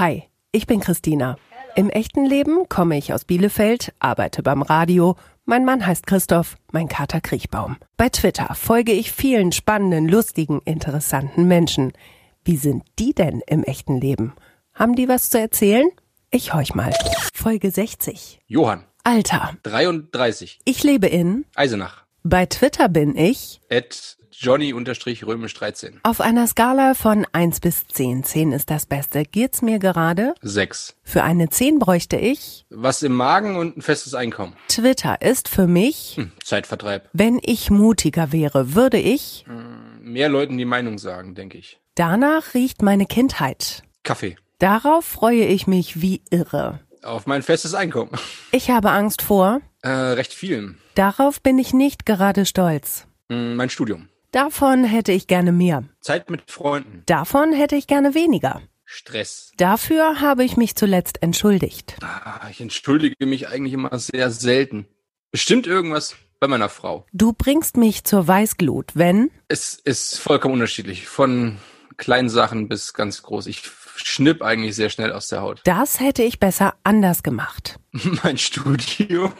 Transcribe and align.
Hi, 0.00 0.22
ich 0.50 0.66
bin 0.66 0.80
Christina. 0.80 1.36
Im 1.76 1.90
echten 1.90 2.24
Leben 2.24 2.70
komme 2.70 2.96
ich 2.96 3.12
aus 3.12 3.26
Bielefeld, 3.26 3.92
arbeite 3.98 4.42
beim 4.42 4.62
Radio. 4.62 5.14
Mein 5.44 5.66
Mann 5.66 5.86
heißt 5.86 6.06
Christoph, 6.06 6.56
mein 6.72 6.88
Kater 6.88 7.20
Kriechbaum. 7.20 7.76
Bei 7.98 8.08
Twitter 8.08 8.54
folge 8.54 8.92
ich 8.92 9.12
vielen 9.12 9.52
spannenden, 9.52 10.08
lustigen, 10.08 10.62
interessanten 10.64 11.46
Menschen. 11.46 11.92
Wie 12.42 12.56
sind 12.56 12.84
die 12.98 13.12
denn 13.12 13.42
im 13.46 13.62
echten 13.62 14.00
Leben? 14.00 14.32
Haben 14.72 14.94
die 14.94 15.06
was 15.06 15.28
zu 15.28 15.38
erzählen? 15.38 15.90
Ich 16.30 16.54
horch 16.54 16.74
mal. 16.74 16.94
Folge 17.34 17.70
60. 17.70 18.40
Johann, 18.46 18.86
Alter, 19.04 19.58
33, 19.64 20.60
ich 20.64 20.82
lebe 20.82 21.08
in. 21.08 21.44
Eisenach, 21.54 22.06
Bei 22.22 22.44
Twitter 22.46 22.88
bin 22.88 23.16
ich 23.16 23.60
at 23.70 24.16
Johnny-Römisch13, 24.32 25.98
auf 26.02 26.20
einer 26.20 26.46
Skala 26.46 26.94
von 26.94 27.26
1 27.32 27.60
bis 27.60 27.86
10. 27.88 28.24
10 28.24 28.52
ist 28.52 28.70
das 28.70 28.86
Beste. 28.86 29.24
Geht's 29.24 29.62
mir 29.62 29.78
gerade? 29.78 30.34
6. 30.42 30.96
Für 31.02 31.22
eine 31.24 31.48
10 31.48 31.78
bräuchte 31.78 32.16
ich. 32.16 32.64
Was 32.70 33.02
im 33.02 33.14
Magen 33.14 33.56
und 33.56 33.76
ein 33.76 33.82
festes 33.82 34.14
Einkommen. 34.14 34.54
Twitter 34.68 35.20
ist 35.22 35.48
für 35.48 35.66
mich. 35.66 36.14
Hm, 36.16 36.32
Zeitvertreib. 36.44 37.08
Wenn 37.12 37.40
ich 37.42 37.70
mutiger 37.70 38.32
wäre, 38.32 38.74
würde 38.74 38.98
ich. 38.98 39.44
Mehr 40.00 40.28
Leuten 40.28 40.58
die 40.58 40.64
Meinung 40.64 40.98
sagen, 40.98 41.34
denke 41.34 41.58
ich. 41.58 41.80
Danach 41.94 42.54
riecht 42.54 42.82
meine 42.82 43.06
Kindheit. 43.06 43.82
Kaffee. 44.04 44.36
Darauf 44.58 45.04
freue 45.04 45.44
ich 45.44 45.66
mich 45.66 46.00
wie 46.02 46.22
irre. 46.30 46.80
Auf 47.02 47.26
mein 47.26 47.42
festes 47.42 47.74
Einkommen. 47.74 48.10
Ich 48.52 48.70
habe 48.70 48.90
Angst 48.90 49.22
vor. 49.22 49.60
Äh, 49.82 49.88
recht 49.90 50.32
vielen. 50.34 50.78
Darauf 50.94 51.40
bin 51.40 51.58
ich 51.58 51.72
nicht 51.72 52.06
gerade 52.06 52.44
stolz. 52.46 53.06
Hm, 53.30 53.56
mein 53.56 53.70
Studium. 53.70 54.08
Davon 54.32 54.84
hätte 54.84 55.12
ich 55.12 55.26
gerne 55.26 55.52
mehr. 55.52 55.84
Zeit 56.00 56.30
mit 56.30 56.50
Freunden. 56.50 57.02
Davon 57.06 57.52
hätte 57.52 57.76
ich 57.76 57.86
gerne 57.86 58.14
weniger. 58.14 58.62
Stress. 58.84 59.52
Dafür 59.56 60.20
habe 60.20 60.44
ich 60.44 60.56
mich 60.56 60.74
zuletzt 60.74 61.22
entschuldigt. 61.22 61.96
Ah, 62.02 62.48
ich 62.50 62.60
entschuldige 62.60 63.24
mich 63.24 63.48
eigentlich 63.48 63.72
immer 63.72 63.96
sehr 63.98 64.30
selten. 64.30 64.86
Bestimmt 65.30 65.66
irgendwas 65.66 66.16
bei 66.40 66.48
meiner 66.48 66.68
Frau. 66.68 67.06
Du 67.12 67.32
bringst 67.32 67.76
mich 67.76 68.04
zur 68.04 68.26
Weißglut, 68.26 68.92
wenn 68.94 69.30
Es 69.48 69.74
ist 69.74 70.18
vollkommen 70.18 70.54
unterschiedlich. 70.54 71.06
Von 71.06 71.58
kleinen 71.98 72.28
Sachen 72.28 72.68
bis 72.68 72.92
ganz 72.94 73.22
groß. 73.22 73.46
Ich 73.46 73.60
schnipp 73.96 74.42
eigentlich 74.42 74.74
sehr 74.76 74.90
schnell 74.90 75.12
aus 75.12 75.28
der 75.28 75.42
Haut. 75.42 75.60
das 75.64 76.00
hätte 76.00 76.22
ich 76.22 76.40
besser 76.40 76.74
anders 76.84 77.22
gemacht. 77.22 77.78
mein 78.22 78.38
Studium. 78.38 79.32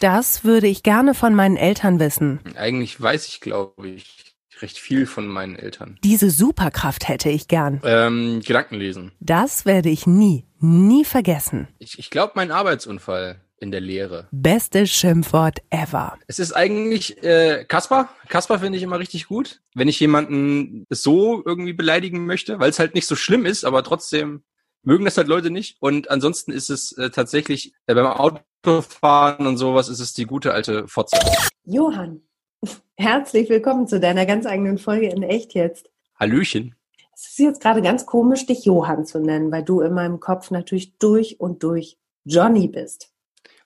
Das 0.00 0.44
würde 0.44 0.68
ich 0.68 0.82
gerne 0.82 1.14
von 1.14 1.34
meinen 1.34 1.56
Eltern 1.56 1.98
wissen. 1.98 2.40
Eigentlich 2.56 3.00
weiß 3.00 3.26
ich, 3.28 3.40
glaube 3.40 3.88
ich, 3.88 4.36
recht 4.62 4.78
viel 4.78 5.06
von 5.06 5.26
meinen 5.26 5.56
Eltern. 5.56 5.98
Diese 6.04 6.30
Superkraft 6.30 7.08
hätte 7.08 7.30
ich 7.30 7.48
gern. 7.48 7.80
Ähm, 7.84 8.40
Gedanken 8.44 8.76
lesen. 8.76 9.12
Das 9.20 9.66
werde 9.66 9.88
ich 9.88 10.06
nie, 10.06 10.46
nie 10.60 11.04
vergessen. 11.04 11.68
Ich, 11.78 11.98
ich 11.98 12.10
glaube, 12.10 12.32
mein 12.36 12.50
Arbeitsunfall 12.50 13.40
in 13.60 13.70
der 13.70 13.80
Lehre. 13.80 14.28
Bestes 14.30 14.90
Schimpfwort 14.90 15.60
ever. 15.70 16.18
Es 16.26 16.38
ist 16.38 16.52
eigentlich 16.52 17.22
äh, 17.22 17.64
Kasper. 17.66 18.08
Kasper 18.28 18.58
finde 18.58 18.78
ich 18.78 18.84
immer 18.84 18.98
richtig 18.98 19.26
gut. 19.26 19.60
Wenn 19.74 19.88
ich 19.88 20.00
jemanden 20.00 20.84
so 20.90 21.42
irgendwie 21.44 21.72
beleidigen 21.72 22.26
möchte, 22.26 22.58
weil 22.58 22.70
es 22.70 22.78
halt 22.78 22.94
nicht 22.94 23.06
so 23.06 23.16
schlimm 23.16 23.46
ist, 23.46 23.64
aber 23.64 23.82
trotzdem 23.82 24.42
mögen 24.82 25.04
das 25.04 25.16
halt 25.16 25.28
Leute 25.28 25.50
nicht. 25.50 25.76
Und 25.80 26.10
ansonsten 26.10 26.52
ist 26.52 26.70
es 26.70 26.92
äh, 26.92 27.10
tatsächlich 27.10 27.74
äh, 27.86 27.94
beim 27.94 28.06
Autofahren 28.06 29.46
und 29.46 29.56
sowas 29.56 29.88
ist 29.88 30.00
es 30.00 30.14
die 30.14 30.24
gute 30.24 30.52
alte 30.52 30.88
Fotze. 30.88 31.18
Johann, 31.64 32.22
herzlich 32.96 33.48
willkommen 33.50 33.86
zu 33.86 34.00
deiner 34.00 34.26
ganz 34.26 34.46
eigenen 34.46 34.78
Folge 34.78 35.08
in 35.08 35.22
Echt 35.22 35.54
jetzt. 35.54 35.90
Hallöchen. 36.18 36.74
Es 37.14 37.30
ist 37.30 37.38
jetzt 37.38 37.60
gerade 37.60 37.82
ganz 37.82 38.06
komisch, 38.06 38.46
dich 38.46 38.64
Johann 38.64 39.04
zu 39.04 39.18
nennen, 39.18 39.50
weil 39.50 39.64
du 39.64 39.80
in 39.80 39.92
meinem 39.92 40.20
Kopf 40.20 40.52
natürlich 40.52 40.96
durch 40.98 41.40
und 41.40 41.64
durch 41.64 41.98
Johnny 42.24 42.68
bist. 42.68 43.10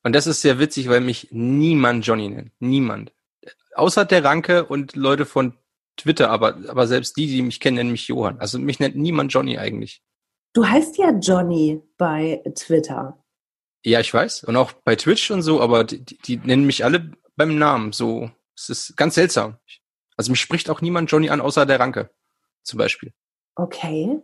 Und 0.03 0.15
das 0.15 0.27
ist 0.27 0.41
sehr 0.41 0.59
witzig, 0.59 0.89
weil 0.89 1.01
mich 1.01 1.29
niemand 1.31 2.07
Johnny 2.07 2.29
nennt. 2.29 2.53
Niemand. 2.59 3.13
Außer 3.75 4.05
der 4.05 4.25
Ranke 4.25 4.65
und 4.65 4.97
Leute 4.97 5.25
von 5.27 5.55
Twitter, 5.97 6.31
aber, 6.31 6.57
aber 6.69 6.87
selbst 6.87 7.17
die, 7.17 7.27
die 7.27 7.43
mich 7.43 7.61
kennen, 7.61 7.77
nennen 7.77 7.93
mich 7.93 8.09
Johann. 8.09 8.39
Also 8.39 8.59
mich 8.59 8.81
nennt 8.81 8.97
niemand 8.97 9.33
Johnny 9.33 9.59
eigentlich. 9.59 10.03
Du 10.53 10.67
heißt 10.67 10.99
ja 10.99 11.11
Johnny 11.13 11.81
bei 11.97 12.43
Twitter. 12.55 13.23
Ja, 13.85 14.01
ich 14.01 14.13
weiß. 14.13 14.45
Und 14.45 14.57
auch 14.57 14.73
bei 14.73 14.97
Twitch 14.97 15.31
und 15.31 15.43
so, 15.43 15.61
aber 15.61 15.85
die, 15.85 16.05
die, 16.05 16.37
nennen 16.37 16.67
mich 16.67 16.85
alle 16.85 17.13
beim 17.37 17.59
Namen. 17.59 17.93
So, 17.93 18.31
es 18.57 18.69
ist 18.69 18.97
ganz 18.97 19.15
seltsam. 19.15 19.59
Also 20.17 20.31
mich 20.31 20.41
spricht 20.41 20.71
auch 20.71 20.81
niemand 20.81 21.11
Johnny 21.11 21.31
an, 21.31 21.41
außer 21.41 21.67
der 21.67 21.81
Ranke. 21.81 22.11
Zum 22.63 22.79
Beispiel. 22.79 23.13
Okay. 23.55 24.21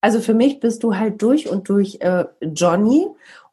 Also 0.00 0.20
für 0.20 0.34
mich 0.34 0.60
bist 0.60 0.82
du 0.82 0.94
halt 0.96 1.22
durch 1.22 1.48
und 1.48 1.68
durch 1.68 1.98
äh, 2.00 2.26
Johnny. 2.40 3.06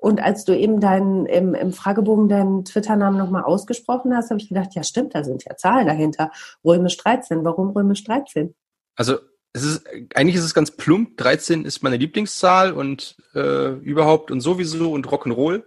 Und 0.04 0.22
als 0.22 0.44
du 0.44 0.52
eben 0.52 0.82
deinen 0.82 1.26
im, 1.28 1.56
im 1.56 1.72
Fragebogen 1.72 2.28
deinen 2.28 2.66
Twitter-Namen 2.66 3.18
nochmal 3.18 3.44
ausgesprochen 3.44 4.14
hast, 4.14 4.32
habe 4.32 4.42
ich 4.42 4.50
gedacht, 4.50 4.76
ja 4.76 4.84
stimmt, 4.84 5.16
da 5.16 5.24
sind 5.24 5.46
ja 5.46 5.56
Zahlen 5.56 5.88
dahinter. 5.88 6.30
Römisch 6.66 6.98
13. 6.98 7.46
Warum 7.46 7.70
Römisch 7.70 8.04
13? 8.04 8.54
Also 8.98 9.20
es 9.54 9.64
ist 9.64 9.88
eigentlich 10.14 10.36
ist 10.36 10.44
es 10.44 10.54
ganz 10.54 10.72
plump. 10.72 11.16
13 11.16 11.64
ist 11.64 11.84
meine 11.84 11.96
Lieblingszahl 11.96 12.74
und 12.74 13.16
äh, 13.34 13.76
überhaupt 13.76 14.30
und 14.30 14.42
sowieso 14.42 14.92
und 14.92 15.08
Rock'n'Roll. 15.08 15.64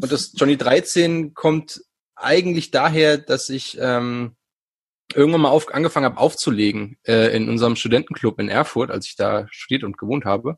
Und 0.00 0.12
das 0.12 0.32
Johnny 0.34 0.56
13 0.56 1.34
kommt 1.34 1.82
eigentlich 2.16 2.70
daher, 2.70 3.18
dass 3.18 3.50
ich 3.50 3.76
ähm, 3.78 4.34
irgendwann 5.12 5.42
mal 5.42 5.50
auf, 5.50 5.74
angefangen 5.74 6.06
habe 6.06 6.16
aufzulegen 6.16 6.96
äh, 7.06 7.36
in 7.36 7.50
unserem 7.50 7.76
Studentenclub 7.76 8.40
in 8.40 8.48
Erfurt, 8.48 8.90
als 8.90 9.04
ich 9.04 9.16
da 9.16 9.46
studiert 9.50 9.84
und 9.84 9.98
gewohnt 9.98 10.24
habe. 10.24 10.56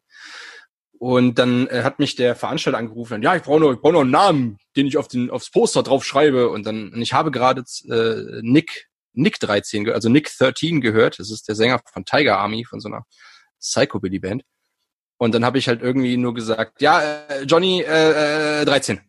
Und 1.03 1.38
dann 1.38 1.66
äh, 1.69 1.83
hat 1.83 1.99
mich 1.99 2.15
der 2.15 2.37
Veranstalter 2.37 2.77
angerufen, 2.77 3.15
und, 3.15 3.22
ja, 3.22 3.34
ich 3.34 3.43
brauche 3.43 3.59
noch, 3.59 3.72
ich 3.72 3.81
brauche 3.81 3.94
noch 3.94 4.03
einen 4.03 4.11
Namen, 4.11 4.59
den 4.77 4.87
ich 4.87 4.99
auf 4.99 5.09
den 5.09 5.31
aufs 5.31 5.50
Poster 5.50 5.83
drauf 5.83 6.05
schreibe. 6.05 6.50
Und 6.50 6.66
dann, 6.66 6.93
und 6.93 7.00
ich 7.00 7.15
habe 7.15 7.31
gerade 7.31 7.62
äh, 7.88 8.41
Nick 8.43 8.88
Nick 9.15 9.41
13, 9.41 9.84
ge- 9.87 9.94
also 9.94 10.09
Nick 10.11 10.31
13 10.38 10.81
gehört. 10.83 11.19
Das 11.19 11.31
ist 11.31 11.49
der 11.49 11.55
Sänger 11.55 11.81
von 11.91 12.05
Tiger 12.05 12.38
Army, 12.38 12.65
von 12.66 12.81
so 12.81 12.88
einer 12.88 13.06
Psychobilly 13.61 14.19
Band. 14.19 14.44
Und 15.16 15.34
dann 15.34 15.44
habe 15.44 15.56
ich 15.59 15.69
halt 15.69 15.81
irgendwie 15.83 16.16
nur 16.19 16.34
gesagt, 16.34 16.81
ja, 16.83 17.00
äh, 17.28 17.43
Johnny 17.44 17.81
äh, 17.81 18.61
äh, 18.61 18.65
13. 18.67 19.00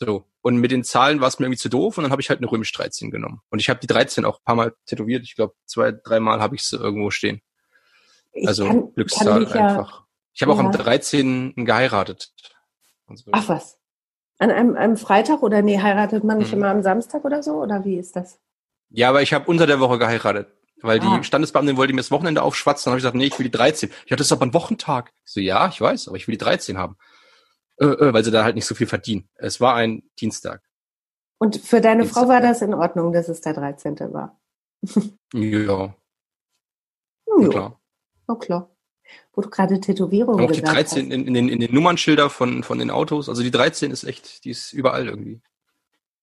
So. 0.00 0.24
Und 0.40 0.56
mit 0.56 0.70
den 0.70 0.82
Zahlen 0.84 1.20
war 1.20 1.28
es 1.28 1.38
mir 1.38 1.46
irgendwie 1.46 1.58
zu 1.60 1.68
doof 1.68 1.98
und 1.98 2.04
dann 2.04 2.10
habe 2.12 2.22
ich 2.22 2.30
halt 2.30 2.40
eine 2.40 2.50
römisch 2.50 2.72
13 2.72 3.10
genommen. 3.10 3.40
Und 3.50 3.58
ich 3.58 3.68
habe 3.68 3.80
die 3.80 3.86
13 3.86 4.24
auch 4.24 4.38
ein 4.38 4.44
paar 4.44 4.54
Mal 4.54 4.74
tätowiert. 4.86 5.24
Ich 5.24 5.34
glaube, 5.34 5.54
zwei, 5.66 5.92
dreimal 5.92 6.40
habe 6.40 6.54
ich 6.56 6.62
sie 6.62 6.76
irgendwo 6.76 7.10
stehen. 7.10 7.42
Ich 8.32 8.46
Also 8.48 8.66
kann- 8.66 8.80
kann 8.80 8.94
Glückszahl 8.94 9.40
mich 9.40 9.50
ja- 9.50 9.66
einfach. 9.66 10.05
Ich 10.36 10.42
habe 10.42 10.52
auch 10.52 10.58
am 10.58 10.66
Ja. 10.66 10.72
13. 10.72 11.64
geheiratet. 11.64 12.32
So. 13.12 13.30
Ach 13.32 13.48
was. 13.48 13.78
An 14.38 14.50
einem, 14.50 14.76
einem 14.76 14.96
Freitag 14.98 15.42
oder 15.42 15.62
nee, 15.62 15.80
heiratet 15.80 16.24
man 16.24 16.38
nicht 16.38 16.52
Mhm. 16.52 16.58
immer 16.58 16.68
am 16.68 16.82
Samstag 16.82 17.24
oder 17.24 17.42
so? 17.42 17.54
Oder 17.62 17.84
wie 17.86 17.96
ist 17.98 18.16
das? 18.16 18.38
Ja, 18.90 19.08
aber 19.08 19.22
ich 19.22 19.32
habe 19.32 19.48
unter 19.50 19.66
der 19.66 19.80
Woche 19.80 19.98
geheiratet. 19.98 20.48
Weil 20.82 21.00
Ah. 21.00 21.16
die 21.18 21.24
Standesbeamtin 21.24 21.78
wollte 21.78 21.94
mir 21.94 22.00
das 22.02 22.10
Wochenende 22.10 22.42
aufschwatzen. 22.42 22.84
Dann 22.84 22.92
habe 22.92 22.98
ich 22.98 23.02
gesagt, 23.04 23.16
nee, 23.16 23.24
ich 23.26 23.38
will 23.38 23.44
die 23.46 23.50
13. 23.50 23.90
Ja, 24.08 24.16
das 24.16 24.26
ist 24.26 24.32
aber 24.32 24.44
ein 24.44 24.52
Wochentag. 24.52 25.12
Ich 25.24 25.32
so, 25.32 25.40
ja, 25.40 25.68
ich 25.68 25.80
weiß, 25.80 26.08
aber 26.08 26.18
ich 26.18 26.28
will 26.28 26.32
die 26.34 26.44
13 26.44 26.76
haben. 26.76 26.98
Äh, 27.78 27.86
äh, 27.86 28.12
weil 28.12 28.24
sie 28.24 28.30
da 28.30 28.44
halt 28.44 28.56
nicht 28.56 28.66
so 28.66 28.74
viel 28.74 28.86
verdienen. 28.86 29.26
Es 29.36 29.58
war 29.60 29.74
ein 29.74 30.02
Dienstag. 30.20 30.62
Und 31.38 31.56
für 31.56 31.80
deine 31.80 32.02
Dienstag. 32.02 32.22
Frau 32.24 32.28
war 32.28 32.40
das 32.42 32.60
in 32.60 32.74
Ordnung, 32.74 33.12
dass 33.14 33.28
es 33.30 33.40
der 33.40 33.54
13. 33.54 34.12
war? 34.12 34.38
Ja, 35.32 35.94
Hm, 37.28 37.50
klar. 37.50 37.80
Oh, 38.28 38.34
klar. 38.36 38.70
Wo 39.36 39.42
du 39.42 39.50
gerade 39.50 39.78
Tätowierungen 39.78 40.46
Auch 40.46 40.50
die 40.50 40.60
gesagt 40.60 40.76
13 40.76 41.06
hast. 41.06 41.12
in, 41.12 41.26
in, 41.26 41.34
den, 41.34 41.48
in 41.50 41.60
den 41.60 41.74
Nummernschilder 41.74 42.30
von, 42.30 42.62
von 42.62 42.78
den 42.78 42.90
Autos. 42.90 43.28
Also 43.28 43.42
die 43.42 43.50
13 43.50 43.90
ist 43.90 44.04
echt, 44.04 44.44
die 44.44 44.50
ist 44.50 44.72
überall 44.72 45.06
irgendwie. 45.06 45.42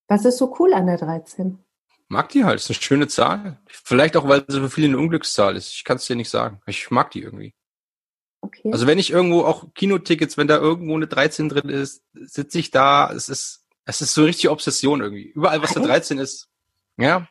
Was 0.07 0.25
ist 0.25 0.39
so 0.39 0.55
cool 0.59 0.73
an 0.73 0.87
der 0.87 0.97
13? 0.97 1.59
Mag 2.07 2.29
die 2.29 2.43
halt. 2.43 2.59
Ist 2.59 2.71
eine 2.71 2.81
schöne 2.81 3.07
Zahl. 3.07 3.59
Vielleicht 3.67 4.17
auch, 4.17 4.27
weil 4.27 4.43
sie 4.47 4.59
für 4.59 4.69
viele 4.69 4.87
eine 4.87 4.97
Unglückszahl 4.97 5.55
ist. 5.55 5.73
Ich 5.73 5.83
kann 5.83 5.97
es 5.97 6.07
dir 6.07 6.15
nicht 6.15 6.31
sagen. 6.31 6.59
Ich 6.65 6.89
mag 6.89 7.11
die 7.11 7.21
irgendwie. 7.21 7.53
Okay. 8.41 8.71
Also 8.73 8.87
wenn 8.87 8.97
ich 8.97 9.11
irgendwo 9.11 9.43
auch 9.43 9.73
Kinotickets, 9.75 10.35
wenn 10.35 10.47
da 10.47 10.57
irgendwo 10.57 10.95
eine 10.95 11.07
13 11.07 11.49
drin 11.49 11.69
ist, 11.69 12.03
sitze 12.13 12.57
ich 12.57 12.71
da. 12.71 13.11
Es 13.13 13.29
ist, 13.29 13.65
es 13.85 14.01
ist 14.01 14.15
so 14.15 14.21
eine 14.21 14.29
richtige 14.29 14.51
Obsession 14.51 15.01
irgendwie. 15.01 15.27
Überall, 15.27 15.61
was 15.61 15.75
eine 15.75 15.85
Echt? 15.85 15.93
13 15.93 16.17
ist. 16.17 16.49
Ja. 16.97 17.27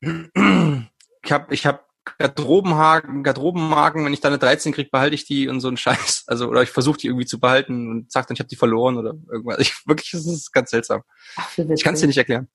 Ich 0.00 0.12
habe 1.32 1.54
ich 1.54 1.66
hab 1.66 1.85
Garderobenhaken, 2.18 3.22
Garderobenmarken, 3.22 4.04
wenn 4.04 4.12
ich 4.12 4.20
da 4.20 4.28
eine 4.28 4.38
13 4.38 4.72
krieg, 4.72 4.90
behalte 4.90 5.14
ich 5.14 5.26
die 5.26 5.48
und 5.48 5.60
so 5.60 5.68
einen 5.68 5.76
Scheiß. 5.76 6.24
Also, 6.28 6.48
oder 6.48 6.62
ich 6.62 6.70
versuche 6.70 6.98
die 6.98 7.08
irgendwie 7.08 7.26
zu 7.26 7.38
behalten 7.38 7.90
und 7.90 8.10
sag 8.10 8.26
dann, 8.26 8.34
ich 8.34 8.40
habe 8.40 8.48
die 8.48 8.56
verloren 8.56 8.96
oder 8.96 9.14
irgendwas. 9.30 9.58
Ich, 9.58 9.86
wirklich, 9.86 10.10
das 10.12 10.26
ist 10.26 10.52
ganz 10.52 10.70
seltsam. 10.70 11.02
Ach, 11.36 11.58
Ich 11.58 11.84
kann 11.84 11.94
es 11.94 12.00
dir 12.00 12.06
nicht 12.06 12.16
erklären. 12.16 12.48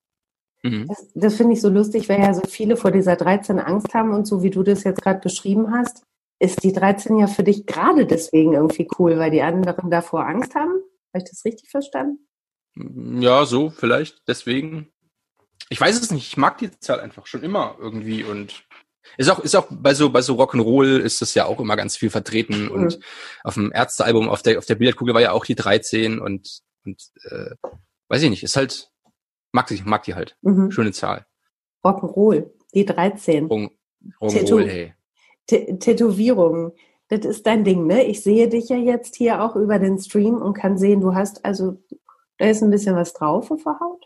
Mhm. 0.64 0.88
Das, 0.88 1.08
das 1.14 1.36
finde 1.36 1.54
ich 1.54 1.62
so 1.62 1.70
lustig, 1.70 2.08
weil 2.10 2.20
ja 2.20 2.34
so 2.34 2.42
viele 2.48 2.78
vor 2.78 2.92
dieser 2.92 3.16
13 3.16 3.60
Angst 3.60 3.94
haben 3.94 4.14
und 4.14 4.26
so 4.26 4.44
wie 4.44 4.50
du 4.50 4.64
das 4.64 4.84
jetzt 4.84 5.02
gerade 5.02 5.20
beschrieben 5.20 5.72
hast, 5.74 6.04
ist 6.40 6.64
die 6.64 6.74
13 6.74 7.18
ja 7.18 7.28
für 7.28 7.44
dich 7.44 7.66
gerade 7.66 8.06
deswegen 8.06 8.54
irgendwie 8.54 8.88
cool, 8.98 9.18
weil 9.18 9.32
die 9.32 9.42
anderen 9.42 9.90
davor 9.90 10.26
Angst 10.26 10.56
haben. 10.56 10.72
Habe 11.14 11.24
ich 11.24 11.30
das 11.30 11.46
richtig 11.46 11.70
verstanden? 11.70 12.28
Ja, 12.76 13.46
so, 13.46 13.70
vielleicht. 13.70 14.22
Deswegen. 14.28 14.92
Ich 15.70 15.80
weiß 15.80 16.02
es 16.02 16.12
nicht. 16.12 16.28
Ich 16.28 16.38
mag 16.38 16.58
die 16.58 16.72
Zahl 16.80 17.00
einfach 17.00 17.28
schon 17.28 17.44
immer 17.44 17.78
irgendwie 17.80 18.24
und 18.24 18.64
Ist 19.18 19.30
auch, 19.30 19.40
ist 19.40 19.56
auch 19.56 19.68
bei 19.70 19.94
so, 19.94 20.10
bei 20.10 20.22
so 20.22 20.36
Rock'n'Roll 20.36 20.98
ist 21.00 21.22
das 21.22 21.34
ja 21.34 21.46
auch 21.46 21.60
immer 21.60 21.76
ganz 21.76 21.96
viel 21.98 22.10
vertreten 22.10 22.66
Mhm. 22.66 22.72
und 22.72 23.00
auf 23.44 23.56
dem 23.56 23.72
Ärztealbum, 23.74 24.30
auf 24.30 24.42
der, 24.42 24.58
auf 24.58 24.66
der 24.66 24.76
Billardkugel 24.76 25.14
war 25.14 25.22
ja 25.22 25.32
auch 25.32 25.46
die 25.46 25.56
13 25.56 26.20
und, 26.20 26.62
und, 26.86 27.02
äh, 27.30 27.56
weiß 28.10 28.22
ich 28.24 28.30
nicht, 28.30 28.44
ist 28.44 28.56
halt, 28.56 28.90
mag 29.52 29.68
die, 29.68 29.82
mag 29.84 30.04
die 30.04 30.16
halt. 30.16 30.38
Mhm. 30.42 30.72
Schöne 30.72 30.92
Zahl. 30.92 31.26
Rock'n'Roll, 31.84 32.50
die 32.74 32.86
13. 32.86 33.46
Rock- 33.48 33.72
Tattoo. 34.20 34.26
Rock'n'Roll, 34.58 34.68
hey. 34.68 34.94
Tä- 35.50 35.80
Tätowierungen. 35.80 36.72
Das 37.10 37.26
ist 37.26 37.46
dein 37.46 37.64
Ding, 37.66 37.88
ne? 37.88 38.04
Ich 38.06 38.22
sehe 38.24 38.48
dich 38.48 38.70
ja 38.70 38.78
jetzt 38.78 39.16
hier 39.18 39.44
auch 39.44 39.56
über 39.58 39.80
den 39.80 40.00
Stream 40.00 40.36
und 40.42 40.54
kann 40.54 40.78
sehen, 40.78 41.02
du 41.02 41.14
hast 41.14 41.44
also, 41.44 41.78
da 42.38 42.46
ist 42.48 42.64
ein 42.64 42.72
bisschen 42.72 42.96
was 42.96 43.14
drauf 43.14 43.52
auf 43.52 43.64
der 43.64 43.80
Haut. 43.80 44.01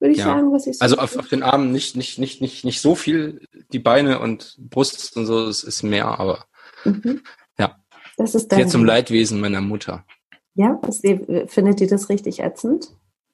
Würde 0.00 0.12
ich 0.12 0.18
Ja. 0.18 0.24
sagen, 0.26 0.52
was 0.52 0.66
ich 0.66 0.78
so 0.78 0.82
Also 0.82 0.96
auf, 0.98 1.16
auf 1.16 1.28
den 1.28 1.42
Armen 1.42 1.72
nicht, 1.72 1.96
nicht, 1.96 2.18
nicht, 2.18 2.40
nicht, 2.40 2.64
nicht 2.64 2.80
so 2.80 2.94
viel, 2.94 3.46
die 3.72 3.78
Beine 3.80 4.20
und 4.20 4.56
Brust 4.58 5.16
und 5.16 5.26
so, 5.26 5.46
es 5.46 5.64
ist 5.64 5.82
mehr, 5.82 6.06
aber 6.18 6.46
Mhm. 6.84 7.22
Ja. 7.58 7.76
Das 8.16 8.34
ist 8.36 8.48
dein 8.52 8.60
sehr 8.60 8.68
zum. 8.68 8.84
Leidwesen 8.84 9.40
meiner 9.40 9.60
Mutter. 9.60 10.04
Ja, 10.54 10.80
ist 10.88 11.02
die, 11.02 11.44
findet 11.48 11.80
ihr 11.80 11.88
das 11.88 12.08
richtig 12.08 12.38
ätzend? 12.40 12.90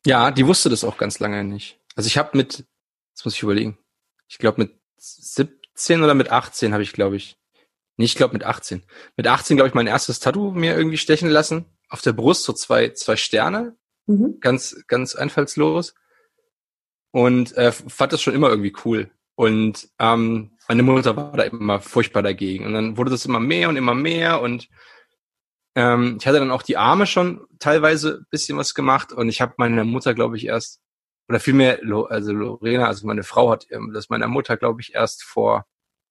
Ja, 0.06 0.30
die 0.30 0.46
wusste 0.46 0.70
das 0.70 0.84
auch 0.84 0.96
ganz 0.96 1.18
lange 1.20 1.44
nicht. 1.44 1.78
Also 1.96 2.06
ich 2.06 2.16
habe 2.18 2.36
mit, 2.36 2.64
jetzt 3.12 3.24
muss 3.24 3.34
ich 3.34 3.42
überlegen, 3.42 3.78
ich 4.28 4.38
glaube 4.38 4.62
mit 4.62 4.74
17 4.98 6.02
oder 6.02 6.14
mit 6.14 6.30
18 6.30 6.72
habe 6.72 6.82
ich, 6.82 6.92
glaube 6.94 7.16
ich, 7.16 7.36
nee, 7.98 8.04
ich 8.06 8.14
glaube 8.14 8.32
mit 8.32 8.44
18. 8.44 8.82
Mit 9.16 9.26
18, 9.26 9.56
glaube 9.56 9.68
ich, 9.68 9.74
mein 9.74 9.86
erstes 9.86 10.20
Tattoo 10.20 10.50
mir 10.52 10.74
irgendwie 10.76 10.96
stechen 10.98 11.28
lassen. 11.28 11.66
Auf 11.90 12.00
der 12.02 12.12
Brust 12.14 12.44
so 12.44 12.52
zwei, 12.54 12.90
zwei 12.90 13.16
Sterne, 13.16 13.76
Mhm. 14.06 14.38
ganz, 14.40 14.84
ganz 14.86 15.14
einfallslos. 15.14 15.94
Und 17.14 17.56
äh, 17.56 17.70
fand 17.70 18.12
das 18.12 18.20
schon 18.20 18.34
immer 18.34 18.48
irgendwie 18.48 18.74
cool. 18.84 19.08
Und 19.36 19.88
ähm, 20.00 20.50
meine 20.66 20.82
Mutter 20.82 21.16
war 21.16 21.36
da 21.36 21.44
immer 21.44 21.80
furchtbar 21.80 22.24
dagegen. 22.24 22.66
Und 22.66 22.72
dann 22.72 22.96
wurde 22.96 23.12
das 23.12 23.24
immer 23.24 23.38
mehr 23.38 23.68
und 23.68 23.76
immer 23.76 23.94
mehr. 23.94 24.40
Und 24.40 24.68
ähm, 25.76 26.16
ich 26.18 26.26
hatte 26.26 26.40
dann 26.40 26.50
auch 26.50 26.62
die 26.62 26.76
Arme 26.76 27.06
schon 27.06 27.46
teilweise 27.60 28.18
ein 28.22 28.26
bisschen 28.30 28.58
was 28.58 28.74
gemacht. 28.74 29.12
Und 29.12 29.28
ich 29.28 29.40
habe 29.40 29.54
meiner 29.58 29.84
Mutter, 29.84 30.12
glaube 30.12 30.36
ich, 30.36 30.46
erst, 30.46 30.80
oder 31.28 31.38
vielmehr, 31.38 31.78
also 32.08 32.32
Lorena, 32.32 32.88
also 32.88 33.06
meine 33.06 33.22
Frau 33.22 33.48
hat 33.48 33.66
ähm, 33.70 33.92
das 33.94 34.08
meiner 34.08 34.26
Mutter, 34.26 34.56
glaube 34.56 34.80
ich, 34.80 34.92
erst 34.94 35.22
vor 35.22 35.66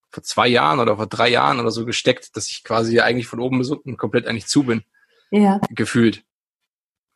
vor 0.09 0.23
zwei 0.23 0.47
Jahren 0.47 0.79
oder 0.79 0.95
vor 0.95 1.07
drei 1.07 1.27
Jahren 1.27 1.59
oder 1.59 1.71
so 1.71 1.85
gesteckt, 1.85 2.37
dass 2.37 2.47
ich 2.47 2.63
quasi 2.63 2.99
eigentlich 2.99 3.25
von 3.27 3.39
oben 3.39 3.57
bis 3.57 3.71
unten 3.71 3.97
komplett 3.97 4.27
eigentlich 4.27 4.45
zu 4.45 4.63
bin 4.63 4.83
Ja. 5.31 5.59
gefühlt. 5.71 6.23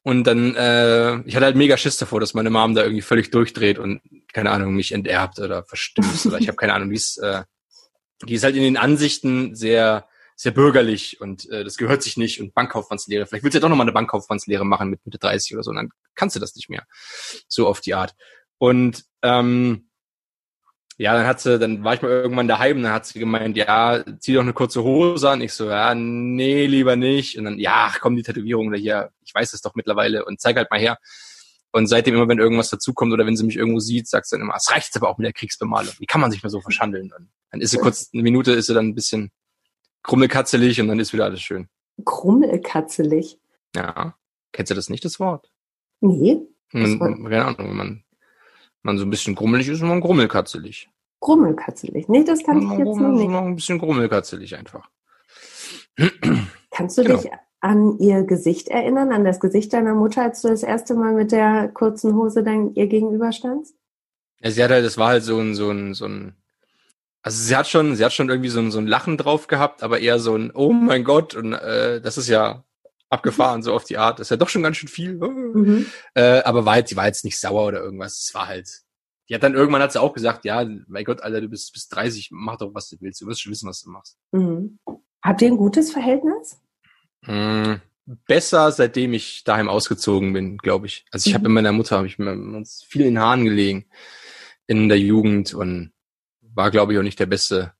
Und 0.07 0.24
dann, 0.24 0.56
äh, 0.56 1.19
ich 1.25 1.36
hatte 1.36 1.48
halt 1.48 1.57
mega 1.57 1.75
Schiss 1.75 1.98
davor, 1.98 2.21
dass 2.21 2.33
meine 2.33 2.50
Mom 2.50 2.74
da 2.74 2.81
irgendwie 2.81 3.01
völlig 3.01 3.30
durchdreht 3.30 3.77
und, 3.77 4.00
keine 4.31 4.51
Ahnung, 4.51 4.74
mich 4.74 4.94
enterbt 4.94 5.38
oder 5.38 5.65
verstößt 5.65 6.27
oder 6.27 6.39
ich 6.39 6.48
habe 6.48 6.56
keine 6.56 6.74
Ahnung, 6.75 6.92
wie 6.92 6.95
es, 6.95 7.18
äh, 7.18 7.44
die 8.24 8.36
ist 8.36 8.45
halt 8.45 8.56
in 8.56 8.62
den 8.62 8.77
Ansichten 8.77 9.54
sehr, 9.54 10.07
sehr 10.38 10.54
bürgerlich 10.54 11.19
und 11.19 11.50
äh, 11.50 11.65
das 11.65 11.75
gehört 11.75 12.04
sich 12.04 12.15
nicht 12.15 12.39
und 12.39 12.54
Bankkaufmannslehre. 12.54 13.25
Vielleicht 13.25 13.44
willst 13.44 13.56
du 13.56 13.57
ja 13.57 13.62
doch 13.63 13.68
nochmal 13.68 13.83
eine 13.83 13.92
Bankkaufmannslehre 13.92 14.65
machen 14.65 14.92
mit 14.92 15.06
Mitte 15.06 15.18
30 15.18 15.56
oder 15.56 15.63
so, 15.63 15.71
und 15.71 15.75
dann 15.75 15.89
kannst 16.15 16.38
du 16.38 16.39
das 16.39 16.56
nicht 16.56 16.69
mehr. 16.69 16.86
So 17.50 17.68
auf 17.68 17.81
die 17.81 17.94
Art. 17.94 18.15
Und 18.60 19.03
ähm, 19.24 19.87
ja, 20.97 21.13
dann 21.15 21.27
hat 21.27 21.39
sie, 21.39 21.59
dann 21.59 21.83
war 21.83 21.94
ich 21.94 22.01
mal 22.01 22.09
irgendwann 22.09 22.47
daheim, 22.47 22.81
dann 22.81 22.91
hat 22.91 23.05
sie 23.05 23.19
gemeint, 23.19 23.55
ja, 23.55 24.03
zieh 24.19 24.33
doch 24.33 24.41
eine 24.41 24.53
kurze 24.53 24.83
Hose 24.83 25.29
an. 25.29 25.41
Ich 25.41 25.53
so, 25.53 25.69
ja, 25.69 25.94
nee, 25.95 26.65
lieber 26.65 26.95
nicht. 26.95 27.38
Und 27.38 27.45
dann, 27.45 27.59
ja, 27.59 27.91
komm, 27.99 28.15
die 28.15 28.23
Tätowierung 28.23 28.67
oder 28.67 28.77
hier, 28.77 29.11
ich 29.23 29.33
weiß 29.33 29.53
es 29.53 29.61
doch 29.61 29.75
mittlerweile 29.75 30.25
und 30.25 30.39
zeig 30.41 30.57
halt 30.57 30.71
mal 30.71 30.79
her. 30.79 30.97
Und 31.71 31.88
seitdem 31.88 32.15
immer, 32.15 32.27
wenn 32.27 32.39
irgendwas 32.39 32.69
dazukommt 32.69 33.13
oder 33.13 33.25
wenn 33.27 33.35
sie 33.38 33.45
mich 33.45 33.57
irgendwo 33.57 33.79
sieht, 33.79 34.07
sagt 34.07 34.25
sie 34.27 34.35
dann 34.35 34.41
immer, 34.41 34.55
es 34.55 34.71
reicht 34.71 34.95
aber 34.95 35.09
auch 35.09 35.17
mit 35.19 35.25
der 35.25 35.33
Kriegsbemalung. 35.33 35.94
Wie 35.99 36.05
kann 36.07 36.21
man 36.21 36.31
sich 36.31 36.41
mal 36.41 36.49
so 36.49 36.61
verschandeln? 36.61 37.11
Und 37.15 37.29
dann 37.51 37.61
ist 37.61 37.71
sie 37.71 37.77
kurz, 37.77 38.09
eine 38.13 38.23
Minute 38.23 38.53
ist 38.53 38.65
sie 38.67 38.73
dann 38.73 38.88
ein 38.88 38.95
bisschen 38.95 39.31
krummelkatzelig 40.03 40.79
und 40.81 40.88
dann 40.88 41.00
ist 41.00 41.13
wieder 41.13 41.25
alles 41.25 41.41
schön. 41.41 41.67
Krummelkatzelig. 42.05 43.38
Ja. 43.75 44.15
Kennst 44.53 44.71
du 44.71 44.75
das 44.75 44.89
nicht, 44.89 45.05
das 45.05 45.19
Wort? 45.19 45.51
Nee, 46.00 46.39
Man, 46.71 47.00
war- 47.00 47.13
keine 47.29 47.45
Ahnung, 47.45 47.69
wenn 47.69 47.75
man, 47.75 48.03
man 48.88 48.98
so 48.98 49.06
ein 49.06 49.12
bisschen 49.12 49.36
grummelig 49.36 49.68
ist, 49.68 49.75
ist 49.75 49.84
man 49.84 50.01
grummelkatzelig. 50.01 50.89
Grummelkatzelig. 51.19 52.07
Nee, 52.10 52.24
das 52.24 52.44
kann 52.44 52.57
ich 52.60 52.68
Man 52.68 52.80
jetzt 52.80 52.98
noch 52.98 53.12
nicht. 53.12 53.30
noch 53.30 53.44
ein 53.44 53.56
bisschen 53.56 53.78
grummelkatzelig 53.80 54.56
einfach. 54.57 54.89
Kannst 56.72 56.98
du 56.98 57.04
Genau. 57.04 57.18
dich 57.22 57.31
an 57.60 57.98
ihr 58.00 58.24
Gesicht 58.24 58.68
erinnern, 58.69 59.12
an 59.12 59.25
das 59.25 59.39
Gesicht 59.39 59.74
deiner 59.74 59.95
Mutter, 59.95 60.22
als 60.24 60.42
du 60.42 60.48
das 60.48 60.63
erste 60.63 60.94
Mal 60.94 61.13
mit 61.13 61.31
der 61.31 61.69
kurzen 61.69 62.16
Hose 62.16 62.44
dann 62.44 62.74
ihr 62.75 62.88
gegenüberstandst? 62.88 63.75
Ja, 64.42 64.51
sie 64.51 64.63
hat 64.63 64.72
halt, 64.72 64.86
das 64.86 64.98
war 64.98 65.10
halt 65.10 65.24
so 65.24 65.39
ein, 65.39 65.56
so 65.56 65.72
ein, 65.72 65.94
so 65.95 66.06
ein, 66.06 66.36
also 67.24 67.44
sie 67.44 67.56
hat 67.56 67.68
schon, 67.68 67.95
sie 67.95 68.06
hat 68.06 68.13
schon 68.13 68.30
irgendwie 68.30 68.50
so 68.50 68.60
ein, 68.60 68.69
so 68.69 68.78
ein 68.78 68.86
Lachen 68.88 69.18
drauf 69.18 69.48
gehabt, 69.48 69.81
aber 69.81 70.00
eher 70.00 70.19
so 70.19 70.36
ein, 70.36 70.51
oh 70.54 70.72
mein 70.72 71.04
Gott, 71.04 71.34
und 71.36 71.54
äh, 71.54 72.00
das 72.00 72.18
ist 72.19 72.28
ja 72.30 72.63
abgefahren, 73.09 73.62
so 73.63 73.74
auf 73.74 73.83
die 73.86 73.98
Art. 73.98 74.19
Das 74.19 74.27
ist 74.27 74.31
ja 74.31 74.38
doch 74.38 74.50
schon 74.50 74.63
ganz 74.63 74.77
schön 74.77 74.89
viel. 74.89 75.13
Mhm. 75.15 75.86
Äh, 76.13 76.42
aber 76.44 76.65
war 76.65 76.74
halt, 76.74 76.89
die 76.92 76.95
war 76.98 77.06
jetzt 77.07 77.24
nicht 77.25 77.39
sauer 77.39 77.65
oder 77.68 77.80
irgendwas. 77.81 78.19
Es 78.25 78.33
war 78.33 78.48
halt. 78.48 78.69
Die 79.30 79.36
hat 79.36 79.44
dann 79.44 79.56
irgendwann 79.56 79.81
hat 79.81 79.92
sie 79.92 80.01
auch 80.01 80.13
gesagt, 80.13 80.45
ja, 80.45 80.65
mein 80.88 81.04
Gott, 81.04 81.21
Alter, 81.21 81.42
du 81.42 81.50
bist 81.50 81.74
bis 81.74 81.88
30, 81.89 82.30
mach 82.31 82.57
doch, 82.57 82.74
was 82.74 82.89
du 82.89 82.98
willst. 83.01 83.19
Du 83.21 83.27
wirst 83.27 83.42
schon 83.42 83.51
wissen, 83.51 83.68
was 83.68 83.81
du 83.81 83.89
machst. 83.89 84.18
Mhm. 84.31 84.80
Habt 85.21 85.42
ihr 85.42 85.50
ein 85.50 85.57
gutes 85.57 85.92
Verhältnis? 85.92 86.57
Hm, 87.25 87.81
besser, 88.25 88.71
seitdem 88.71 89.13
ich 89.13 89.44
daheim 89.44 89.68
ausgezogen 89.68 90.31
bin, 90.31 90.57
glaube 90.57 90.86
ich. 90.88 91.06
Also 91.12 91.30
ich 91.30 91.33
habe 91.33 91.48
Mhm. 91.50 91.53
mit 91.56 91.63
meiner 91.63 91.74
Mutter, 91.74 91.98
habe 91.98 92.07
ich 92.07 92.18
mir 92.19 92.31
uns 92.31 92.83
viel 92.88 93.01
in 93.01 93.15
den 93.15 93.19
Haaren 93.19 93.44
gelegen 93.44 93.86
in 94.68 94.88
der 94.89 95.00
Jugend 95.00 95.53
und 95.53 95.92
war, 96.42 96.71
glaube 96.71 96.94
ich, 96.94 97.00
auch 97.00 97.03
nicht 97.03 97.19
der 97.19 97.25
beste, 97.25 97.74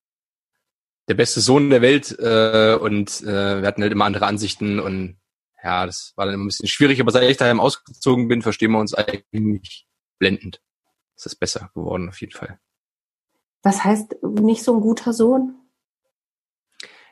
der 1.07 1.13
beste 1.13 1.39
Sohn 1.39 1.69
der 1.69 1.81
Welt 1.81 2.15
äh, 2.19 2.77
und 2.80 3.21
äh, 3.21 3.62
wir 3.62 3.68
hatten 3.68 3.81
halt 3.81 3.92
immer 3.92 4.06
andere 4.06 4.25
Ansichten 4.25 4.80
und 4.80 5.18
ja, 5.63 5.86
das 5.86 6.13
war 6.15 6.25
dann 6.25 6.36
immer 6.36 6.45
ein 6.45 6.48
bisschen 6.48 6.68
schwierig, 6.68 7.01
aber 7.01 7.12
seit 7.12 7.30
ich 7.30 7.38
daheim 7.38 7.59
ausgezogen 7.59 8.27
bin, 8.27 8.42
verstehen 8.42 8.71
wir 8.71 8.80
uns 8.80 8.94
eigentlich 8.94 9.88
blendend. 10.19 10.62
Das 11.15 11.25
ist 11.25 11.36
besser 11.36 11.71
geworden 11.74 12.09
auf 12.09 12.21
jeden 12.21 12.33
Fall. 12.33 12.59
Was 13.63 13.83
heißt 13.83 14.18
nicht 14.24 14.63
so 14.63 14.75
ein 14.75 14.81
guter 14.81 15.13
Sohn? 15.13 15.56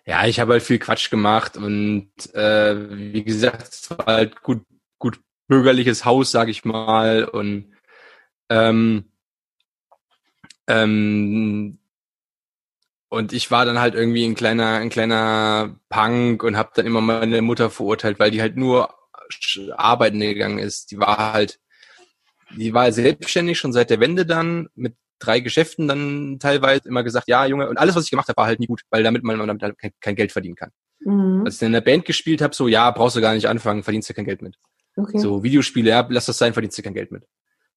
Ja, 0.06 0.26
ich 0.28 0.40
habe 0.40 0.54
halt 0.54 0.64
viel 0.64 0.78
Quatsch 0.78 1.10
gemacht 1.10 1.58
und 1.58 2.12
äh, 2.36 3.14
wie 3.14 3.24
gesagt, 3.24 3.74
es 3.74 3.90
war 3.90 4.06
halt 4.06 4.42
gut, 4.44 4.64
gut 5.00 5.20
bürgerliches 5.48 6.06
Haus, 6.06 6.32
sag 6.32 6.48
ich 6.48 6.64
mal. 6.64 7.26
Und 7.26 7.74
ähm, 8.50 9.12
ähm, 10.68 11.80
und 13.16 13.32
ich 13.32 13.50
war 13.50 13.64
dann 13.64 13.80
halt 13.80 13.96
irgendwie 13.96 14.26
ein 14.26 14.36
kleiner, 14.36 14.76
ein 14.76 14.90
kleiner 14.90 15.80
Punk 15.88 16.44
und 16.44 16.58
habe 16.58 16.72
dann 16.76 16.86
immer 16.86 17.00
meine 17.00 17.42
Mutter 17.42 17.70
verurteilt, 17.70 18.20
weil 18.20 18.30
die 18.30 18.42
halt 18.42 18.58
nur 18.58 18.94
arbeiten 19.78 20.20
gegangen 20.20 20.60
ist. 20.60 20.92
Die 20.92 21.00
war 21.00 21.32
halt, 21.32 21.58
die 22.58 22.74
war 22.74 22.92
selbstständig 22.92 23.58
schon 23.58 23.72
seit 23.72 23.90
der 23.90 24.02
Wende 24.02 24.26
dann 24.26 24.68
mit 24.76 24.98
drei 25.20 25.40
Geschäften 25.40 25.88
dann 25.88 26.40
teilweise 26.40 26.90
immer 26.90 27.04
gesagt, 27.04 27.30
ja 27.30 27.46
Junge, 27.46 27.70
und 27.70 27.78
alles, 27.78 27.96
was 27.96 28.04
ich 28.04 28.10
gemacht 28.10 28.28
habe, 28.28 28.36
war 28.36 28.48
halt 28.48 28.60
nie 28.60 28.68
gut, 28.68 28.82
weil 28.90 29.02
damit 29.02 29.24
man 29.24 29.40
damit 29.40 29.64
halt 29.64 29.78
kein, 29.78 29.92
kein 30.02 30.16
Geld 30.18 30.34
verdienen 30.34 30.58
kann. 30.58 30.72
Mhm. 31.00 31.44
Als 31.46 31.54
ich 31.54 31.60
dann 31.62 31.68
in 31.68 31.74
der 31.74 31.82
Band 31.82 32.04
gespielt 32.04 32.42
habe, 32.42 32.54
so, 32.54 32.68
ja, 32.68 32.92
brauchst 32.92 33.16
du 33.16 33.22
gar 33.22 33.34
nicht 33.34 33.48
anfangen, 33.48 33.84
verdienst 33.84 34.10
du 34.10 34.14
kein 34.14 34.26
Geld 34.26 34.42
mit. 34.42 34.58
Okay. 34.98 35.20
So, 35.20 35.42
Videospiele, 35.42 35.90
ja, 35.90 36.06
lass 36.10 36.26
das 36.26 36.38
sein, 36.38 36.52
verdienst 36.52 36.78
du 36.78 36.82
kein 36.82 36.94
Geld 36.94 37.14
mit. 37.14 37.24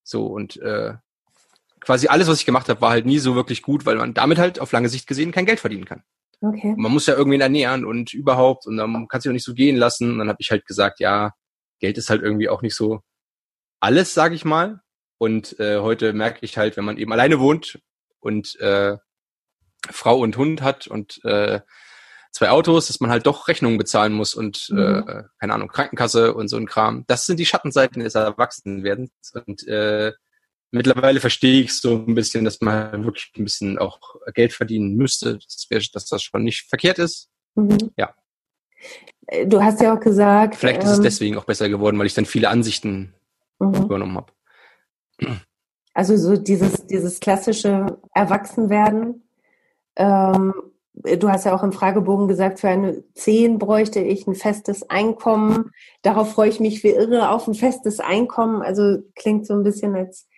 So, 0.03 0.25
und 0.25 0.57
äh, 0.57 0.95
quasi 1.81 2.07
alles, 2.07 2.27
was 2.27 2.39
ich 2.39 2.45
gemacht 2.45 2.69
habe, 2.69 2.81
war 2.81 2.91
halt 2.91 3.05
nie 3.05 3.19
so 3.19 3.35
wirklich 3.35 3.61
gut, 3.61 3.85
weil 3.85 3.95
man 3.95 4.13
damit 4.13 4.37
halt 4.37 4.59
auf 4.59 4.71
lange 4.71 4.89
Sicht 4.89 5.07
gesehen 5.07 5.31
kein 5.31 5.45
Geld 5.45 5.59
verdienen 5.59 5.85
kann. 5.85 6.03
okay. 6.41 6.69
Und 6.69 6.79
man 6.79 6.91
muss 6.91 7.05
ja 7.05 7.15
irgendwen 7.15 7.41
ernähren 7.41 7.85
und 7.85 8.13
überhaupt, 8.13 8.67
und 8.67 8.77
dann 8.77 9.07
kannst 9.07 9.25
du 9.25 9.29
auch 9.29 9.33
nicht 9.33 9.45
so 9.45 9.53
gehen 9.53 9.75
lassen. 9.77 10.11
Und 10.11 10.19
dann 10.19 10.29
habe 10.29 10.39
ich 10.39 10.51
halt 10.51 10.65
gesagt, 10.65 10.99
ja, 10.99 11.31
Geld 11.79 11.97
ist 11.97 12.09
halt 12.09 12.21
irgendwie 12.21 12.49
auch 12.49 12.61
nicht 12.61 12.75
so 12.75 13.01
alles, 13.79 14.13
sage 14.13 14.35
ich 14.35 14.45
mal. 14.45 14.81
Und 15.17 15.59
äh, 15.59 15.79
heute 15.79 16.13
merke 16.13 16.39
ich 16.45 16.57
halt, 16.57 16.77
wenn 16.77 16.85
man 16.85 16.97
eben 16.97 17.11
alleine 17.11 17.39
wohnt 17.39 17.79
und 18.19 18.57
äh, 18.59 18.97
Frau 19.89 20.19
und 20.19 20.37
Hund 20.37 20.61
hat 20.61 20.87
und 20.87 21.23
äh, 21.23 21.61
zwei 22.31 22.49
Autos, 22.49 22.87
dass 22.87 22.99
man 22.99 23.09
halt 23.09 23.25
doch 23.25 23.47
Rechnungen 23.47 23.77
bezahlen 23.77 24.13
muss 24.13 24.35
und 24.35 24.67
Mhm. 24.69 24.79
äh, 25.07 25.23
keine 25.39 25.53
Ahnung, 25.53 25.67
Krankenkasse 25.69 26.33
und 26.33 26.47
so 26.47 26.57
ein 26.57 26.67
Kram. 26.67 27.05
Das 27.07 27.25
sind 27.25 27.37
die 27.39 27.45
Schattenseiten 27.45 28.03
des 28.03 28.15
Erwachsenwerdens. 28.15 29.11
Und 29.45 29.67
äh, 29.67 30.13
mittlerweile 30.71 31.19
verstehe 31.19 31.61
ich 31.61 31.73
so 31.73 31.95
ein 31.95 32.15
bisschen, 32.15 32.45
dass 32.45 32.61
man 32.61 32.91
halt 32.91 33.03
wirklich 33.03 33.31
ein 33.37 33.43
bisschen 33.43 33.77
auch 33.77 33.99
Geld 34.33 34.53
verdienen 34.53 34.95
müsste, 34.95 35.39
dass, 35.71 35.91
das 35.91 36.23
schon 36.23 36.43
nicht 36.43 36.67
verkehrt 36.69 36.99
ist. 36.99 37.29
Mhm. 37.55 37.91
Ja. 37.97 38.13
Äh, 39.27 39.47
Du 39.47 39.61
hast 39.61 39.81
ja 39.81 39.95
auch 39.95 39.99
gesagt. 39.99 40.55
Vielleicht 40.55 40.83
ist 40.83 40.89
es 40.89 40.97
ähm, 40.97 41.03
deswegen 41.03 41.37
auch 41.37 41.45
besser 41.45 41.69
geworden, 41.69 41.97
weil 41.99 42.07
ich 42.07 42.13
dann 42.13 42.25
viele 42.25 42.49
Ansichten 42.49 43.13
mhm. 43.59 43.75
übernommen 43.75 44.17
habe. 44.17 44.33
Also 45.93 46.15
so 46.15 46.37
dieses, 46.37 46.85
dieses 46.87 47.19
klassische 47.19 47.99
Erwachsenwerden. 48.13 49.27
Ähm, 49.97 50.53
du 50.93 51.29
hast 51.29 51.45
ja 51.45 51.53
auch 51.53 51.63
im 51.63 51.73
Fragebogen 51.73 52.27
gesagt, 52.27 52.59
für 52.59 52.69
eine 52.69 53.03
10 53.15 53.59
bräuchte 53.59 53.99
ich 53.99 54.25
ein 54.27 54.35
festes 54.35 54.89
Einkommen. 54.89 55.71
Darauf 56.01 56.31
freue 56.31 56.49
ich 56.49 56.59
mich 56.59 56.83
wie 56.83 56.91
irre 56.91 57.29
auf 57.31 57.47
ein 57.47 57.53
festes 57.53 57.99
Einkommen. 57.99 58.61
Also 58.61 58.99
klingt 59.15 59.45
so 59.45 59.55
ein 59.55 59.63
bisschen, 59.63 59.95
als 59.95 60.28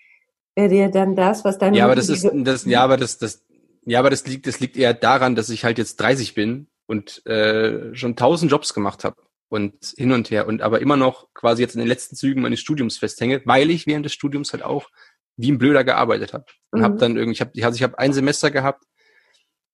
wäre 0.69 0.87
dir 0.87 0.89
dann 0.89 1.15
das, 1.15 1.43
was 1.43 1.57
deine 1.57 1.77
Ja, 1.77 1.85
aber 1.85 1.95
das 1.95 2.09
ist, 2.09 2.29
das, 2.33 2.65
ja, 2.65 2.83
aber 2.83 2.97
das, 2.97 3.17
das, 3.17 3.43
Ja, 3.85 3.99
aber 3.99 4.09
das 4.09 4.25
liegt, 4.27 4.47
das 4.47 4.59
liegt 4.59 4.77
eher 4.77 4.93
daran, 4.93 5.35
dass 5.35 5.49
ich 5.49 5.63
halt 5.63 5.77
jetzt 5.77 5.99
30 5.99 6.35
bin 6.35 6.67
und 6.85 7.25
äh, 7.25 7.95
schon 7.95 8.15
tausend 8.15 8.51
Jobs 8.51 8.73
gemacht 8.73 9.03
habe 9.03 9.15
und 9.49 9.93
hin 9.97 10.11
und 10.11 10.29
her 10.29 10.47
und 10.47 10.61
aber 10.61 10.81
immer 10.81 10.97
noch 10.97 11.33
quasi 11.33 11.61
jetzt 11.61 11.75
in 11.75 11.79
den 11.79 11.87
letzten 11.87 12.15
Zügen 12.15 12.41
meines 12.41 12.59
Studiums 12.59 12.97
festhänge, 12.97 13.41
weil 13.45 13.69
ich 13.69 13.87
während 13.87 14.05
des 14.05 14.13
Studiums 14.13 14.53
halt 14.53 14.63
auch 14.63 14.89
wie 15.37 15.51
ein 15.51 15.57
Blöder 15.57 15.83
gearbeitet 15.83 16.33
habe 16.33 16.45
und 16.71 16.79
mhm. 16.79 16.83
habe 16.83 16.97
dann 16.97 17.17
irgendwie, 17.17 17.33
ich 17.33 17.41
habe, 17.41 17.51
also 17.63 17.75
ich 17.75 17.83
habe 17.83 17.97
ein 17.97 18.13
Semester 18.13 18.51
gehabt, 18.51 18.85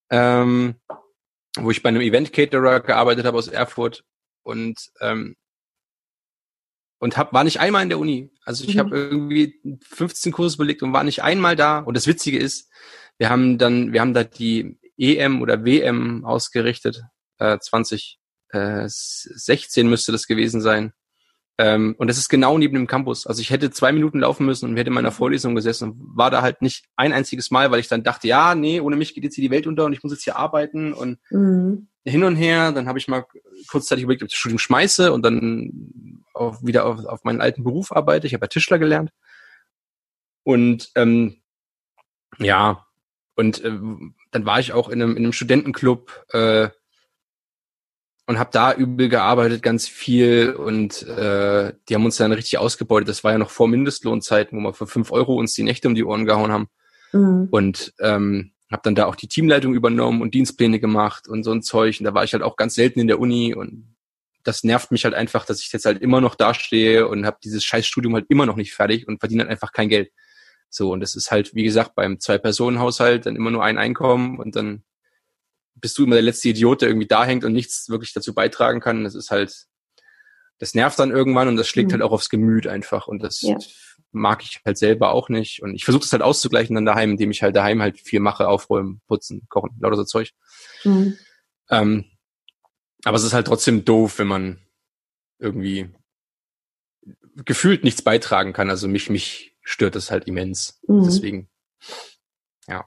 ähm, 0.09 0.75
wo 1.57 1.71
ich 1.71 1.83
bei 1.83 1.89
einem 1.89 2.01
Event 2.01 2.31
Caterer 2.31 2.79
gearbeitet 2.79 3.25
habe 3.25 3.37
aus 3.37 3.47
Erfurt 3.47 4.03
und 4.43 4.79
ähm, 5.01 5.35
und 6.99 7.17
hab, 7.17 7.33
war 7.33 7.43
nicht 7.43 7.59
einmal 7.59 7.83
in 7.83 7.89
der 7.89 7.99
Uni. 7.99 8.31
Also 8.43 8.63
ich 8.63 8.75
mhm. 8.75 8.79
habe 8.79 8.97
irgendwie 8.97 9.59
15 9.89 10.31
Kurse 10.31 10.57
belegt 10.57 10.81
und 10.83 10.93
war 10.93 11.03
nicht 11.03 11.23
einmal 11.23 11.55
da. 11.55 11.79
Und 11.79 11.95
das 11.95 12.07
Witzige 12.07 12.39
ist, 12.39 12.71
wir 13.17 13.29
haben 13.29 13.57
dann, 13.57 13.93
wir 13.93 14.01
haben 14.01 14.13
da 14.13 14.23
die 14.23 14.77
EM 14.97 15.41
oder 15.41 15.65
WM 15.65 16.25
ausgerichtet, 16.25 17.03
äh, 17.39 17.57
2016 17.59 19.89
müsste 19.89 20.11
das 20.11 20.27
gewesen 20.27 20.61
sein. 20.61 20.93
Ähm, 21.59 21.95
und 21.97 22.07
das 22.07 22.19
ist 22.19 22.29
genau 22.29 22.57
neben 22.57 22.75
dem 22.75 22.85
Campus. 22.85 23.25
Also 23.25 23.41
ich 23.41 23.49
hätte 23.49 23.71
zwei 23.71 23.91
Minuten 23.91 24.19
laufen 24.19 24.45
müssen 24.45 24.69
und 24.69 24.77
hätte 24.77 24.89
in 24.89 24.93
meiner 24.93 25.11
Vorlesung 25.11 25.55
gesessen 25.55 25.89
und 25.89 26.15
war 26.15 26.29
da 26.29 26.43
halt 26.43 26.61
nicht 26.61 26.85
ein 26.95 27.13
einziges 27.13 27.49
Mal, 27.49 27.71
weil 27.71 27.79
ich 27.79 27.87
dann 27.87 28.03
dachte, 28.03 28.27
ja, 28.27 28.53
nee, 28.53 28.79
ohne 28.79 28.95
mich 28.95 29.15
geht 29.15 29.23
jetzt 29.23 29.35
hier 29.35 29.43
die 29.43 29.51
Welt 29.51 29.65
unter 29.65 29.85
und 29.85 29.93
ich 29.93 30.03
muss 30.03 30.11
jetzt 30.11 30.23
hier 30.23 30.35
arbeiten 30.35 30.93
und 30.93 31.17
mhm. 31.31 31.87
hin 32.05 32.23
und 32.23 32.35
her. 32.35 32.73
Dann 32.73 32.87
habe 32.87 32.99
ich 32.99 33.07
mal 33.07 33.25
kurzzeitig 33.69 34.03
überlegt, 34.03 34.21
ob 34.21 34.27
ich 34.27 34.33
das 34.33 34.39
Studium 34.39 34.59
schmeiße 34.59 35.11
und 35.11 35.23
dann 35.23 36.23
auf, 36.39 36.65
wieder 36.65 36.85
auf, 36.85 37.05
auf 37.05 37.23
meinen 37.23 37.41
alten 37.41 37.63
Beruf 37.63 37.91
arbeite. 37.91 38.27
Ich 38.27 38.33
habe 38.33 38.45
ja 38.45 38.47
Tischler 38.47 38.79
gelernt. 38.79 39.11
Und 40.43 40.91
ähm, 40.95 41.41
ja, 42.37 42.85
und 43.35 43.63
äh, 43.63 43.77
dann 44.31 44.45
war 44.45 44.59
ich 44.59 44.73
auch 44.73 44.89
in 44.89 45.01
einem, 45.01 45.11
in 45.11 45.23
einem 45.23 45.33
Studentenclub 45.33 46.25
äh, 46.29 46.69
und 48.25 48.39
habe 48.39 48.49
da 48.51 48.73
übel 48.73 49.09
gearbeitet, 49.09 49.61
ganz 49.61 49.87
viel. 49.87 50.51
Und 50.51 51.03
äh, 51.03 51.73
die 51.87 51.95
haben 51.95 52.05
uns 52.05 52.17
dann 52.17 52.31
richtig 52.31 52.57
ausgebeutet. 52.57 53.09
Das 53.09 53.23
war 53.23 53.31
ja 53.31 53.37
noch 53.37 53.51
vor 53.51 53.67
Mindestlohnzeiten, 53.67 54.57
wo 54.57 54.63
wir 54.63 54.73
für 54.73 54.87
fünf 54.87 55.11
Euro 55.11 55.35
uns 55.35 55.53
die 55.53 55.63
Nächte 55.63 55.87
um 55.87 55.95
die 55.95 56.03
Ohren 56.03 56.25
gehauen 56.25 56.51
haben. 56.51 56.67
Mhm. 57.13 57.47
Und 57.51 57.93
ähm, 57.99 58.51
habe 58.71 58.81
dann 58.83 58.95
da 58.95 59.05
auch 59.05 59.15
die 59.15 59.27
Teamleitung 59.27 59.73
übernommen 59.73 60.21
und 60.21 60.33
Dienstpläne 60.33 60.79
gemacht 60.79 61.27
und 61.27 61.43
so 61.43 61.51
ein 61.51 61.61
Zeug. 61.61 61.99
Und 61.99 62.05
da 62.05 62.13
war 62.13 62.23
ich 62.23 62.33
halt 62.33 62.43
auch 62.43 62.57
ganz 62.57 62.75
selten 62.75 62.99
in 62.99 63.07
der 63.07 63.19
Uni 63.19 63.53
und 63.53 63.95
das 64.47 64.63
nervt 64.63 64.91
mich 64.91 65.03
halt 65.03 65.13
einfach, 65.13 65.45
dass 65.45 65.59
ich 65.59 65.73
jetzt 65.73 65.85
halt 65.85 66.01
immer 66.01 66.21
noch 66.21 66.33
dastehe 66.33 67.05
und 67.05 67.25
habe 67.25 67.37
dieses 67.43 67.65
Scheißstudium 67.65 68.13
halt 68.13 68.27
immer 68.29 68.45
noch 68.45 68.55
nicht 68.55 68.73
fertig 68.73 69.05
und 69.05 69.19
verdiene 69.19 69.41
halt 69.41 69.51
einfach 69.51 69.73
kein 69.73 69.89
Geld. 69.89 70.09
So, 70.69 70.91
und 70.93 71.01
das 71.01 71.15
ist 71.15 71.31
halt, 71.31 71.53
wie 71.53 71.63
gesagt, 71.63 71.95
beim 71.95 72.21
Zwei-Personen-Haushalt 72.21 73.25
dann 73.25 73.35
immer 73.35 73.51
nur 73.51 73.63
ein 73.63 73.77
Einkommen 73.77 74.39
und 74.39 74.55
dann 74.55 74.83
bist 75.75 75.97
du 75.97 76.05
immer 76.05 76.15
der 76.15 76.23
letzte 76.23 76.47
Idiot, 76.49 76.81
der 76.81 76.87
irgendwie 76.87 77.07
da 77.07 77.25
hängt 77.25 77.43
und 77.43 77.51
nichts 77.51 77.89
wirklich 77.89 78.13
dazu 78.13 78.33
beitragen 78.33 78.79
kann. 78.79 79.03
Das 79.03 79.15
ist 79.15 79.31
halt, 79.31 79.65
das 80.59 80.73
nervt 80.73 80.97
dann 80.97 81.11
irgendwann 81.11 81.49
und 81.49 81.57
das 81.57 81.67
schlägt 81.67 81.89
mhm. 81.89 81.95
halt 81.95 82.03
auch 82.03 82.13
aufs 82.13 82.29
Gemüt 82.29 82.67
einfach. 82.67 83.07
Und 83.07 83.21
das 83.21 83.41
ja. 83.41 83.57
mag 84.11 84.43
ich 84.43 84.61
halt 84.65 84.77
selber 84.77 85.11
auch 85.11 85.27
nicht. 85.27 85.61
Und 85.61 85.75
ich 85.75 85.83
versuche 85.83 86.03
das 86.03 86.13
halt 86.13 86.23
auszugleichen 86.23 86.73
dann 86.73 86.85
daheim, 86.85 87.11
indem 87.11 87.31
ich 87.31 87.43
halt 87.43 87.55
daheim 87.57 87.81
halt 87.81 87.99
viel 87.99 88.21
mache, 88.21 88.47
aufräumen, 88.47 89.01
putzen, 89.07 89.45
kochen, 89.49 89.75
lauter 89.81 89.97
so 89.97 90.05
Zeug. 90.05 90.31
Mhm. 90.85 91.17
Ähm, 91.69 92.05
aber 93.03 93.17
es 93.17 93.23
ist 93.23 93.33
halt 93.33 93.47
trotzdem 93.47 93.85
doof, 93.85 94.19
wenn 94.19 94.27
man 94.27 94.59
irgendwie 95.39 95.89
gefühlt 97.45 97.83
nichts 97.83 98.01
beitragen 98.01 98.53
kann. 98.53 98.69
Also 98.69 98.87
mich, 98.87 99.09
mich 99.09 99.55
stört 99.61 99.95
das 99.95 100.11
halt 100.11 100.27
immens. 100.27 100.79
Mhm. 100.87 101.03
Deswegen, 101.03 101.49
ja. 102.67 102.85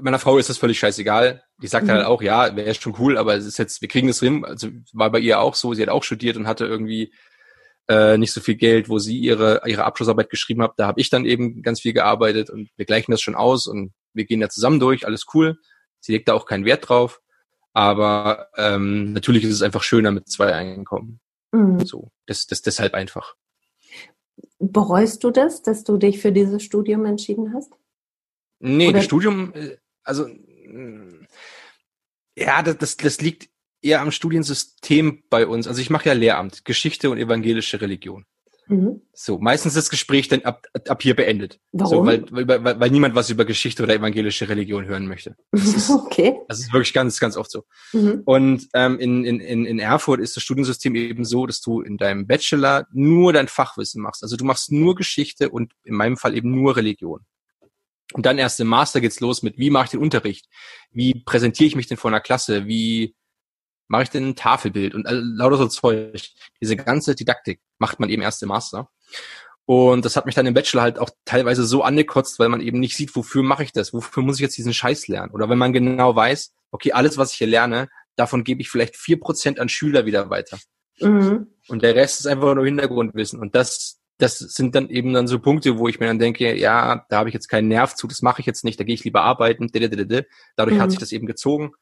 Meiner 0.00 0.18
Frau 0.18 0.38
ist 0.38 0.50
das 0.50 0.58
völlig 0.58 0.78
scheißegal. 0.78 1.42
Die 1.62 1.66
sagt 1.66 1.88
halt 1.88 1.98
mhm. 1.98 2.02
halt 2.02 2.06
auch, 2.06 2.22
ja, 2.22 2.54
wäre 2.54 2.74
schon 2.74 2.96
cool, 2.98 3.16
aber 3.16 3.34
es 3.34 3.46
ist 3.46 3.58
jetzt, 3.58 3.80
wir 3.80 3.88
kriegen 3.88 4.08
das 4.08 4.20
hin. 4.20 4.44
Also 4.44 4.68
war 4.92 5.10
bei 5.10 5.18
ihr 5.18 5.40
auch 5.40 5.54
so, 5.54 5.72
sie 5.74 5.82
hat 5.82 5.88
auch 5.88 6.04
studiert 6.04 6.36
und 6.36 6.46
hatte 6.46 6.66
irgendwie 6.66 7.12
äh, 7.88 8.18
nicht 8.18 8.32
so 8.32 8.40
viel 8.40 8.56
Geld, 8.56 8.88
wo 8.88 8.98
sie 8.98 9.18
ihre, 9.18 9.62
ihre 9.66 9.84
Abschlussarbeit 9.84 10.30
geschrieben 10.30 10.62
hat. 10.62 10.74
Da 10.76 10.86
habe 10.86 11.00
ich 11.00 11.10
dann 11.10 11.24
eben 11.24 11.62
ganz 11.62 11.80
viel 11.80 11.92
gearbeitet 11.92 12.50
und 12.50 12.70
wir 12.76 12.84
gleichen 12.86 13.10
das 13.10 13.20
schon 13.22 13.34
aus 13.34 13.66
und 13.66 13.92
wir 14.12 14.26
gehen 14.26 14.40
da 14.40 14.48
zusammen 14.48 14.80
durch, 14.80 15.06
alles 15.06 15.24
cool. 15.34 15.58
Sie 16.00 16.12
legt 16.12 16.28
da 16.28 16.34
auch 16.34 16.46
keinen 16.46 16.64
Wert 16.64 16.88
drauf. 16.88 17.20
Aber 17.72 18.48
ähm, 18.56 19.12
natürlich 19.12 19.44
ist 19.44 19.52
es 19.52 19.62
einfach 19.62 19.82
schöner 19.82 20.10
mit 20.10 20.28
zwei 20.28 20.52
Einkommen. 20.54 21.20
Mhm. 21.52 21.84
So, 21.84 22.10
das, 22.26 22.46
das 22.46 22.62
deshalb 22.62 22.94
einfach. 22.94 23.34
Bereust 24.58 25.24
du 25.24 25.30
das, 25.30 25.62
dass 25.62 25.84
du 25.84 25.96
dich 25.96 26.20
für 26.20 26.32
dieses 26.32 26.62
Studium 26.62 27.04
entschieden 27.04 27.54
hast? 27.54 27.72
Nee, 28.58 28.88
Oder? 28.88 28.98
das 28.98 29.04
Studium, 29.04 29.54
äh, 29.54 29.76
also 30.02 30.28
ja, 32.36 32.62
das, 32.62 32.78
das, 32.78 32.96
das 32.96 33.20
liegt 33.20 33.50
eher 33.82 34.00
am 34.00 34.10
Studiensystem 34.10 35.22
bei 35.30 35.46
uns. 35.46 35.66
Also 35.66 35.80
ich 35.80 35.90
mache 35.90 36.08
ja 36.08 36.14
Lehramt, 36.14 36.64
Geschichte 36.64 37.10
und 37.10 37.18
evangelische 37.18 37.80
Religion. 37.80 38.26
Mhm. 38.70 39.02
So, 39.12 39.38
meistens 39.38 39.74
das 39.74 39.90
Gespräch 39.90 40.28
dann 40.28 40.42
ab, 40.42 40.64
ab 40.88 41.02
hier 41.02 41.16
beendet. 41.16 41.58
Warum? 41.72 41.90
So, 41.90 42.06
weil, 42.06 42.24
weil, 42.30 42.64
weil, 42.64 42.78
weil 42.78 42.90
niemand 42.90 43.16
was 43.16 43.28
über 43.28 43.44
Geschichte 43.44 43.82
oder 43.82 43.94
evangelische 43.94 44.48
Religion 44.48 44.84
hören 44.84 45.08
möchte. 45.08 45.34
Das 45.50 45.64
ist, 45.76 45.90
okay. 45.90 46.36
Das 46.46 46.60
ist 46.60 46.72
wirklich 46.72 46.92
ganz, 46.92 47.18
ganz 47.18 47.36
oft 47.36 47.50
so. 47.50 47.64
Mhm. 47.92 48.22
Und 48.24 48.68
ähm, 48.74 49.00
in, 49.00 49.24
in, 49.24 49.66
in 49.66 49.78
Erfurt 49.80 50.20
ist 50.20 50.36
das 50.36 50.44
Studiensystem 50.44 50.94
eben 50.94 51.24
so, 51.24 51.46
dass 51.46 51.60
du 51.60 51.80
in 51.80 51.96
deinem 51.96 52.28
Bachelor 52.28 52.86
nur 52.92 53.32
dein 53.32 53.48
Fachwissen 53.48 54.00
machst. 54.00 54.22
Also 54.22 54.36
du 54.36 54.44
machst 54.44 54.70
nur 54.70 54.94
Geschichte 54.94 55.50
und 55.50 55.72
in 55.82 55.96
meinem 55.96 56.16
Fall 56.16 56.36
eben 56.36 56.52
nur 56.52 56.76
Religion. 56.76 57.26
Und 58.12 58.24
dann 58.24 58.38
erst 58.38 58.60
im 58.60 58.68
Master 58.68 59.00
geht's 59.00 59.20
los 59.20 59.42
mit, 59.42 59.58
wie 59.58 59.70
mache 59.70 59.86
ich 59.86 59.90
den 59.90 60.00
Unterricht? 60.00 60.46
Wie 60.92 61.22
präsentiere 61.24 61.66
ich 61.66 61.76
mich 61.76 61.88
denn 61.88 61.96
vor 61.96 62.10
einer 62.10 62.20
Klasse? 62.20 62.66
Wie 62.66 63.16
mache 63.90 64.04
ich 64.04 64.10
denn 64.10 64.28
ein 64.28 64.36
Tafelbild 64.36 64.94
und 64.94 65.04
lauter 65.10 65.56
so 65.56 65.66
Zeug. 65.66 66.22
Diese 66.60 66.76
ganze 66.76 67.16
Didaktik 67.16 67.60
macht 67.78 67.98
man 67.98 68.08
eben 68.08 68.22
erst 68.22 68.42
im 68.42 68.48
Master. 68.48 68.88
Und 69.66 70.04
das 70.04 70.16
hat 70.16 70.26
mich 70.26 70.34
dann 70.34 70.46
im 70.46 70.54
Bachelor 70.54 70.82
halt 70.82 70.98
auch 70.98 71.10
teilweise 71.24 71.64
so 71.64 71.82
angekotzt, 71.82 72.38
weil 72.38 72.48
man 72.48 72.60
eben 72.60 72.78
nicht 72.78 72.96
sieht, 72.96 73.14
wofür 73.16 73.42
mache 73.42 73.64
ich 73.64 73.72
das? 73.72 73.92
Wofür 73.92 74.22
muss 74.22 74.36
ich 74.36 74.42
jetzt 74.42 74.56
diesen 74.56 74.72
Scheiß 74.72 75.08
lernen? 75.08 75.32
Oder 75.32 75.48
wenn 75.48 75.58
man 75.58 75.72
genau 75.72 76.14
weiß, 76.14 76.52
okay, 76.70 76.92
alles, 76.92 77.18
was 77.18 77.32
ich 77.32 77.38
hier 77.38 77.48
lerne, 77.48 77.88
davon 78.14 78.44
gebe 78.44 78.60
ich 78.60 78.70
vielleicht 78.70 78.96
vier 78.96 79.18
Prozent 79.18 79.58
an 79.58 79.68
Schüler 79.68 80.06
wieder 80.06 80.30
weiter. 80.30 80.58
Mhm. 81.00 81.48
Und 81.66 81.82
der 81.82 81.96
Rest 81.96 82.20
ist 82.20 82.26
einfach 82.26 82.54
nur 82.54 82.64
Hintergrundwissen. 82.64 83.40
Und 83.40 83.56
das, 83.56 84.00
das 84.18 84.38
sind 84.38 84.76
dann 84.76 84.88
eben 84.88 85.12
dann 85.12 85.26
so 85.26 85.40
Punkte, 85.40 85.78
wo 85.78 85.88
ich 85.88 85.98
mir 85.98 86.06
dann 86.06 86.20
denke, 86.20 86.56
ja, 86.56 87.04
da 87.08 87.18
habe 87.18 87.28
ich 87.28 87.34
jetzt 87.34 87.48
keinen 87.48 87.68
Nerv 87.68 87.96
zu, 87.96 88.06
das 88.06 88.22
mache 88.22 88.40
ich 88.40 88.46
jetzt 88.46 88.64
nicht, 88.64 88.78
da 88.78 88.84
gehe 88.84 88.94
ich 88.94 89.04
lieber 89.04 89.22
arbeiten. 89.22 89.68
Dadurch 89.72 90.76
mhm. 90.76 90.80
hat 90.80 90.90
sich 90.90 91.00
das 91.00 91.10
eben 91.10 91.26
gezogen. 91.26 91.72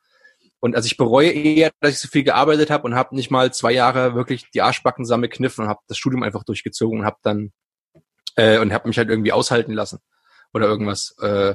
Und 0.61 0.75
also 0.75 0.87
ich 0.87 0.97
bereue 0.97 1.31
eher, 1.31 1.71
dass 1.81 1.93
ich 1.93 2.01
so 2.01 2.09
viel 2.09 2.25
gearbeitet 2.25 2.71
habe 2.71 2.85
und 2.85 2.95
habe 2.95 3.15
nicht 3.15 3.31
mal 3.31 3.53
zwei 3.53 3.73
Jahre 3.73 4.15
wirklich 4.15 4.51
die 4.51 4.63
Arschbacken 4.63 5.05
zusammengekniffen 5.05 5.65
und 5.65 5.71
habe 5.71 5.81
das 5.87 5.99
Studium 5.99 6.23
einfach 6.23 6.45
durchgezogen 6.45 7.01
und 7.01 7.07
habe 7.07 7.19
dann 7.23 7.53
äh, 8.37 8.59
und 8.59 8.73
habe 8.73 8.89
mich 8.89 8.99
halt 8.99 9.09
irgendwie 9.09 9.33
aushalten 9.33 9.73
lassen 9.73 10.01
oder 10.53 10.67
irgendwas 10.67 11.17
äh, 11.21 11.55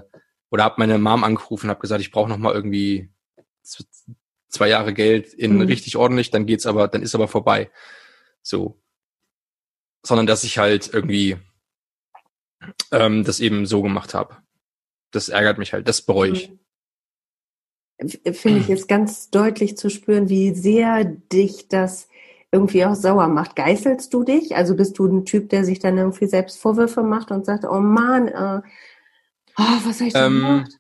oder 0.50 0.64
habe 0.64 0.76
meine 0.78 0.98
Mom 0.98 1.24
angerufen 1.24 1.66
und 1.66 1.72
habe 1.72 1.82
gesagt, 1.82 2.02
ich 2.02 2.12
brauche 2.12 2.30
noch 2.30 2.38
mal 2.38 2.54
irgendwie 2.54 3.10
zwei 4.48 4.70
Jahre 4.70 4.94
Geld 4.94 5.34
in 5.34 5.56
mhm. 5.56 5.62
richtig 5.64 5.98
ordentlich, 5.98 6.32
dann 6.32 6.46
geht's 6.46 6.66
aber, 6.66 6.88
dann 6.88 7.02
ist 7.02 7.16
aber 7.16 7.28
vorbei. 7.28 7.72
So, 8.42 8.82
sondern 10.02 10.28
dass 10.28 10.44
ich 10.46 10.60
halt 10.60 10.94
irgendwie 10.94 11.38
ähm, 12.92 13.26
das 13.26 13.42
eben 13.42 13.66
so 13.66 13.82
gemacht 13.82 14.14
habe. 14.14 14.38
Das 15.12 15.28
ärgert 15.28 15.58
mich 15.58 15.74
halt, 15.74 15.88
das 15.90 16.02
bereue 16.02 16.32
ich. 16.32 16.50
Mhm 16.50 16.63
finde 18.34 18.60
ich 18.60 18.68
jetzt 18.68 18.88
ganz 18.88 19.30
deutlich 19.30 19.78
zu 19.78 19.90
spüren, 19.90 20.30
wie 20.30 20.54
sehr 20.54 21.04
dich 21.06 21.68
das 21.68 22.08
irgendwie 22.52 22.86
auch 22.86 22.96
sauer 22.96 23.28
macht. 23.28 23.56
Geißelst 23.56 24.14
du 24.14 24.24
dich? 24.24 24.56
Also 24.56 24.76
bist 24.76 24.98
du 25.00 25.06
ein 25.08 25.26
Typ, 25.26 25.50
der 25.50 25.66
sich 25.66 25.80
dann 25.80 25.98
irgendwie 25.98 26.28
selbst 26.28 26.60
Vorwürfe 26.60 27.02
macht 27.02 27.32
und 27.32 27.46
sagt, 27.46 27.66
oh 27.66 27.80
Mann, 27.80 28.28
äh, 28.28 28.62
oh, 29.58 29.64
was 29.86 30.00
habe 30.00 30.08
ich 30.08 30.14
denn 30.14 30.26
ähm, 30.26 30.40
gemacht? 30.40 30.72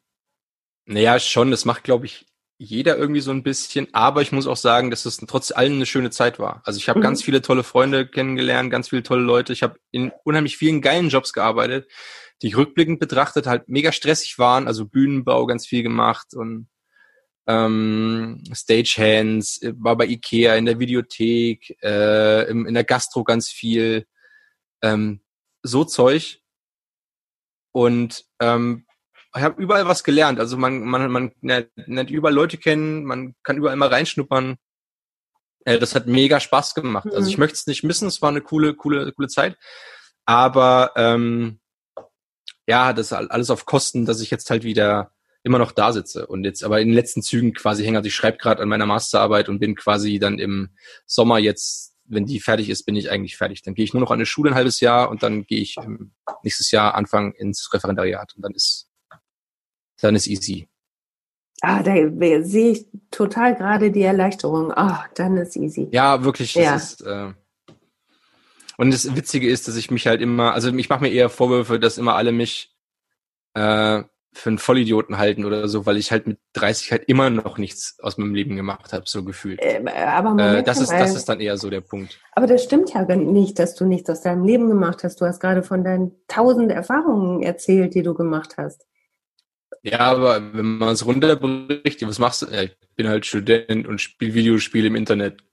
Naja, 0.85 1.19
schon, 1.19 1.49
das 1.49 1.65
macht, 1.65 1.83
glaube 1.83 2.05
ich, 2.05 2.27
jeder 2.57 2.97
irgendwie 2.97 3.21
so 3.21 3.31
ein 3.31 3.43
bisschen, 3.43 3.87
aber 3.93 4.21
ich 4.21 4.31
muss 4.31 4.47
auch 4.47 4.57
sagen, 4.57 4.91
dass 4.91 5.05
es 5.05 5.17
trotz 5.17 5.51
allem 5.51 5.73
eine 5.73 5.85
schöne 5.85 6.11
Zeit 6.11 6.39
war. 6.39 6.61
Also 6.63 6.77
ich 6.77 6.89
habe 6.89 6.99
mhm. 6.99 7.03
ganz 7.03 7.23
viele 7.23 7.41
tolle 7.41 7.63
Freunde 7.63 8.07
kennengelernt, 8.07 8.69
ganz 8.69 8.89
viele 8.89 9.03
tolle 9.03 9.23
Leute. 9.23 9.51
Ich 9.51 9.63
habe 9.63 9.77
in 9.91 10.11
unheimlich 10.23 10.57
vielen 10.57 10.81
geilen 10.81 11.09
Jobs 11.09 11.33
gearbeitet, 11.33 11.89
die 12.41 12.53
rückblickend 12.53 12.99
betrachtet 12.99 13.47
halt 13.47 13.67
mega 13.67 13.91
stressig 13.91 14.37
waren, 14.37 14.67
also 14.67 14.85
Bühnenbau 14.85 15.45
ganz 15.45 15.65
viel 15.65 15.83
gemacht 15.83 16.33
und 16.35 16.67
ähm, 17.47 18.43
Stagehands, 18.53 19.61
äh, 19.61 19.73
war 19.77 19.97
bei 19.97 20.05
Ikea 20.05 20.55
in 20.55 20.65
der 20.65 20.79
Videothek, 20.79 21.77
äh, 21.81 22.49
im, 22.49 22.65
in 22.65 22.73
der 22.73 22.83
Gastro 22.83 23.23
ganz 23.23 23.49
viel, 23.49 24.05
ähm, 24.81 25.21
so 25.61 25.83
Zeug. 25.83 26.39
Und 27.71 28.25
ähm, 28.39 28.85
ich 29.35 29.41
habe 29.41 29.61
überall 29.61 29.87
was 29.87 30.03
gelernt. 30.03 30.39
Also 30.39 30.57
man, 30.57 30.81
man, 30.81 31.11
man 31.11 31.31
lernt 31.41 32.11
überall 32.11 32.33
Leute 32.33 32.57
kennen, 32.57 33.03
man 33.03 33.35
kann 33.43 33.57
überall 33.57 33.75
mal 33.75 33.89
reinschnuppern. 33.89 34.57
Äh, 35.65 35.79
das 35.79 35.95
hat 35.95 36.07
mega 36.07 36.39
Spaß 36.39 36.75
gemacht. 36.75 37.05
Mhm. 37.05 37.13
Also 37.13 37.29
ich 37.29 37.37
mhm. 37.37 37.41
möchte 37.41 37.55
es 37.55 37.67
nicht 37.67 37.83
missen, 37.83 38.07
es 38.07 38.21
war 38.21 38.29
eine 38.29 38.41
coole, 38.41 38.75
coole, 38.75 39.11
coole 39.13 39.27
Zeit. 39.27 39.57
Aber 40.25 40.91
ähm, 40.95 41.59
ja, 42.67 42.93
das 42.93 43.11
alles 43.11 43.49
auf 43.49 43.65
Kosten, 43.65 44.05
dass 44.05 44.21
ich 44.21 44.31
jetzt 44.31 44.49
halt 44.49 44.63
wieder 44.63 45.11
immer 45.43 45.59
noch 45.59 45.71
da 45.71 45.91
sitze 45.91 46.25
und 46.25 46.43
jetzt 46.43 46.63
aber 46.63 46.79
in 46.81 46.87
den 46.87 46.95
letzten 46.95 47.21
Zügen 47.21 47.53
quasi 47.53 47.83
hänge. 47.83 47.97
Also 47.97 48.07
ich 48.07 48.15
schreibe 48.15 48.37
gerade 48.37 48.61
an 48.61 48.69
meiner 48.69 48.85
Masterarbeit 48.85 49.49
und 49.49 49.59
bin 49.59 49.75
quasi 49.75 50.19
dann 50.19 50.39
im 50.39 50.69
Sommer 51.05 51.37
jetzt, 51.37 51.95
wenn 52.05 52.25
die 52.25 52.39
fertig 52.39 52.69
ist, 52.69 52.83
bin 52.83 52.95
ich 52.95 53.11
eigentlich 53.11 53.37
fertig. 53.37 53.61
Dann 53.61 53.75
gehe 53.75 53.85
ich 53.85 53.93
nur 53.93 54.01
noch 54.01 54.11
an 54.11 54.15
eine 54.15 54.25
Schule 54.25 54.51
ein 54.51 54.55
halbes 54.55 54.79
Jahr 54.79 55.09
und 55.09 55.21
dann 55.21 55.45
gehe 55.45 55.59
ich 55.59 55.75
nächstes 56.43 56.71
Jahr 56.71 56.95
Anfang 56.95 57.33
ins 57.33 57.73
Referendariat 57.73 58.33
und 58.35 58.41
dann 58.41 58.53
ist 58.53 58.89
dann 60.01 60.15
ist 60.15 60.27
easy. 60.27 60.67
Ah, 61.61 61.81
da 61.81 61.93
sehe 62.43 62.71
ich 62.71 62.87
total 63.09 63.55
gerade 63.55 63.89
die 63.89 64.01
Erleichterung. 64.01 64.73
Ah, 64.73 65.05
dann 65.15 65.37
ist 65.37 65.55
easy. 65.55 65.87
Ja, 65.91 66.23
wirklich. 66.25 66.55
Ja. 66.55 66.75
Ist, 66.75 67.01
äh, 67.01 67.31
und 68.77 68.91
das 68.93 69.15
Witzige 69.15 69.47
ist, 69.47 69.67
dass 69.67 69.77
ich 69.77 69.89
mich 69.89 70.07
halt 70.07 70.19
immer, 70.19 70.53
also 70.53 70.73
ich 70.75 70.89
mache 70.89 71.03
mir 71.03 71.11
eher 71.11 71.29
Vorwürfe, 71.29 71.79
dass 71.79 71.97
immer 71.97 72.15
alle 72.15 72.33
mich 72.33 72.75
äh, 73.53 74.03
für 74.33 74.49
einen 74.49 74.57
Vollidioten 74.57 75.17
halten 75.17 75.45
oder 75.45 75.67
so, 75.67 75.85
weil 75.85 75.97
ich 75.97 76.11
halt 76.11 76.27
mit 76.27 76.39
30 76.53 76.91
halt 76.91 77.03
immer 77.07 77.29
noch 77.29 77.57
nichts 77.57 77.97
aus 78.01 78.17
meinem 78.17 78.33
Leben 78.33 78.55
gemacht 78.55 78.93
habe, 78.93 79.05
so 79.07 79.23
gefühlt. 79.23 79.59
Äh, 79.61 79.83
aber 79.87 80.29
Moment, 80.29 80.59
äh, 80.59 80.63
das, 80.63 80.79
ist, 80.79 80.91
das 80.91 81.15
ist 81.15 81.29
dann 81.29 81.39
eher 81.39 81.57
so 81.57 81.69
der 81.69 81.81
Punkt. 81.81 82.19
Aber 82.33 82.47
das 82.47 82.63
stimmt 82.63 82.93
ja 82.93 83.03
nicht, 83.15 83.59
dass 83.59 83.75
du 83.75 83.85
nichts 83.85 84.09
aus 84.09 84.21
deinem 84.21 84.45
Leben 84.45 84.67
gemacht 84.67 85.03
hast. 85.03 85.21
Du 85.21 85.25
hast 85.25 85.39
gerade 85.39 85.63
von 85.63 85.83
deinen 85.83 86.11
tausend 86.27 86.71
Erfahrungen 86.71 87.43
erzählt, 87.43 87.95
die 87.95 88.03
du 88.03 88.13
gemacht 88.13 88.55
hast. 88.57 88.85
Ja, 89.81 89.99
aber 89.99 90.53
wenn 90.53 90.77
man 90.77 90.89
es 90.89 91.05
runterbricht, 91.05 92.07
was 92.07 92.19
machst 92.19 92.43
du? 92.43 92.47
Ich 92.47 92.77
bin 92.95 93.07
halt 93.07 93.25
Student 93.25 93.87
und 93.87 93.99
spiele 93.99 94.33
Videospiele 94.33 94.87
im 94.87 94.95
Internet. 94.95 95.43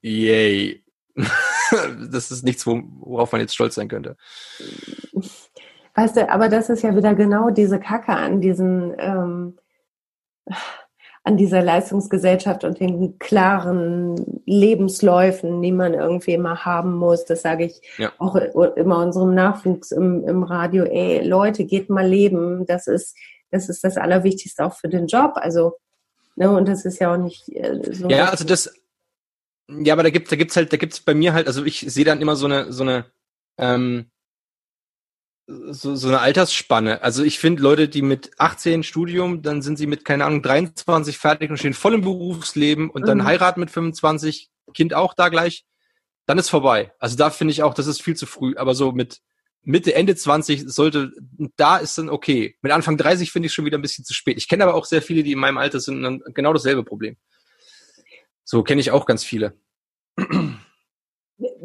Yay. 0.00 0.84
das 2.10 2.30
ist 2.30 2.44
nichts, 2.44 2.66
worauf 2.66 3.32
man 3.32 3.40
jetzt 3.40 3.54
stolz 3.54 3.74
sein 3.74 3.88
könnte. 3.88 4.16
Weißt 5.94 6.16
du, 6.16 6.28
aber 6.28 6.48
das 6.48 6.70
ist 6.70 6.82
ja 6.82 6.96
wieder 6.96 7.14
genau 7.14 7.50
diese 7.50 7.78
Kacke 7.78 8.12
an 8.12 8.40
diesen, 8.40 8.94
ähm, 8.98 9.58
an 11.22 11.36
dieser 11.38 11.62
Leistungsgesellschaft 11.62 12.64
und 12.64 12.80
den 12.80 13.18
klaren 13.18 14.42
Lebensläufen, 14.44 15.62
die 15.62 15.72
man 15.72 15.94
irgendwie 15.94 16.34
immer 16.34 16.64
haben 16.64 16.96
muss. 16.96 17.24
Das 17.24 17.42
sage 17.42 17.64
ich 17.64 17.80
ja. 17.96 18.12
auch 18.18 18.36
immer 18.36 18.98
unserem 18.98 19.34
Nachwuchs 19.34 19.90
im, 19.90 20.24
im 20.28 20.42
Radio. 20.42 20.84
Ey, 20.84 21.26
Leute, 21.26 21.64
geht 21.64 21.88
mal 21.88 22.06
leben. 22.06 22.66
Das 22.66 22.86
ist, 22.86 23.16
das 23.50 23.68
ist 23.68 23.84
das 23.84 23.96
Allerwichtigste 23.96 24.64
auch 24.64 24.74
für 24.74 24.88
den 24.88 25.06
Job. 25.06 25.32
Also, 25.36 25.78
ne, 26.36 26.50
und 26.50 26.68
das 26.68 26.84
ist 26.84 26.98
ja 26.98 27.14
auch 27.14 27.18
nicht 27.18 27.48
äh, 27.48 27.80
so. 27.90 28.08
Ja, 28.08 28.28
also 28.28 28.44
das, 28.44 28.74
ja, 29.68 29.94
aber 29.94 30.02
da 30.02 30.10
gibt's, 30.10 30.28
da 30.28 30.36
gibt's 30.36 30.56
halt, 30.56 30.72
da 30.72 30.76
gibt's 30.76 31.00
bei 31.00 31.14
mir 31.14 31.32
halt, 31.32 31.46
also 31.46 31.64
ich 31.64 31.80
sehe 31.80 32.04
dann 32.04 32.20
immer 32.20 32.36
so 32.36 32.46
eine, 32.46 32.70
so 32.70 32.82
eine, 32.82 33.06
ähm, 33.56 34.10
so, 35.46 35.94
so 35.94 36.08
eine 36.08 36.20
Altersspanne. 36.20 37.02
Also 37.02 37.22
ich 37.22 37.38
finde 37.38 37.62
Leute, 37.62 37.88
die 37.88 38.02
mit 38.02 38.30
18 38.38 38.82
Studium, 38.82 39.42
dann 39.42 39.62
sind 39.62 39.76
sie 39.76 39.86
mit, 39.86 40.04
keine 40.04 40.24
Ahnung, 40.24 40.42
23 40.42 41.18
fertig 41.18 41.50
und 41.50 41.58
stehen 41.58 41.74
voll 41.74 41.94
im 41.94 42.00
Berufsleben 42.00 42.90
und 42.90 43.06
dann 43.06 43.18
mhm. 43.18 43.24
heiraten 43.24 43.60
mit 43.60 43.70
25, 43.70 44.50
Kind 44.72 44.94
auch 44.94 45.14
da 45.14 45.28
gleich, 45.28 45.64
dann 46.26 46.38
ist 46.38 46.48
vorbei. 46.48 46.92
Also 46.98 47.16
da 47.16 47.30
finde 47.30 47.52
ich 47.52 47.62
auch, 47.62 47.74
das 47.74 47.86
ist 47.86 48.02
viel 48.02 48.16
zu 48.16 48.26
früh. 48.26 48.54
Aber 48.56 48.74
so 48.74 48.92
mit 48.92 49.20
Mitte, 49.62 49.94
Ende 49.94 50.16
20 50.16 50.64
sollte, 50.66 51.12
da 51.56 51.76
ist 51.76 51.98
dann 51.98 52.08
okay. 52.08 52.56
Mit 52.62 52.72
Anfang 52.72 52.96
30 52.96 53.30
finde 53.30 53.46
ich 53.46 53.52
schon 53.52 53.64
wieder 53.66 53.78
ein 53.78 53.82
bisschen 53.82 54.04
zu 54.04 54.14
spät. 54.14 54.38
Ich 54.38 54.48
kenne 54.48 54.64
aber 54.64 54.74
auch 54.74 54.86
sehr 54.86 55.02
viele, 55.02 55.22
die 55.22 55.32
in 55.32 55.38
meinem 55.38 55.58
Alter 55.58 55.80
sind, 55.80 56.02
dann 56.02 56.22
genau 56.34 56.52
dasselbe 56.52 56.84
Problem. 56.84 57.16
So 58.44 58.62
kenne 58.62 58.80
ich 58.80 58.90
auch 58.90 59.06
ganz 59.06 59.24
viele. 59.24 59.54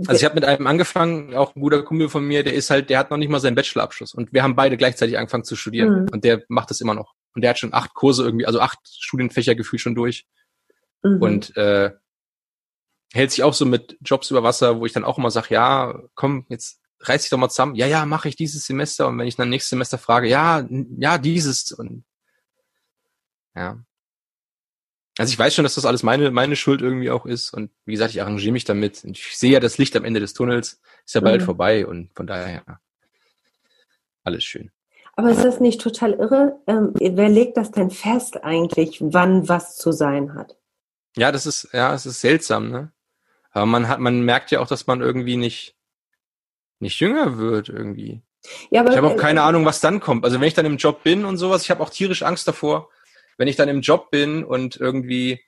Also 0.08 0.14
ich 0.14 0.26
habe 0.26 0.36
mit 0.36 0.46
einem 0.46 0.68
angefangen, 0.68 1.36
auch 1.36 1.56
ein 1.56 1.62
guter 1.62 1.84
Kumpel 1.84 2.10
von 2.10 2.26
mir, 2.26 2.44
der 2.44 2.54
ist 2.54 2.70
halt, 2.70 2.90
der 2.90 3.00
hat 3.00 3.12
noch 3.12 3.18
nicht 3.18 3.30
mal 3.30 3.40
seinen 3.40 3.56
Bachelorabschluss 3.56 4.14
und 4.14 4.32
wir 4.34 4.44
haben 4.44 4.56
beide 4.56 4.78
gleichzeitig 4.78 5.18
angefangen 5.18 5.44
zu 5.44 5.56
studieren 5.56 6.04
mhm. 6.04 6.10
und 6.12 6.24
der 6.24 6.44
macht 6.48 6.70
das 6.70 6.82
immer 6.82 6.94
noch 6.94 7.16
und 7.36 7.42
der 7.42 7.52
hat 7.52 7.60
schon 7.60 7.74
acht 7.74 7.94
Kurse 7.94 8.24
irgendwie, 8.24 8.46
also 8.46 8.60
acht 8.60 8.80
Studienfächer 8.88 9.56
gefühlt 9.56 9.82
schon 9.82 9.96
durch 9.96 10.26
mhm. 11.04 11.22
und 11.22 11.58
äh, 11.58 11.92
hält 13.14 13.32
sich 13.32 13.44
auch 13.44 13.54
so 13.54 13.66
mit 13.66 13.98
Jobs 14.02 14.32
über 14.32 14.44
Wasser, 14.44 14.80
wo 14.80 14.86
ich 14.86 14.94
dann 14.94 15.04
auch 15.04 15.18
immer 15.18 15.32
sage, 15.32 15.54
ja, 15.54 16.00
komm, 16.16 16.46
jetzt 16.50 16.80
reiß 17.02 17.22
dich 17.22 17.30
doch 17.30 17.38
mal 17.38 17.50
zusammen. 17.50 17.76
Ja, 17.76 17.88
ja, 17.88 18.06
mache 18.06 18.30
ich 18.30 18.36
dieses 18.36 18.66
Semester 18.66 19.08
und 19.08 19.18
wenn 19.18 19.28
ich 19.28 19.36
dann 19.36 19.50
nächstes 19.50 19.70
Semester 19.70 19.98
frage, 19.98 20.28
ja, 20.28 20.68
ja, 20.98 21.18
dieses 21.18 21.72
und 21.72 22.04
ja. 23.56 23.80
Also 25.20 25.34
ich 25.34 25.38
weiß 25.40 25.54
schon, 25.54 25.64
dass 25.64 25.76
das 25.76 25.86
alles 25.86 26.02
meine, 26.02 26.32
meine 26.32 26.56
Schuld 26.56 26.82
irgendwie 26.82 27.12
auch 27.12 27.26
ist. 27.26 27.54
Und 27.54 27.72
wie 27.84 27.92
gesagt, 27.92 28.12
ich 28.12 28.22
arrangiere 28.22 28.54
mich 28.54 28.64
damit. 28.64 29.04
Und 29.04 29.18
ich 29.18 29.36
sehe 29.36 29.52
ja 29.52 29.60
das 29.60 29.78
Licht 29.78 29.94
am 29.98 30.06
Ende 30.06 30.22
des 30.22 30.34
Tunnels. 30.34 30.80
Ist 31.06 31.14
ja 31.14 31.20
bald 31.20 31.42
mhm. 31.42 31.46
vorbei. 31.46 31.86
Und 31.86 32.10
von 32.16 32.26
daher, 32.26 32.64
alles 34.24 34.46
schön. 34.46 34.72
Aber 35.18 35.30
ist 35.30 35.44
das 35.44 35.60
nicht 35.60 35.82
total 35.82 36.14
irre? 36.14 36.62
Ähm, 36.68 36.94
wer 36.94 37.28
legt 37.28 37.58
das 37.58 37.72
denn 37.72 37.92
fest 37.92 38.46
eigentlich, 38.46 39.00
wann 39.02 39.50
was 39.50 39.76
zu 39.76 39.92
sein 39.92 40.36
hat? 40.36 40.56
Ja, 41.18 41.34
das 41.34 41.46
ist, 41.46 41.68
ja, 41.74 41.94
es 41.94 42.06
ist 42.06 42.22
seltsam, 42.22 42.70
ne? 42.70 42.94
Aber 43.52 43.66
man 43.66 43.90
hat, 43.90 44.00
man 44.00 44.22
merkt 44.22 44.52
ja 44.52 44.62
auch, 44.62 44.68
dass 44.68 44.88
man 44.88 45.02
irgendwie 45.02 45.36
nicht, 45.36 45.76
nicht 46.80 46.98
jünger 47.02 47.38
wird 47.38 47.68
irgendwie. 47.68 48.22
Ja, 48.70 48.80
aber, 48.80 48.92
ich 48.92 48.96
habe 48.96 49.08
auch 49.08 49.18
keine 49.18 49.42
äh, 49.42 49.44
Ahnung, 49.44 49.66
was 49.66 49.82
dann 49.82 50.00
kommt. 50.00 50.24
Also 50.24 50.40
wenn 50.40 50.48
ich 50.48 50.54
dann 50.54 50.66
im 50.66 50.78
Job 50.78 51.04
bin 51.04 51.26
und 51.26 51.36
sowas, 51.36 51.64
ich 51.64 51.72
habe 51.72 51.84
auch 51.84 51.90
tierisch 51.90 52.24
Angst 52.24 52.48
davor, 52.48 52.88
wenn 53.40 53.48
ich 53.48 53.56
dann 53.56 53.70
im 53.70 53.82
Job 53.82 54.12
bin 54.12 54.44
und 54.44 54.76
irgendwie 54.76 55.40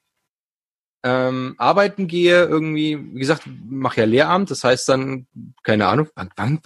ähm, 1.04 1.56
arbeiten 1.58 2.08
gehe, 2.08 2.46
irgendwie, 2.46 2.98
wie 3.14 3.20
gesagt, 3.20 3.44
mache 3.70 4.02
ja 4.02 4.06
Lehramt, 4.06 4.50
das 4.50 4.64
heißt 4.64 4.88
dann, 4.88 5.28
keine 5.64 5.88
Ahnung, 5.88 6.08
wann, 6.16 6.30
wann, 6.38 6.60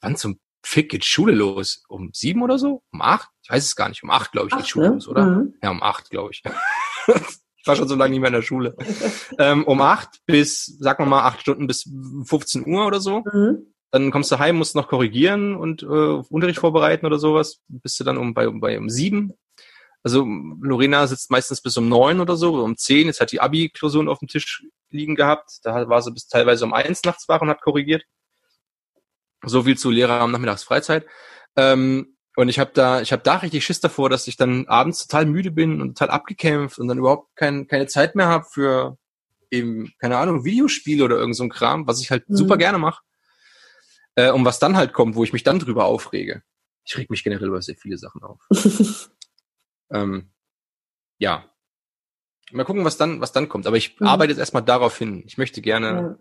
wann, 0.00 0.16
zum 0.16 0.40
Fick 0.64 0.90
geht 0.90 1.04
Schule 1.04 1.34
los? 1.34 1.84
Um 1.88 2.10
sieben 2.14 2.42
oder 2.42 2.58
so? 2.58 2.82
Um 2.92 3.02
acht? 3.02 3.28
Ich 3.42 3.50
weiß 3.50 3.64
es 3.64 3.76
gar 3.76 3.88
nicht. 3.88 4.02
Um 4.02 4.10
acht, 4.10 4.32
glaube 4.32 4.48
ich, 4.48 4.56
geht 4.56 4.68
Schule 4.68 4.88
ne? 4.88 4.94
los, 4.94 5.08
oder? 5.08 5.26
Mhm. 5.26 5.54
Ja, 5.62 5.70
um 5.70 5.82
acht, 5.82 6.08
glaube 6.08 6.30
ich. 6.32 6.42
ich 7.06 7.66
war 7.66 7.76
schon 7.76 7.88
so 7.88 7.96
lange 7.96 8.12
nicht 8.12 8.20
mehr 8.20 8.28
in 8.28 8.34
der 8.34 8.42
Schule. 8.42 8.76
ähm, 9.38 9.64
um 9.64 9.80
acht 9.80 10.20
bis, 10.24 10.64
sagen 10.78 11.04
wir 11.04 11.08
mal, 11.08 11.24
acht 11.24 11.40
Stunden 11.40 11.66
bis 11.66 11.90
15 12.24 12.66
Uhr 12.66 12.86
oder 12.86 13.00
so. 13.00 13.24
Mhm. 13.30 13.74
Dann 13.90 14.10
kommst 14.10 14.30
du 14.30 14.38
heim, 14.38 14.56
musst 14.56 14.76
noch 14.76 14.88
korrigieren 14.88 15.54
und 15.56 15.82
äh, 15.82 15.86
Unterricht 15.86 16.60
vorbereiten 16.60 17.04
oder 17.04 17.18
sowas. 17.18 17.60
Bist 17.68 17.98
du 18.00 18.04
dann 18.04 18.16
um 18.16 18.32
bei, 18.32 18.48
bei 18.48 18.78
um 18.78 18.88
sieben 18.88 19.34
also 20.02 20.26
Lorena 20.60 21.06
sitzt 21.06 21.30
meistens 21.30 21.60
bis 21.60 21.76
um 21.76 21.88
neun 21.88 22.20
oder 22.20 22.36
so, 22.36 22.62
um 22.62 22.76
zehn. 22.76 23.06
Jetzt 23.06 23.20
hat 23.20 23.32
die 23.32 23.40
Abi-Klausuren 23.40 24.08
auf 24.08 24.18
dem 24.18 24.28
Tisch 24.28 24.64
liegen 24.90 25.14
gehabt. 25.14 25.60
Da 25.62 25.88
war 25.88 26.02
sie 26.02 26.10
bis 26.10 26.26
teilweise 26.26 26.64
um 26.64 26.74
eins 26.74 27.04
nachts 27.04 27.28
wach 27.28 27.40
und 27.40 27.48
hat 27.48 27.62
korrigiert. 27.62 28.04
So 29.44 29.62
viel 29.62 29.78
zu 29.78 29.90
Lehrer 29.90 30.20
am 30.20 30.32
Nachmittagsfreizeit. 30.32 31.06
Ähm, 31.56 32.16
und 32.34 32.48
ich 32.48 32.58
habe 32.58 32.70
da, 32.72 33.00
ich 33.00 33.12
habe 33.12 33.22
da 33.22 33.36
richtig 33.36 33.64
Schiss 33.64 33.80
davor, 33.80 34.08
dass 34.08 34.26
ich 34.26 34.36
dann 34.36 34.66
abends 34.66 35.06
total 35.06 35.26
müde 35.26 35.50
bin 35.50 35.80
und 35.80 35.98
total 35.98 36.10
abgekämpft 36.14 36.78
und 36.78 36.88
dann 36.88 36.98
überhaupt 36.98 37.36
kein, 37.36 37.66
keine 37.66 37.86
Zeit 37.86 38.14
mehr 38.14 38.26
habe 38.26 38.46
für 38.50 38.96
eben, 39.50 39.92
keine 39.98 40.16
Ahnung, 40.16 40.44
Videospiele 40.44 41.04
oder 41.04 41.16
irgend 41.16 41.36
so 41.36 41.44
ein 41.44 41.50
Kram, 41.50 41.86
was 41.86 42.00
ich 42.00 42.10
halt 42.10 42.28
mhm. 42.28 42.36
super 42.36 42.56
gerne 42.56 42.78
mache. 42.78 43.02
Äh, 44.14 44.30
und 44.30 44.44
was 44.44 44.58
dann 44.58 44.76
halt 44.76 44.92
kommt, 44.92 45.14
wo 45.14 45.24
ich 45.24 45.32
mich 45.32 45.42
dann 45.42 45.58
drüber 45.58 45.84
aufrege. 45.84 46.42
Ich 46.84 46.96
reg 46.96 47.10
mich 47.10 47.22
generell 47.22 47.48
über 47.48 47.62
sehr 47.62 47.76
viele 47.76 47.98
Sachen 47.98 48.22
auf. 48.22 48.40
Ähm, 49.92 50.30
ja. 51.18 51.44
Mal 52.50 52.64
gucken, 52.64 52.84
was 52.84 52.96
dann, 52.96 53.20
was 53.20 53.32
dann 53.32 53.48
kommt. 53.48 53.66
Aber 53.66 53.76
ich 53.76 53.98
mhm. 54.00 54.06
arbeite 54.06 54.32
jetzt 54.32 54.40
erstmal 54.40 54.64
darauf 54.64 54.96
hin. 54.98 55.22
Ich 55.26 55.38
möchte 55.38 55.62
gerne 55.62 55.86
ja. 55.86 56.18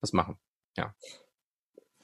was 0.00 0.12
machen. 0.12 0.38
Ja. 0.76 0.94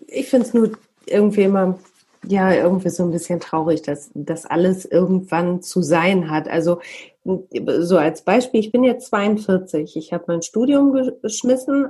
Ich 0.06 0.28
finde 0.28 0.46
es 0.46 0.54
nur 0.54 0.72
irgendwie 1.06 1.42
immer, 1.42 1.78
ja, 2.26 2.52
irgendwie 2.52 2.90
so 2.90 3.04
ein 3.04 3.10
bisschen 3.10 3.40
traurig, 3.40 3.82
dass 3.82 4.10
das 4.14 4.46
alles 4.46 4.84
irgendwann 4.84 5.62
zu 5.62 5.82
sein 5.82 6.30
hat. 6.30 6.48
Also 6.48 6.80
so 7.24 7.96
als 7.96 8.22
Beispiel, 8.22 8.60
ich 8.60 8.72
bin 8.72 8.84
jetzt 8.84 9.06
42, 9.08 9.96
ich 9.96 10.12
habe 10.12 10.24
mein 10.26 10.42
Studium 10.42 10.92
geschmissen, 11.22 11.88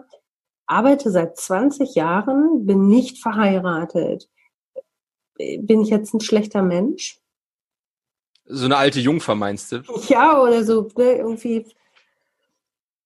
arbeite 0.67 1.11
seit 1.11 1.37
20 1.37 1.95
Jahren, 1.95 2.67
bin 2.67 2.87
nicht 2.87 3.21
verheiratet. 3.21 4.29
Bin 5.37 5.81
ich 5.81 5.89
jetzt 5.89 6.15
ein 6.15 6.21
schlechter 6.21 6.63
Mensch? 6.63 7.21
So 8.47 8.67
eine 8.67 8.77
alte 8.77 9.01
Jungfer 9.01 9.35
meinst 9.35 9.73
du? 9.73 9.83
Ja, 10.09 10.41
oder 10.41 10.65
so 10.65 10.91
ne, 10.97 11.17
irgendwie. 11.17 11.67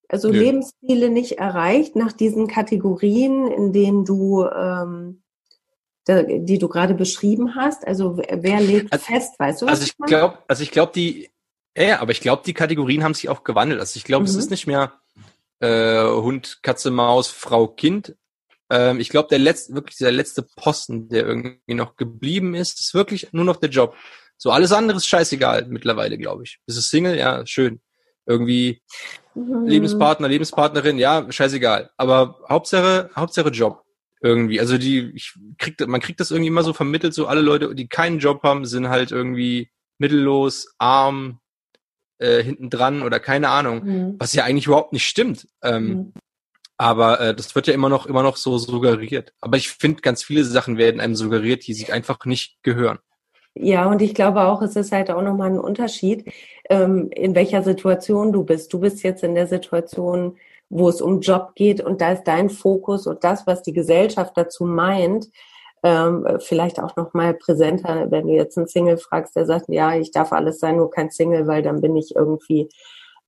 Also 0.08 0.30
Nö. 0.30 0.38
Lebensziele 0.38 1.10
nicht 1.10 1.32
erreicht 1.32 1.94
nach 1.94 2.12
diesen 2.12 2.48
Kategorien, 2.48 3.46
in 3.48 3.72
denen 3.72 4.04
du, 4.04 4.46
ähm, 4.46 5.22
die 6.08 6.58
du 6.58 6.68
gerade 6.68 6.94
beschrieben 6.94 7.54
hast. 7.54 7.86
Also 7.86 8.16
wer 8.16 8.60
legt 8.60 8.92
also, 8.92 9.04
fest, 9.04 9.38
weißt 9.38 9.62
du? 9.62 9.66
Was 9.66 9.80
also 9.80 9.84
ich 9.84 9.96
glaube, 10.06 10.38
also 10.48 10.62
ich 10.62 10.70
glaube 10.70 10.92
die, 10.94 11.30
ja, 11.76 12.00
aber 12.00 12.12
ich 12.12 12.22
glaube 12.22 12.42
die 12.46 12.54
Kategorien 12.54 13.04
haben 13.04 13.12
sich 13.12 13.28
auch 13.28 13.44
gewandelt. 13.44 13.80
Also 13.80 13.98
ich 13.98 14.04
glaube, 14.04 14.22
mhm. 14.22 14.30
es 14.30 14.36
ist 14.36 14.50
nicht 14.50 14.66
mehr 14.66 14.94
äh, 15.60 16.02
Hund, 16.02 16.60
Katze, 16.62 16.90
Maus, 16.90 17.28
Frau, 17.28 17.68
Kind. 17.68 18.16
Ähm, 18.70 19.00
ich 19.00 19.10
glaube, 19.10 19.28
der 19.28 19.38
letzte, 19.38 19.74
wirklich 19.74 19.98
der 19.98 20.12
letzte 20.12 20.42
Posten, 20.42 21.08
der 21.08 21.26
irgendwie 21.26 21.74
noch 21.74 21.96
geblieben 21.96 22.54
ist, 22.54 22.80
ist 22.80 22.94
wirklich 22.94 23.32
nur 23.32 23.44
noch 23.44 23.56
der 23.56 23.70
Job. 23.70 23.94
So 24.38 24.50
alles 24.50 24.72
andere 24.72 24.96
ist 24.96 25.06
scheißegal 25.06 25.66
mittlerweile, 25.68 26.16
glaube 26.16 26.44
ich. 26.44 26.60
Bist 26.64 26.78
du 26.78 26.82
Single? 26.82 27.18
Ja, 27.18 27.44
schön. 27.44 27.80
Irgendwie 28.24 28.80
mhm. 29.34 29.66
Lebenspartner, 29.66 30.28
Lebenspartnerin, 30.28 30.98
ja, 30.98 31.30
scheißegal. 31.30 31.90
Aber 31.96 32.38
Hauptsache, 32.48 33.10
Hauptsache 33.14 33.50
Job. 33.50 33.82
Irgendwie. 34.20 34.58
Also 34.58 34.78
die, 34.78 35.12
ich 35.14 35.34
krieg, 35.58 35.74
man 35.86 36.00
kriegt 36.00 36.18
das 36.20 36.30
irgendwie 36.30 36.48
immer 36.48 36.64
so 36.64 36.72
vermittelt, 36.72 37.14
so 37.14 37.26
alle 37.26 37.40
Leute, 37.40 37.74
die 37.74 37.88
keinen 37.88 38.18
Job 38.18 38.42
haben, 38.42 38.64
sind 38.64 38.88
halt 38.88 39.12
irgendwie 39.12 39.70
mittellos, 39.98 40.74
arm, 40.78 41.40
äh, 42.18 42.42
hinten 42.42 42.68
dran 42.68 43.02
oder 43.02 43.20
keine 43.20 43.48
Ahnung, 43.48 43.84
Mhm. 43.84 44.16
was 44.18 44.32
ja 44.34 44.44
eigentlich 44.44 44.66
überhaupt 44.66 44.92
nicht 44.92 45.06
stimmt. 45.06 45.46
Ähm, 45.62 45.86
Mhm. 45.88 46.12
Aber 46.76 47.20
äh, 47.20 47.34
das 47.34 47.54
wird 47.56 47.66
ja 47.66 47.74
immer 47.74 47.88
noch 47.88 48.06
immer 48.06 48.22
noch 48.22 48.36
so 48.36 48.56
suggeriert. 48.58 49.32
Aber 49.40 49.56
ich 49.56 49.68
finde, 49.70 50.00
ganz 50.00 50.22
viele 50.22 50.44
Sachen 50.44 50.78
werden 50.78 51.00
einem 51.00 51.16
suggeriert, 51.16 51.66
die 51.66 51.74
sich 51.74 51.92
einfach 51.92 52.24
nicht 52.24 52.62
gehören. 52.62 52.98
Ja, 53.54 53.88
und 53.90 54.02
ich 54.02 54.14
glaube 54.14 54.42
auch, 54.42 54.62
es 54.62 54.76
ist 54.76 54.92
halt 54.92 55.10
auch 55.10 55.22
nochmal 55.22 55.50
ein 55.50 55.58
Unterschied, 55.58 56.30
ähm, 56.70 57.10
in 57.10 57.34
welcher 57.34 57.62
Situation 57.62 58.32
du 58.32 58.44
bist. 58.44 58.72
Du 58.72 58.78
bist 58.78 59.02
jetzt 59.02 59.24
in 59.24 59.34
der 59.34 59.46
Situation, 59.48 60.36
wo 60.70 60.88
es 60.88 61.00
um 61.00 61.20
Job 61.20 61.52
geht 61.54 61.80
und 61.80 62.00
da 62.00 62.12
ist 62.12 62.24
dein 62.24 62.50
Fokus 62.50 63.06
und 63.06 63.24
das, 63.24 63.46
was 63.46 63.62
die 63.62 63.72
Gesellschaft 63.72 64.36
dazu 64.36 64.64
meint, 64.64 65.28
ähm, 65.82 66.26
vielleicht 66.40 66.80
auch 66.80 66.96
nochmal 66.96 67.34
präsenter, 67.34 68.10
wenn 68.10 68.26
du 68.26 68.34
jetzt 68.34 68.58
einen 68.58 68.68
Single 68.68 68.98
fragst, 68.98 69.36
der 69.36 69.46
sagt, 69.46 69.66
ja, 69.68 69.94
ich 69.94 70.10
darf 70.10 70.32
alles 70.32 70.58
sein, 70.60 70.76
nur 70.76 70.90
kein 70.90 71.10
Single, 71.10 71.46
weil 71.46 71.62
dann 71.62 71.80
bin 71.80 71.96
ich 71.96 72.14
irgendwie, 72.16 72.68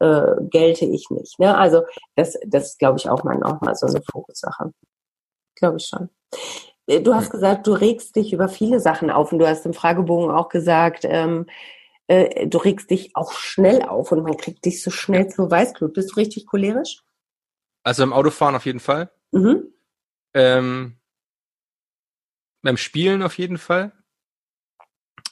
äh, 0.01 0.35
gelte 0.51 0.85
ich 0.85 1.11
nicht. 1.11 1.39
Ne? 1.39 1.57
Also 1.57 1.83
das, 2.17 2.39
das 2.47 2.77
glaube 2.79 2.99
ich 2.99 3.09
auch 3.09 3.25
mal 3.25 3.43
auch 3.43 3.61
mal 3.61 3.75
so 3.75 3.87
eine 3.87 4.03
Fokussache. 4.11 4.73
Glaube 5.57 5.77
ich 5.79 5.87
schon. 5.87 6.11
Äh, 6.91 7.01
Du 7.03 7.15
hast 7.15 7.31
gesagt, 7.31 7.67
du 7.67 7.73
regst 7.73 8.17
dich 8.17 8.33
über 8.33 8.49
viele 8.49 8.81
Sachen 8.81 9.11
auf 9.11 9.33
und 9.33 9.39
du 9.39 9.47
hast 9.47 9.65
im 9.65 9.75
Fragebogen 9.75 10.31
auch 10.31 10.49
gesagt, 10.49 11.05
ähm, 11.05 11.47
äh, 12.09 12.47
du 12.47 12.59
regst 12.59 12.91
dich 12.91 13.15
auch 13.15 13.33
schnell 13.33 13.83
auf 13.83 14.11
und 14.13 14.23
man 14.23 14.37
kriegt 14.37 14.65
dich 14.65 14.83
so 14.83 14.91
schnell 14.91 15.29
zur 15.29 15.51
Weißglut. 15.51 15.95
Bist 15.95 16.11
du 16.13 16.17
richtig 16.17 16.47
cholerisch? 16.47 17.03
Also 17.85 18.03
im 18.03 18.13
Autofahren 18.13 18.57
auf 18.57 18.67
jeden 18.67 18.81
Fall. 18.81 19.11
Mhm. 19.31 19.73
Ähm, 20.35 20.97
beim 22.63 22.77
Spielen 22.77 23.23
auf 23.23 23.39
jeden 23.39 23.59
Fall. 23.59 23.93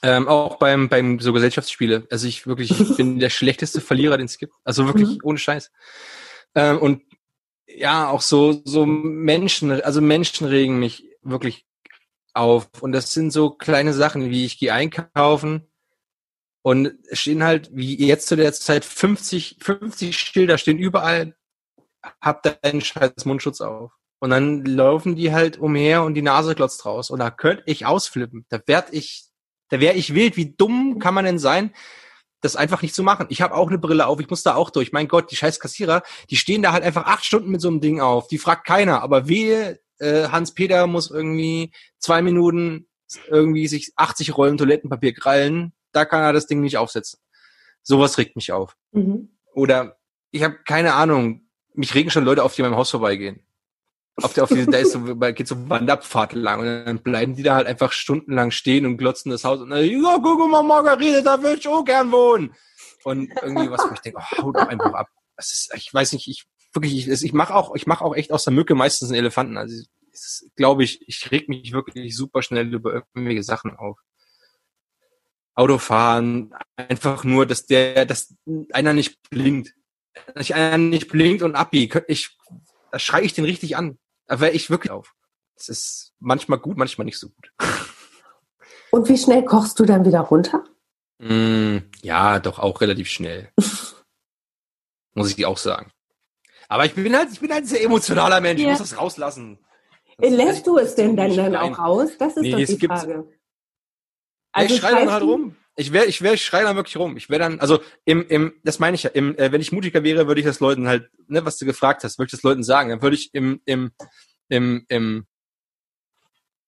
Ähm, 0.01 0.29
auch 0.29 0.55
beim, 0.55 0.87
beim 0.87 1.19
so 1.19 1.33
Gesellschaftsspiele. 1.33 2.07
Also 2.09 2.27
ich 2.27 2.47
wirklich, 2.47 2.71
ich 2.79 2.95
bin 2.95 3.19
der 3.19 3.29
schlechteste 3.29 3.81
Verlierer, 3.81 4.17
den 4.17 4.25
es 4.25 4.37
gibt. 4.37 4.53
Also 4.63 4.87
wirklich 4.87 5.09
Mhm. 5.09 5.19
ohne 5.23 5.37
Scheiß. 5.37 5.71
Ähm, 6.55 6.79
und 6.79 7.01
ja, 7.67 8.09
auch 8.09 8.21
so, 8.21 8.61
so 8.63 8.85
Menschen, 8.85 9.71
also 9.81 10.01
Menschen 10.01 10.47
regen 10.47 10.79
mich 10.79 11.08
wirklich 11.21 11.65
auf. 12.33 12.69
Und 12.81 12.91
das 12.91 13.13
sind 13.13 13.31
so 13.31 13.51
kleine 13.51 13.93
Sachen, 13.93 14.29
wie 14.29 14.45
ich 14.45 14.59
gehe 14.59 14.73
einkaufen 14.73 15.67
und 16.61 16.93
stehen 17.11 17.43
halt, 17.43 17.69
wie 17.73 18.05
jetzt 18.05 18.27
zu 18.27 18.35
der 18.35 18.53
Zeit, 18.53 18.85
50, 18.85 19.57
50 19.61 20.17
Schilder 20.17 20.57
stehen 20.57 20.77
überall, 20.77 21.35
hab 22.21 22.43
deinen 22.43 22.81
scheiß 22.81 23.25
Mundschutz 23.25 23.61
auf. 23.61 23.91
Und 24.19 24.31
dann 24.31 24.65
laufen 24.65 25.15
die 25.15 25.31
halt 25.31 25.57
umher 25.59 26.03
und 26.03 26.13
die 26.13 26.21
Nase 26.21 26.53
glotzt 26.53 26.85
raus. 26.85 27.09
Und 27.09 27.19
da 27.19 27.31
könnte 27.31 27.63
ich 27.65 27.85
ausflippen. 27.85 28.45
Da 28.49 28.59
werd 28.65 28.93
ich, 28.93 29.25
da 29.69 29.79
wäre 29.79 29.95
ich 29.95 30.13
wild. 30.13 30.35
Wie 30.35 30.53
dumm 30.55 30.99
kann 30.99 31.13
man 31.13 31.23
denn 31.23 31.39
sein, 31.39 31.73
das 32.41 32.57
einfach 32.57 32.81
nicht 32.81 32.93
zu 32.93 33.03
machen? 33.03 33.27
Ich 33.29 33.41
habe 33.41 33.55
auch 33.55 33.69
eine 33.69 33.77
Brille 33.77 34.07
auf, 34.07 34.19
ich 34.19 34.29
muss 34.29 34.43
da 34.43 34.55
auch 34.55 34.71
durch. 34.71 34.91
Mein 34.91 35.07
Gott, 35.07 35.31
die 35.31 35.37
scheiß 35.37 35.61
Kassierer, 35.61 36.03
die 36.29 36.35
stehen 36.35 36.61
da 36.61 36.73
halt 36.73 36.83
einfach 36.83 37.05
acht 37.05 37.23
Stunden 37.23 37.49
mit 37.49 37.61
so 37.61 37.69
einem 37.69 37.79
Ding 37.79 38.01
auf. 38.01 38.27
Die 38.27 38.37
fragt 38.37 38.67
keiner. 38.67 39.01
Aber 39.03 39.29
wehe, 39.29 39.79
äh, 39.99 40.29
Hans-Peter 40.29 40.87
muss 40.87 41.11
irgendwie 41.11 41.71
zwei 41.99 42.21
Minuten 42.21 42.87
irgendwie 43.27 43.67
sich 43.67 43.91
80 43.95 44.35
Rollen 44.37 44.57
Toilettenpapier 44.57 45.13
krallen. 45.13 45.73
Da 45.91 46.05
kann 46.05 46.21
er 46.21 46.33
das 46.33 46.47
Ding 46.47 46.61
nicht 46.61 46.77
aufsetzen. 46.77 47.19
Sowas 47.81 48.17
regt 48.17 48.35
mich 48.35 48.51
auf. 48.51 48.75
Mhm. 48.91 49.29
Oder 49.53 49.97
ich 50.31 50.43
habe 50.43 50.57
keine 50.65 50.93
Ahnung, 50.93 51.47
mich 51.73 51.95
regen 51.95 52.11
schon 52.11 52.25
Leute 52.25 52.43
auf, 52.43 52.55
die 52.55 52.61
meinem 52.61 52.75
Haus 52.75 52.91
vorbeigehen. 52.91 53.45
Auf 54.21 54.33
der, 54.33 54.43
auf 54.43 54.49
diese, 54.49 54.69
da 54.69 54.77
ist 54.77 54.91
so, 54.91 55.15
geht 55.33 55.47
so 55.47 55.69
Wanderpfad 55.69 56.33
lang 56.33 56.59
und 56.59 56.65
dann 56.65 56.99
bleiben 56.99 57.35
die 57.35 57.43
da 57.43 57.55
halt 57.55 57.67
einfach 57.67 57.91
stundenlang 57.91 58.51
stehen 58.51 58.85
und 58.85 58.97
glotzen 58.97 59.31
das 59.31 59.45
Haus 59.45 59.61
und 59.61 59.69
dann, 59.69 59.83
ja, 59.85 60.19
guck 60.21 60.49
mal, 60.49 60.61
Margarete, 60.61 61.23
da 61.23 61.41
will 61.41 61.57
ich 61.57 61.67
auch 61.67 61.83
gern 61.85 62.11
wohnen. 62.11 62.53
Und 63.05 63.31
irgendwie 63.41 63.71
was, 63.71 63.81
wo 63.87 63.93
ich 63.93 64.01
denke, 64.01 64.19
oh, 64.19 64.43
haut 64.43 64.57
doch 64.57 64.67
einfach 64.67 64.93
ab. 64.93 65.07
Das 65.37 65.53
ist, 65.53 65.71
ich 65.73 65.93
weiß 65.93 66.11
nicht, 66.11 66.27
ich 66.27 66.45
wirklich, 66.73 67.07
ich, 67.07 67.23
ich 67.23 67.33
mache 67.33 67.55
auch, 67.55 67.75
ich 67.75 67.87
mache 67.87 68.03
auch 68.03 68.15
echt 68.15 68.31
aus 68.31 68.43
der 68.43 68.53
Mücke 68.53 68.75
meistens 68.75 69.09
einen 69.09 69.19
Elefanten. 69.19 69.57
Also 69.57 69.83
glaube 70.55 70.83
ich, 70.83 71.07
ich 71.07 71.31
reg 71.31 71.49
mich 71.49 71.71
wirklich 71.71 72.15
super 72.15 72.41
schnell 72.41 72.73
über 72.73 72.93
irgendwelche 72.93 73.43
Sachen 73.43 73.75
auf. 73.75 73.99
Autofahren, 75.55 76.53
einfach 76.75 77.23
nur, 77.23 77.45
dass 77.45 77.65
der, 77.65 78.05
dass 78.05 78.33
einer 78.71 78.93
nicht 78.93 79.19
blinkt. 79.29 79.73
Dass 80.33 80.51
einer 80.51 80.77
nicht 80.77 81.09
blinkt 81.09 81.43
und 81.43 81.55
abbiegt. 81.55 82.03
Ich, 82.07 82.37
da 82.91 82.99
schreie 82.99 83.25
ich 83.25 83.33
den 83.33 83.45
richtig 83.45 83.75
an. 83.75 83.99
Da 84.27 84.39
wäre 84.39 84.51
ich 84.51 84.69
wirklich 84.69 84.91
auf. 84.91 85.13
Das 85.55 85.67
ist 85.67 86.13
manchmal 86.19 86.59
gut, 86.59 86.77
manchmal 86.77 87.05
nicht 87.05 87.19
so 87.19 87.29
gut. 87.29 87.51
Und 88.91 89.07
wie 89.07 89.17
schnell 89.17 89.45
kochst 89.45 89.79
du 89.79 89.85
dann 89.85 90.03
wieder 90.05 90.21
runter? 90.21 90.63
Mm, 91.19 91.79
ja, 92.01 92.39
doch 92.39 92.57
auch 92.57 92.81
relativ 92.81 93.07
schnell. 93.07 93.51
muss 95.13 95.29
ich 95.29 95.35
dir 95.35 95.49
auch 95.49 95.57
sagen. 95.57 95.91
Aber 96.69 96.85
ich 96.85 96.93
bin 96.93 97.13
halt, 97.15 97.29
ich 97.31 97.39
bin 97.39 97.51
halt 97.51 97.63
ein 97.63 97.67
sehr 97.67 97.83
emotionaler 97.83 98.39
Mensch. 98.39 98.61
Ja. 98.61 98.73
Ich 98.73 98.79
muss 98.79 98.89
das 98.89 98.97
rauslassen. 98.99 99.57
Äh, 100.21 100.29
Lässt 100.29 100.65
du 100.67 100.77
es 100.77 100.95
denn 100.95 101.17
dann, 101.17 101.35
dann 101.35 101.55
auch 101.55 101.77
raus? 101.79 102.11
Das 102.17 102.37
ist 102.37 102.43
Nee, 102.43 102.51
doch 102.51 102.57
die 102.77 102.87
Frage. 102.87 103.27
Ja, 104.55 104.63
ich 104.63 104.77
schreie 104.77 104.95
dann 104.95 105.11
halt 105.11 105.23
rum. 105.23 105.55
Ich 105.75 105.93
wäre, 105.93 106.05
ich 106.05 106.21
wäre, 106.21 106.35
ich 106.35 106.43
schreie 106.43 106.63
dann 106.63 106.75
wirklich 106.75 106.97
rum. 106.97 107.15
Ich 107.17 107.29
wäre 107.29 107.39
dann, 107.39 107.59
also 107.59 107.79
im, 108.05 108.27
im, 108.27 108.53
das 108.63 108.79
meine 108.79 108.95
ich 108.95 109.03
ja, 109.03 109.09
im, 109.11 109.37
äh, 109.37 109.51
wenn 109.51 109.61
ich 109.61 109.71
mutiger 109.71 110.03
wäre, 110.03 110.27
würde 110.27 110.41
ich 110.41 110.45
das 110.45 110.59
Leuten 110.59 110.87
halt, 110.87 111.09
ne, 111.27 111.43
was 111.45 111.57
du 111.57 111.65
gefragt 111.65 112.03
hast, 112.03 112.19
würde 112.19 112.27
ich 112.27 112.31
das 112.31 112.43
Leuten 112.43 112.63
sagen. 112.63 112.89
Dann 112.89 113.01
würde 113.01 113.15
ich 113.15 113.33
im, 113.33 113.61
im, 113.65 113.91
im, 114.49 114.85
im 114.89 115.25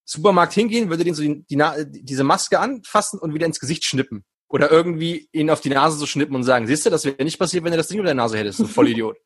Supermarkt 0.05 0.53
hingehen, 0.53 0.89
würde 0.89 1.03
denen 1.03 1.15
so 1.15 1.23
die, 1.23 1.43
die, 1.45 1.55
Na- 1.57 1.83
diese 1.83 2.23
Maske 2.23 2.59
anfassen 2.59 3.19
und 3.19 3.33
wieder 3.33 3.45
ins 3.45 3.59
Gesicht 3.59 3.83
schnippen. 3.85 4.23
Oder 4.47 4.71
irgendwie 4.71 5.29
ihnen 5.31 5.49
auf 5.49 5.61
die 5.61 5.69
Nase 5.69 5.97
so 5.97 6.05
schnippen 6.05 6.35
und 6.35 6.43
sagen, 6.43 6.67
siehst 6.67 6.85
du, 6.85 6.89
das 6.89 7.05
wäre 7.05 7.23
nicht 7.23 7.37
passiert, 7.39 7.63
wenn 7.63 7.71
du 7.71 7.77
das 7.77 7.87
Ding 7.87 7.99
über 7.99 8.07
der 8.07 8.15
Nase 8.15 8.37
hättest, 8.37 8.59
du 8.59 8.67
Vollidiot. 8.67 9.17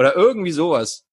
Oder 0.00 0.16
irgendwie 0.16 0.50
sowas. 0.50 1.06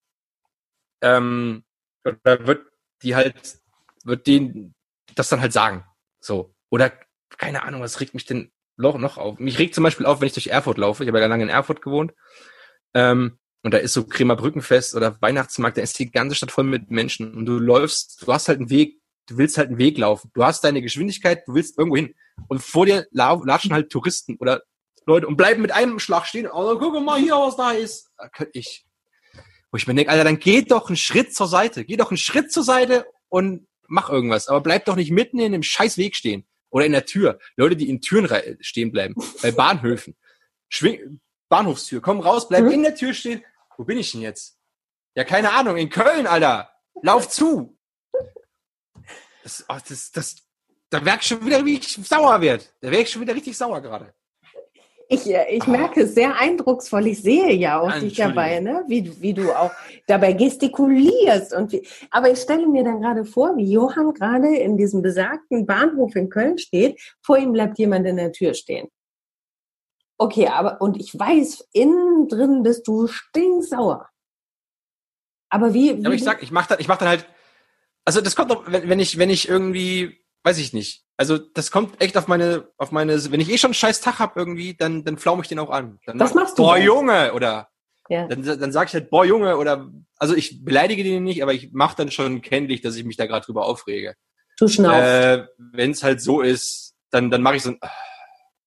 Ähm, 1.02 1.66
oder 2.06 2.48
wird 2.48 2.68
die 3.04 3.16
halt, 3.16 3.60
wird 4.06 4.26
denen 4.28 4.76
das 5.14 5.28
dann 5.28 5.42
halt 5.42 5.52
sagen. 5.52 5.84
So. 6.22 6.56
Oder, 6.70 6.94
keine 7.38 7.64
Ahnung, 7.64 7.82
was 7.82 8.00
regt 8.00 8.14
mich 8.14 8.24
denn 8.24 8.50
noch, 8.78 8.98
noch 8.98 9.18
auf? 9.18 9.40
Mich 9.40 9.60
regt 9.60 9.76
zum 9.76 9.84
Beispiel 9.84 10.06
auf, 10.06 10.22
wenn 10.22 10.28
ich 10.28 10.34
durch 10.36 10.48
Erfurt 10.48 10.78
laufe. 10.78 11.04
Ich 11.04 11.10
habe 11.10 11.20
ja 11.20 11.28
lange 11.28 11.44
in 11.44 11.50
Erfurt 11.50 11.82
gewohnt. 11.82 12.14
Ähm, 12.94 13.38
und 13.62 13.74
da 13.74 13.78
ist 13.78 13.92
so 13.92 14.08
Kremer 14.08 14.38
Brückenfest 14.38 14.96
oder 14.96 15.22
Weihnachtsmarkt, 15.22 15.78
da 15.78 15.82
ist 15.82 16.00
die 16.00 16.10
ganze 16.10 16.38
Stadt 16.38 16.52
voll 16.52 16.64
mit 16.64 16.90
Menschen. 16.90 17.34
Und 17.34 17.46
du 17.46 17.60
läufst, 17.60 18.26
du 18.26 18.32
hast 18.32 18.48
halt 18.48 18.60
einen 18.60 18.70
Weg, 18.70 19.02
du 19.26 19.38
willst 19.38 19.58
halt 19.58 19.68
einen 19.68 19.80
Weg 19.80 19.98
laufen. 19.98 20.32
Du 20.34 20.46
hast 20.46 20.64
deine 20.64 20.82
Geschwindigkeit, 20.82 21.46
du 21.46 21.56
willst 21.56 21.78
irgendwo 21.78 21.98
hin. 21.98 22.16
Und 22.48 22.64
vor 22.64 22.86
dir 22.86 23.06
latschen 23.12 23.74
halt 23.74 23.90
Touristen 23.90 24.38
oder 24.38 24.64
Leute 25.08 25.26
und 25.26 25.38
bleiben 25.38 25.62
mit 25.62 25.72
einem 25.72 26.00
Schlag 26.00 26.28
stehen. 26.28 26.48
Oh, 26.52 26.78
guck 26.78 27.02
mal 27.04 27.20
hier, 27.20 27.34
was 27.34 27.56
da 27.56 27.72
ist. 27.72 28.12
Da 28.18 28.28
könnte 28.28 28.60
ich. 28.60 28.86
Wo 29.72 29.78
ich 29.78 29.88
mir 29.88 29.96
denke, 29.96 30.12
Alter, 30.12 30.26
dann 30.26 30.38
geh 30.40 30.62
doch 30.62 30.88
einen 30.90 30.98
Schritt 30.98 31.34
zur 31.34 31.48
Seite. 31.48 31.86
Geh 31.86 31.96
doch 31.98 32.12
einen 32.12 32.18
Schritt 32.18 32.52
zur 32.52 32.64
Seite 32.64 33.08
und 33.30 33.68
mach 33.88 34.10
irgendwas. 34.10 34.50
Aber 34.50 34.62
bleib 34.62 34.86
doch 34.86 34.96
nicht 34.96 35.12
mitten 35.12 35.40
in 35.40 35.54
dem 35.54 35.64
scheiß 35.64 35.98
Weg 35.98 36.16
stehen. 36.16 36.46
Oder 36.70 36.86
in 36.86 36.92
der 36.92 37.06
Tür. 37.06 37.40
Leute, 37.56 37.78
die 37.78 37.90
in 37.90 38.02
Türen 38.02 38.30
stehen 38.60 38.92
bleiben. 38.92 39.16
Bei 39.42 39.52
Bahnhöfen. 39.52 40.16
Schwing 40.68 41.22
Bahnhofstür. 41.50 42.02
Komm 42.02 42.20
raus, 42.20 42.50
bleib 42.50 42.66
Mhm. 42.66 42.72
in 42.72 42.84
der 42.84 42.96
Tür 42.96 43.14
stehen. 43.14 43.44
Wo 43.78 43.86
bin 43.86 43.98
ich 43.98 44.12
denn 44.12 44.22
jetzt? 44.22 44.58
Ja, 45.16 45.24
keine 45.24 45.54
Ahnung. 45.54 45.78
In 45.78 45.90
Köln, 45.90 46.28
Alter. 46.28 46.70
Lauf 47.02 47.30
zu. 47.30 47.78
Das, 49.44 49.64
oh, 49.70 49.78
das, 49.88 50.12
das, 50.12 50.36
da 50.90 51.00
merk 51.00 51.22
ich 51.22 51.28
schon 51.30 51.46
wieder, 51.46 51.64
wie 51.66 51.78
ich 51.78 51.88
sauer 51.94 52.42
werde. 52.42 52.66
Da 52.82 52.92
wäre 52.92 53.04
ich 53.04 53.10
schon 53.10 53.22
wieder 53.22 53.34
richtig 53.36 53.56
sauer 53.58 53.80
gerade. 53.82 54.14
Ich, 55.10 55.30
äh, 55.30 55.56
ich 55.56 55.66
merke 55.68 56.02
es 56.02 56.16
sehr 56.16 56.38
eindrucksvoll. 56.38 57.08
Ich 57.08 57.22
sehe 57.22 57.54
ja 57.54 57.80
auch 57.80 57.92
Ah, 57.92 58.00
dich 58.00 58.16
dabei, 58.16 58.60
ne? 58.60 58.84
wie, 58.88 59.22
wie 59.22 59.34
du 59.34 59.52
auch 59.54 59.72
dabei 60.06 60.34
gestikulierst. 60.34 61.54
Und 61.54 61.72
wie, 61.72 61.88
aber 62.12 62.30
ich 62.30 62.40
stelle 62.40 62.68
mir 62.68 62.84
dann 62.84 63.02
gerade 63.02 63.24
vor, 63.24 63.56
wie 63.56 63.72
Johann 63.72 64.14
gerade 64.14 64.56
in 64.58 64.78
diesem 64.78 65.02
besagten 65.02 65.66
Bahnhof 65.66 66.16
in 66.16 66.30
Köln 66.30 66.58
steht. 66.58 67.00
Vor 67.22 67.38
ihm 67.38 67.54
bleibt 67.54 67.80
jemand 67.80 68.06
in 68.06 68.18
der 68.18 68.34
Tür 68.34 68.54
stehen. 68.54 68.90
Okay, 70.18 70.48
aber 70.48 70.82
und 70.82 70.98
ich 70.98 71.18
weiß, 71.18 71.70
innen 71.72 72.28
drin 72.28 72.64
bist 72.64 72.88
du 72.88 73.08
stinksauer. 73.08 74.10
Aber 75.50 75.74
wie? 75.74 75.98
wie 75.98 76.06
aber 76.06 76.16
ich 76.16 76.24
sag, 76.24 76.44
ich 76.44 76.52
mach 76.52 76.68
dann, 76.68 76.80
ich 76.80 76.88
mach 76.88 76.98
dann 76.98 77.08
halt, 77.08 77.26
also 78.04 78.20
das 78.20 78.36
kommt 78.36 78.52
doch, 78.52 78.70
wenn, 78.70 78.90
wenn 78.90 79.00
ich, 79.00 79.18
wenn 79.18 79.30
ich 79.30 79.48
irgendwie, 79.48 80.26
weiß 80.44 80.58
ich 80.58 80.74
nicht. 80.74 81.07
Also 81.18 81.38
das 81.38 81.72
kommt 81.72 82.00
echt 82.02 82.16
auf 82.16 82.28
meine, 82.28 82.72
auf 82.78 82.92
meine, 82.92 83.32
wenn 83.32 83.40
ich 83.40 83.50
eh 83.50 83.58
schon 83.58 83.70
einen 83.70 83.74
scheiß 83.74 84.02
Tag 84.02 84.20
hab 84.20 84.38
irgendwie, 84.38 84.76
dann, 84.76 85.04
dann 85.04 85.18
flaume 85.18 85.42
ich 85.42 85.48
den 85.48 85.60
auch 85.60 85.72
an. 85.72 86.00
Dann 86.06 86.20
Was 86.20 86.34
mach- 86.34 86.44
machst 86.44 86.58
du 86.60 86.64
Boah, 86.64 86.76
dann? 86.78 86.86
Junge! 86.86 87.34
Oder 87.34 87.70
ja. 88.10 88.28
dann, 88.28 88.44
dann 88.44 88.72
sag 88.72 88.88
ich 88.88 88.94
halt, 88.94 89.10
boah, 89.10 89.26
Junge, 89.26 89.58
oder 89.58 89.92
also 90.18 90.36
ich 90.36 90.64
beleidige 90.64 91.04
den 91.04 91.24
nicht, 91.24 91.42
aber 91.42 91.54
ich 91.54 91.72
mach 91.74 91.96
dann 91.96 92.12
schon 92.12 92.42
kenntlich, 92.42 92.82
dass 92.82 92.96
ich 92.96 93.04
mich 93.04 93.18
da 93.18 93.26
gerade 93.26 93.46
drüber 93.46 93.66
aufrege. 93.66 94.16
du 94.60 94.68
schnaufst. 94.68 95.02
Äh, 95.02 95.48
wenn 95.58 95.92
es 95.92 96.04
halt 96.04 96.22
so 96.22 96.42
ist, 96.42 96.96
dann, 97.10 97.32
dann 97.32 97.42
mache 97.42 97.56
ich 97.56 97.64
so 97.64 97.72
ein 97.72 97.80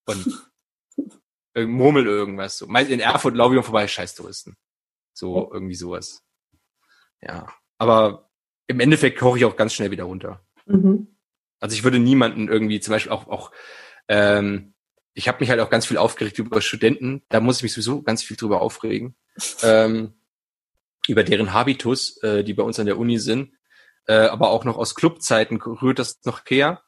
und 0.07 0.51
äh, 1.55 1.65
murmel 1.67 2.07
irgendwas. 2.07 2.59
So. 2.59 2.67
Meist 2.67 2.91
in 2.91 3.01
Erfurt 3.01 3.35
laufe 3.37 3.57
ich 3.57 3.65
vorbei, 3.65 3.87
scheiß 3.87 4.15
Touristen. 4.17 4.57
So, 5.13 5.51
irgendwie 5.53 5.75
sowas. 5.75 6.23
Ja. 7.21 7.47
Aber 7.79 8.31
im 8.67 8.81
Endeffekt 8.81 9.19
koche 9.19 9.39
ich 9.39 9.45
auch 9.45 9.57
ganz 9.57 9.73
schnell 9.75 9.91
wieder 9.91 10.05
runter. 10.05 10.45
Mhm. 10.67 11.07
Also 11.61 11.75
ich 11.75 11.85
würde 11.85 11.99
niemanden 11.99 12.49
irgendwie, 12.49 12.81
zum 12.81 12.93
Beispiel 12.93 13.13
auch, 13.13 13.29
auch 13.29 13.53
ähm, 14.09 14.75
ich 15.15 15.29
habe 15.29 15.39
mich 15.41 15.51
halt 15.51 15.61
auch 15.61 15.71
ganz 15.71 15.87
viel 15.87 15.99
aufgeregt 15.99 16.39
über 16.39 16.61
Studenten. 16.61 17.23
Da 17.29 17.41
muss 17.41 17.59
ich 17.59 17.63
mich 17.63 17.75
sowieso 17.75 18.03
ganz 18.03 18.23
viel 18.23 18.37
drüber 18.37 18.61
aufregen. 18.61 19.15
ähm, 19.63 20.15
über 21.07 21.25
deren 21.25 21.53
Habitus, 21.53 22.23
äh, 22.23 22.45
die 22.45 22.55
bei 22.55 22.63
uns 22.63 22.79
an 22.79 22.87
der 22.87 22.99
Uni 22.99 23.19
sind. 23.19 23.53
Äh, 24.07 24.27
aber 24.27 24.51
auch 24.51 24.65
noch 24.65 24.77
aus 24.77 24.95
Clubzeiten 24.95 25.61
rührt 25.61 25.99
das 25.99 26.21
noch 26.25 26.41
her. 26.47 26.83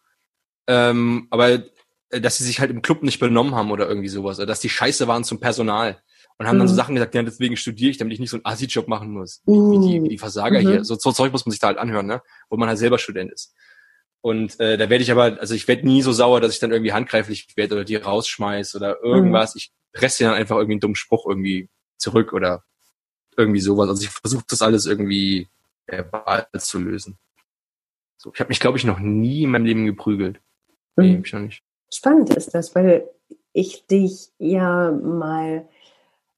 Ähm, 0.67 1.27
aber 1.31 1.63
äh, 2.11 2.21
dass 2.21 2.39
sie 2.39 2.45
sich 2.45 2.61
halt 2.61 2.71
im 2.71 2.83
Club 2.83 3.03
nicht 3.03 3.19
benommen 3.19 3.55
haben 3.55 3.71
oder 3.71 3.89
irgendwie 3.89 4.09
sowas. 4.09 4.39
Oder 4.39 4.47
dass 4.47 4.61
die 4.61 4.69
scheiße 4.69 5.09
waren 5.09 5.25
zum 5.25 5.41
Personal. 5.41 6.03
Und 6.39 6.47
haben 6.47 6.57
mhm. 6.57 6.61
dann 6.61 6.69
so 6.69 6.75
mhm. 6.75 6.79
Sachen 6.79 6.95
gesagt, 6.95 7.15
ja, 7.15 7.23
deswegen 7.23 7.57
studiere 7.57 7.91
ich, 7.91 7.99
damit 7.99 8.15
ich 8.15 8.21
nicht 8.21 8.31
so 8.31 8.37
einen 8.37 8.47
Assi-Job 8.47 8.89
machen 8.89 9.11
muss. 9.13 9.43
Uh. 9.47 9.73
Wie, 9.73 9.89
die, 9.89 10.03
wie 10.03 10.09
die 10.09 10.19
Versager 10.19 10.61
mhm. 10.61 10.69
hier. 10.69 10.85
So, 10.85 10.95
so 10.95 11.13
Zeug 11.13 11.33
muss 11.33 11.45
man 11.45 11.51
sich 11.51 11.61
da 11.61 11.69
halt 11.69 11.79
anhören, 11.79 12.07
ne? 12.07 12.23
Wo 12.49 12.57
man 12.57 12.69
halt 12.69 12.79
selber 12.79 12.99
Student 12.99 13.33
ist. 13.33 13.55
Und 14.23 14.59
äh, 14.61 14.79
da 14.79 14.89
werde 14.89 15.03
ich 15.03 15.11
aber, 15.11 15.41
also 15.41 15.55
ich 15.55 15.67
werde 15.67 15.87
nie 15.87 16.01
so 16.01 16.13
sauer, 16.13 16.41
dass 16.41 16.55
ich 16.55 16.61
dann 16.61 16.71
irgendwie 16.71 16.93
handgreiflich 16.93 17.49
werde 17.57 17.75
oder 17.75 17.85
die 17.85 17.97
rausschmeiß 17.97 18.77
oder 18.77 19.03
irgendwas. 19.03 19.55
Mhm. 19.55 19.59
Ich 19.59 19.73
presse 19.93 20.25
dann 20.25 20.35
einfach 20.35 20.57
irgendwie 20.57 20.75
einen 20.75 20.81
dummen 20.81 20.95
Spruch 20.95 21.27
irgendwie 21.27 21.69
zurück 21.99 22.33
oder 22.33 22.63
irgendwie 23.37 23.61
sowas. 23.61 23.89
Also 23.89 24.03
ich 24.05 24.11
versuche 24.11 24.45
das 24.49 24.63
alles 24.63 24.87
irgendwie 24.87 25.49
verbal 25.87 26.47
zu 26.57 26.79
lösen. 26.79 27.19
So, 28.17 28.31
ich 28.33 28.39
habe 28.39 28.49
mich, 28.49 28.61
glaube 28.61 28.79
ich, 28.79 28.85
noch 28.85 29.01
nie 29.01 29.43
in 29.43 29.51
meinem 29.51 29.67
Leben 29.67 29.87
geprügelt. 29.87 30.41
Nee, 30.97 31.17
mhm. 31.17 31.25
schon 31.25 31.47
nicht. 31.47 31.65
Spannend 31.93 32.31
ist 32.31 32.55
das, 32.55 32.75
weil 32.77 33.09
ich 33.53 33.87
dich 33.87 34.31
ja 34.39 34.93
mal 34.93 35.69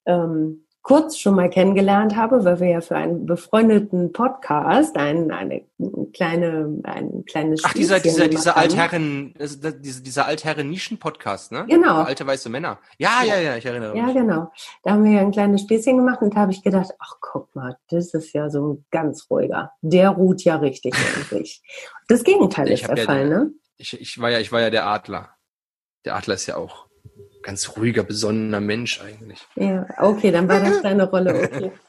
ähm, 0.06 0.63
kurz 0.84 1.16
schon 1.16 1.34
mal 1.34 1.48
kennengelernt 1.48 2.14
habe, 2.14 2.44
weil 2.44 2.60
wir 2.60 2.68
ja 2.68 2.80
für 2.82 2.94
einen 2.94 3.24
befreundeten 3.24 4.12
Podcast 4.12 4.96
ein, 4.98 5.30
eine 5.30 5.62
kleine, 6.12 6.78
ein 6.84 7.24
kleines 7.24 7.62
Ach, 7.64 7.72
dieser, 7.72 8.00
dieser, 8.00 8.28
dieser 8.28 8.58
Altherren, 8.58 9.34
dieser, 9.40 9.72
dieser 9.72 10.26
Altherren 10.26 10.68
Nischen-Podcast, 10.68 11.52
ne? 11.52 11.64
Genau. 11.66 12.02
Für 12.02 12.08
alte 12.08 12.26
weiße 12.26 12.50
Männer. 12.50 12.78
Ja, 12.98 13.22
ja, 13.24 13.40
ja, 13.40 13.56
ich 13.56 13.64
erinnere 13.64 13.94
mich. 13.94 14.02
Ja, 14.02 14.12
genau. 14.12 14.52
Da 14.82 14.92
haben 14.92 15.04
wir 15.04 15.12
ja 15.12 15.20
ein 15.22 15.32
kleines 15.32 15.62
Späßchen 15.62 15.96
gemacht 15.96 16.20
und 16.20 16.36
da 16.36 16.40
habe 16.40 16.52
ich 16.52 16.62
gedacht, 16.62 16.90
ach 16.98 17.14
guck 17.18 17.56
mal, 17.56 17.78
das 17.88 18.12
ist 18.12 18.34
ja 18.34 18.50
so 18.50 18.74
ein 18.74 18.84
ganz 18.90 19.26
ruhiger. 19.30 19.72
Der 19.80 20.10
ruht 20.10 20.44
ja 20.44 20.56
richtig 20.56 20.94
eigentlich. 20.94 21.62
Das 22.06 22.22
Gegenteil 22.22 22.70
ich 22.70 22.82
ist 22.82 22.88
der 22.88 22.98
ja 22.98 23.04
Fall, 23.04 23.28
ne? 23.30 23.50
Ich, 23.78 23.98
ich 23.98 24.20
war 24.20 24.28
ja, 24.28 24.38
ich 24.38 24.52
war 24.52 24.60
ja 24.60 24.68
der 24.68 24.86
Adler. 24.86 25.30
Der 26.04 26.16
Adler 26.16 26.34
ist 26.34 26.44
ja 26.44 26.56
auch 26.56 26.86
ganz 27.44 27.76
ruhiger, 27.76 28.02
besonnener 28.02 28.60
Mensch 28.60 29.00
eigentlich. 29.00 29.46
Ja, 29.54 29.86
okay, 29.98 30.32
dann 30.32 30.48
war 30.48 30.60
das 30.60 30.82
deine 30.82 31.08
Rolle, 31.08 31.44
okay. 31.44 31.72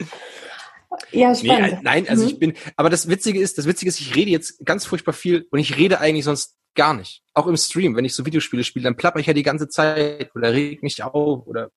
Ja, 1.12 1.36
spannend. 1.36 1.74
Nee, 1.74 1.80
nein, 1.84 2.08
also 2.08 2.24
mhm. 2.24 2.30
ich 2.30 2.39
bin, 2.39 2.54
aber 2.78 2.89
das 2.89 3.10
Witzige 3.10 3.39
ist, 3.39 3.58
das 3.58 3.68
Witzige 3.68 3.89
ist, 3.89 4.00
ich 4.00 4.15
rede 4.15 4.32
jetzt 4.32 4.65
ganz 4.65 4.86
furchtbar 4.86 5.12
viel 5.12 5.46
und 5.52 5.60
ich 5.60 5.78
rede 5.78 6.00
eigentlich 6.00 6.24
sonst 6.24 6.58
gar 6.74 6.94
nicht. 6.94 7.22
Auch 7.34 7.48
im 7.48 7.58
Stream, 7.58 7.96
wenn 7.96 8.06
ich 8.06 8.15
so 8.15 8.26
Videospiele 8.26 8.63
spiele, 8.63 8.84
dann 8.84 8.96
plapper 8.96 9.20
ich 9.20 9.28
ja 9.28 9.34
die 9.34 9.44
ganze 9.44 9.68
Zeit 9.68 10.34
oder 10.36 10.54
reg 10.54 10.84
mich 10.84 11.02
auf 11.04 11.48
oder 11.48 11.70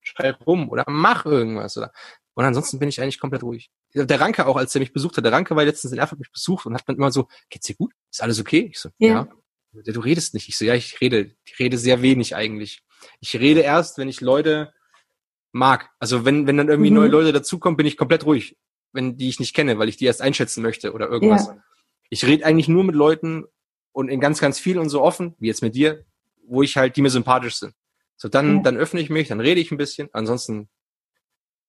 schrei 0.00 0.30
rum 0.30 0.68
oder 0.68 0.84
mach 0.86 1.26
irgendwas 1.26 1.76
oder. 1.76 1.92
Und 2.34 2.44
ansonsten 2.44 2.78
bin 2.78 2.88
ich 2.88 3.00
eigentlich 3.00 3.18
komplett 3.18 3.42
ruhig. 3.42 3.70
Der 3.94 4.20
Ranke 4.20 4.46
auch, 4.46 4.56
als 4.56 4.74
er 4.74 4.80
mich 4.80 4.92
besucht 4.92 5.16
hat, 5.16 5.24
der 5.24 5.32
Ranke 5.32 5.56
war 5.56 5.64
letztens 5.64 5.92
in 5.92 5.98
Erfurt 5.98 6.18
mich 6.18 6.30
besucht 6.30 6.66
und 6.66 6.74
hat 6.74 6.82
dann 6.86 6.96
immer 6.96 7.10
so, 7.10 7.28
geht's 7.48 7.66
dir 7.66 7.76
gut? 7.76 7.94
Ist 8.10 8.22
alles 8.22 8.38
okay? 8.38 8.68
Ich 8.70 8.78
so, 8.78 8.90
ja. 8.98 9.26
ja. 9.72 9.92
Du 9.92 10.00
redest 10.00 10.34
nicht. 10.34 10.48
Ich 10.48 10.56
so, 10.56 10.64
ja, 10.64 10.74
ich 10.74 11.00
rede, 11.00 11.34
ich 11.44 11.58
rede 11.58 11.78
sehr 11.78 12.02
wenig 12.02 12.34
eigentlich. 12.36 12.82
Ich 13.20 13.38
rede 13.38 13.60
erst, 13.60 13.98
wenn 13.98 14.08
ich 14.08 14.20
Leute 14.20 14.72
mag. 15.52 15.90
Also 15.98 16.24
wenn, 16.24 16.46
wenn 16.46 16.56
dann 16.56 16.68
irgendwie 16.68 16.90
mhm. 16.90 16.96
neue 16.96 17.08
Leute 17.08 17.32
dazukommen, 17.32 17.76
bin 17.76 17.86
ich 17.86 17.96
komplett 17.96 18.26
ruhig, 18.26 18.56
wenn 18.92 19.16
die 19.16 19.28
ich 19.28 19.40
nicht 19.40 19.54
kenne, 19.54 19.78
weil 19.78 19.88
ich 19.88 19.96
die 19.96 20.04
erst 20.04 20.22
einschätzen 20.22 20.62
möchte 20.62 20.92
oder 20.92 21.08
irgendwas. 21.08 21.46
Ja. 21.48 21.56
Ich 22.10 22.24
rede 22.24 22.44
eigentlich 22.44 22.68
nur 22.68 22.84
mit 22.84 22.94
Leuten 22.94 23.44
und 23.92 24.08
in 24.08 24.20
ganz, 24.20 24.40
ganz 24.40 24.58
viel 24.58 24.78
und 24.78 24.88
so 24.88 25.02
offen, 25.02 25.34
wie 25.38 25.48
jetzt 25.48 25.62
mit 25.62 25.74
dir, 25.74 26.04
wo 26.46 26.62
ich 26.62 26.76
halt, 26.76 26.96
die 26.96 27.02
mir 27.02 27.10
sympathisch 27.10 27.56
sind. 27.56 27.74
So, 28.16 28.28
dann, 28.28 28.56
ja. 28.56 28.62
dann 28.62 28.76
öffne 28.76 29.00
ich 29.00 29.10
mich, 29.10 29.28
dann 29.28 29.40
rede 29.40 29.60
ich 29.60 29.70
ein 29.70 29.78
bisschen. 29.78 30.08
Ansonsten 30.12 30.68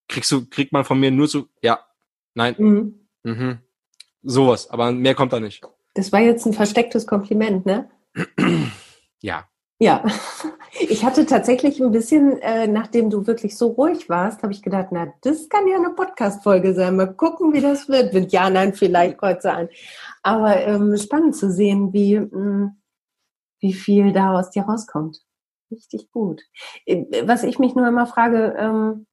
kriegst 0.08 0.32
du, 0.32 0.46
kriegt 0.48 0.72
man 0.72 0.86
von 0.86 1.00
mir 1.00 1.12
nur 1.12 1.28
so, 1.28 1.48
ja, 1.62 1.80
nein, 2.34 2.56
mhm. 2.58 3.08
Mhm. 3.24 3.60
sowas. 4.24 4.70
Aber 4.70 4.92
mehr 4.92 5.16
kommt 5.16 5.34
da 5.34 5.40
nicht. 5.40 5.64
Das 5.94 6.12
war 6.12 6.22
jetzt 6.22 6.46
ein 6.46 6.54
verstecktes 6.54 7.08
Kompliment, 7.08 7.66
ne? 7.66 7.90
Ja. 9.20 9.50
Ja, 9.80 10.04
ich 10.80 11.06
hatte 11.06 11.26
tatsächlich 11.26 11.80
ein 11.80 11.92
bisschen, 11.92 12.40
äh, 12.42 12.68
nachdem 12.68 13.10
du 13.12 13.28
wirklich 13.28 13.56
so 13.58 13.68
ruhig 13.68 14.10
warst, 14.10 14.42
habe 14.42 14.52
ich 14.52 14.64
gedacht, 14.64 14.88
na, 14.92 15.14
das 15.22 15.50
kann 15.50 15.68
ja 15.68 15.76
eine 15.76 15.92
Podcast-Folge 15.92 16.74
sein. 16.74 16.96
Mal 16.96 17.14
gucken, 17.14 17.54
wie 17.54 17.62
das 17.62 17.88
wird. 17.88 18.14
Mit 18.14 18.32
Ja, 18.32 18.50
nein, 18.50 18.74
vielleicht 18.74 19.20
kreuze 19.20 19.54
an. 19.54 19.70
Aber 20.24 20.58
ähm, 20.58 20.98
spannend 20.98 21.36
zu 21.36 21.52
sehen, 21.52 21.94
wie, 21.94 22.20
mh, 22.20 22.30
hm, 22.32 22.82
wie 23.60 23.74
viel 23.74 24.14
da 24.14 24.40
aus 24.40 24.50
dir 24.50 24.64
rauskommt. 24.64 25.22
Richtig 25.72 26.12
gut. 26.12 26.42
Äh, 26.86 27.06
was 27.28 27.44
ich 27.44 27.60
mich 27.60 27.76
nur 27.76 27.88
immer 27.88 28.08
frage, 28.08 28.56
ähm, 28.58 29.06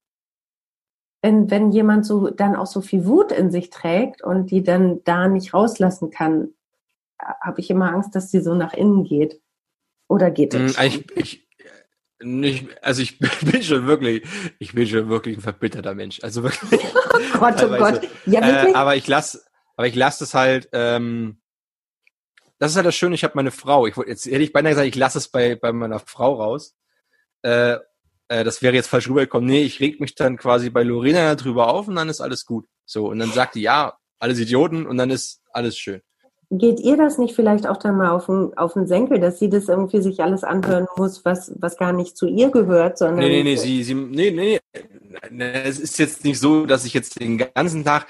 wenn, 1.22 1.50
wenn 1.50 1.72
jemand 1.72 2.06
so 2.06 2.30
dann 2.30 2.56
auch 2.56 2.66
so 2.66 2.80
viel 2.82 3.06
Wut 3.06 3.32
in 3.32 3.50
sich 3.50 3.70
trägt 3.70 4.22
und 4.22 4.50
die 4.50 4.62
dann 4.62 5.02
da 5.04 5.28
nicht 5.28 5.54
rauslassen 5.54 6.10
kann, 6.10 6.54
habe 7.18 7.60
ich 7.60 7.70
immer 7.70 7.92
Angst, 7.92 8.14
dass 8.14 8.30
sie 8.30 8.40
so 8.40 8.54
nach 8.54 8.74
innen 8.74 9.04
geht. 9.04 9.40
Oder 10.08 10.30
geht 10.30 10.54
es? 10.54 10.78
Hm, 10.78 10.86
ich, 10.86 11.16
ich, 11.16 11.48
nicht, 12.20 12.82
also 12.82 13.02
ich 13.02 13.18
bin 13.42 13.62
schon 13.62 13.86
wirklich, 13.86 14.24
ich 14.58 14.72
bin 14.72 14.86
schon 14.86 15.08
wirklich 15.08 15.38
ein 15.38 15.42
verbitterter 15.42 15.94
Mensch. 15.94 16.20
Also 16.22 16.42
wirklich. 16.42 16.80
Oh 17.36 17.38
Gott, 17.38 17.62
oh 17.62 17.68
Gott. 17.68 18.00
Ja, 18.26 18.44
wirklich? 18.44 18.74
Äh, 18.74 18.76
aber 18.76 18.96
ich 18.96 19.06
lasse, 19.06 19.42
aber 19.76 19.86
ich 19.86 19.94
lasse 19.94 20.24
es 20.24 20.34
halt, 20.34 20.68
ähm, 20.72 21.40
das 22.58 22.72
ist 22.72 22.76
halt 22.76 22.86
das 22.86 22.94
Schöne, 22.94 23.14
ich 23.14 23.24
habe 23.24 23.34
meine 23.36 23.50
Frau. 23.50 23.86
Ich, 23.86 23.96
jetzt 23.96 24.26
hätte 24.26 24.42
ich 24.42 24.52
beinahe 24.52 24.72
gesagt, 24.72 24.88
ich 24.88 24.96
lasse 24.96 25.18
es 25.18 25.28
bei, 25.28 25.54
bei 25.54 25.72
meiner 25.72 26.00
Frau 26.00 26.34
raus. 26.34 26.74
Äh, 27.42 27.76
äh, 28.28 28.44
das 28.44 28.62
wäre 28.62 28.74
jetzt 28.74 28.88
falsch 28.88 29.08
rübergekommen. 29.08 29.48
Nee, 29.48 29.62
ich 29.62 29.80
reg 29.80 30.00
mich 30.00 30.14
dann 30.14 30.36
quasi 30.36 30.70
bei 30.70 30.82
Lorena 30.82 31.34
drüber 31.34 31.68
auf 31.68 31.88
und 31.88 31.96
dann 31.96 32.08
ist 32.08 32.20
alles 32.20 32.44
gut. 32.44 32.66
So, 32.84 33.08
und 33.08 33.18
dann 33.18 33.32
sagt 33.32 33.54
die, 33.54 33.62
ja, 33.62 33.96
alles 34.18 34.38
Idioten 34.38 34.86
und 34.86 34.96
dann 34.96 35.10
ist 35.10 35.42
alles 35.52 35.78
schön 35.78 36.02
geht 36.58 36.80
ihr 36.80 36.96
das 36.96 37.18
nicht 37.18 37.34
vielleicht 37.34 37.66
auch 37.66 37.76
dann 37.76 37.96
mal 37.96 38.10
auf 38.10 38.26
den, 38.26 38.56
auf 38.56 38.74
den 38.74 38.86
Senkel, 38.86 39.20
dass 39.20 39.38
sie 39.38 39.48
das 39.48 39.68
irgendwie 39.68 40.00
sich 40.02 40.22
alles 40.22 40.44
anhören 40.44 40.86
muss, 40.96 41.24
was, 41.24 41.52
was 41.58 41.76
gar 41.76 41.92
nicht 41.92 42.16
zu 42.16 42.26
ihr 42.26 42.50
gehört, 42.50 42.98
sondern. 42.98 43.20
Nee, 43.20 43.28
nee, 43.28 43.42
nee, 43.42 43.56
sie, 43.56 43.82
sie, 43.82 43.94
nee, 43.94 44.30
nee, 44.30 44.60
nee. 45.30 45.44
Es 45.64 45.78
ist 45.78 45.98
jetzt 45.98 46.24
nicht 46.24 46.38
so, 46.38 46.66
dass 46.66 46.84
ich 46.84 46.94
jetzt 46.94 47.20
den 47.20 47.38
ganzen 47.38 47.84
Tag 47.84 48.06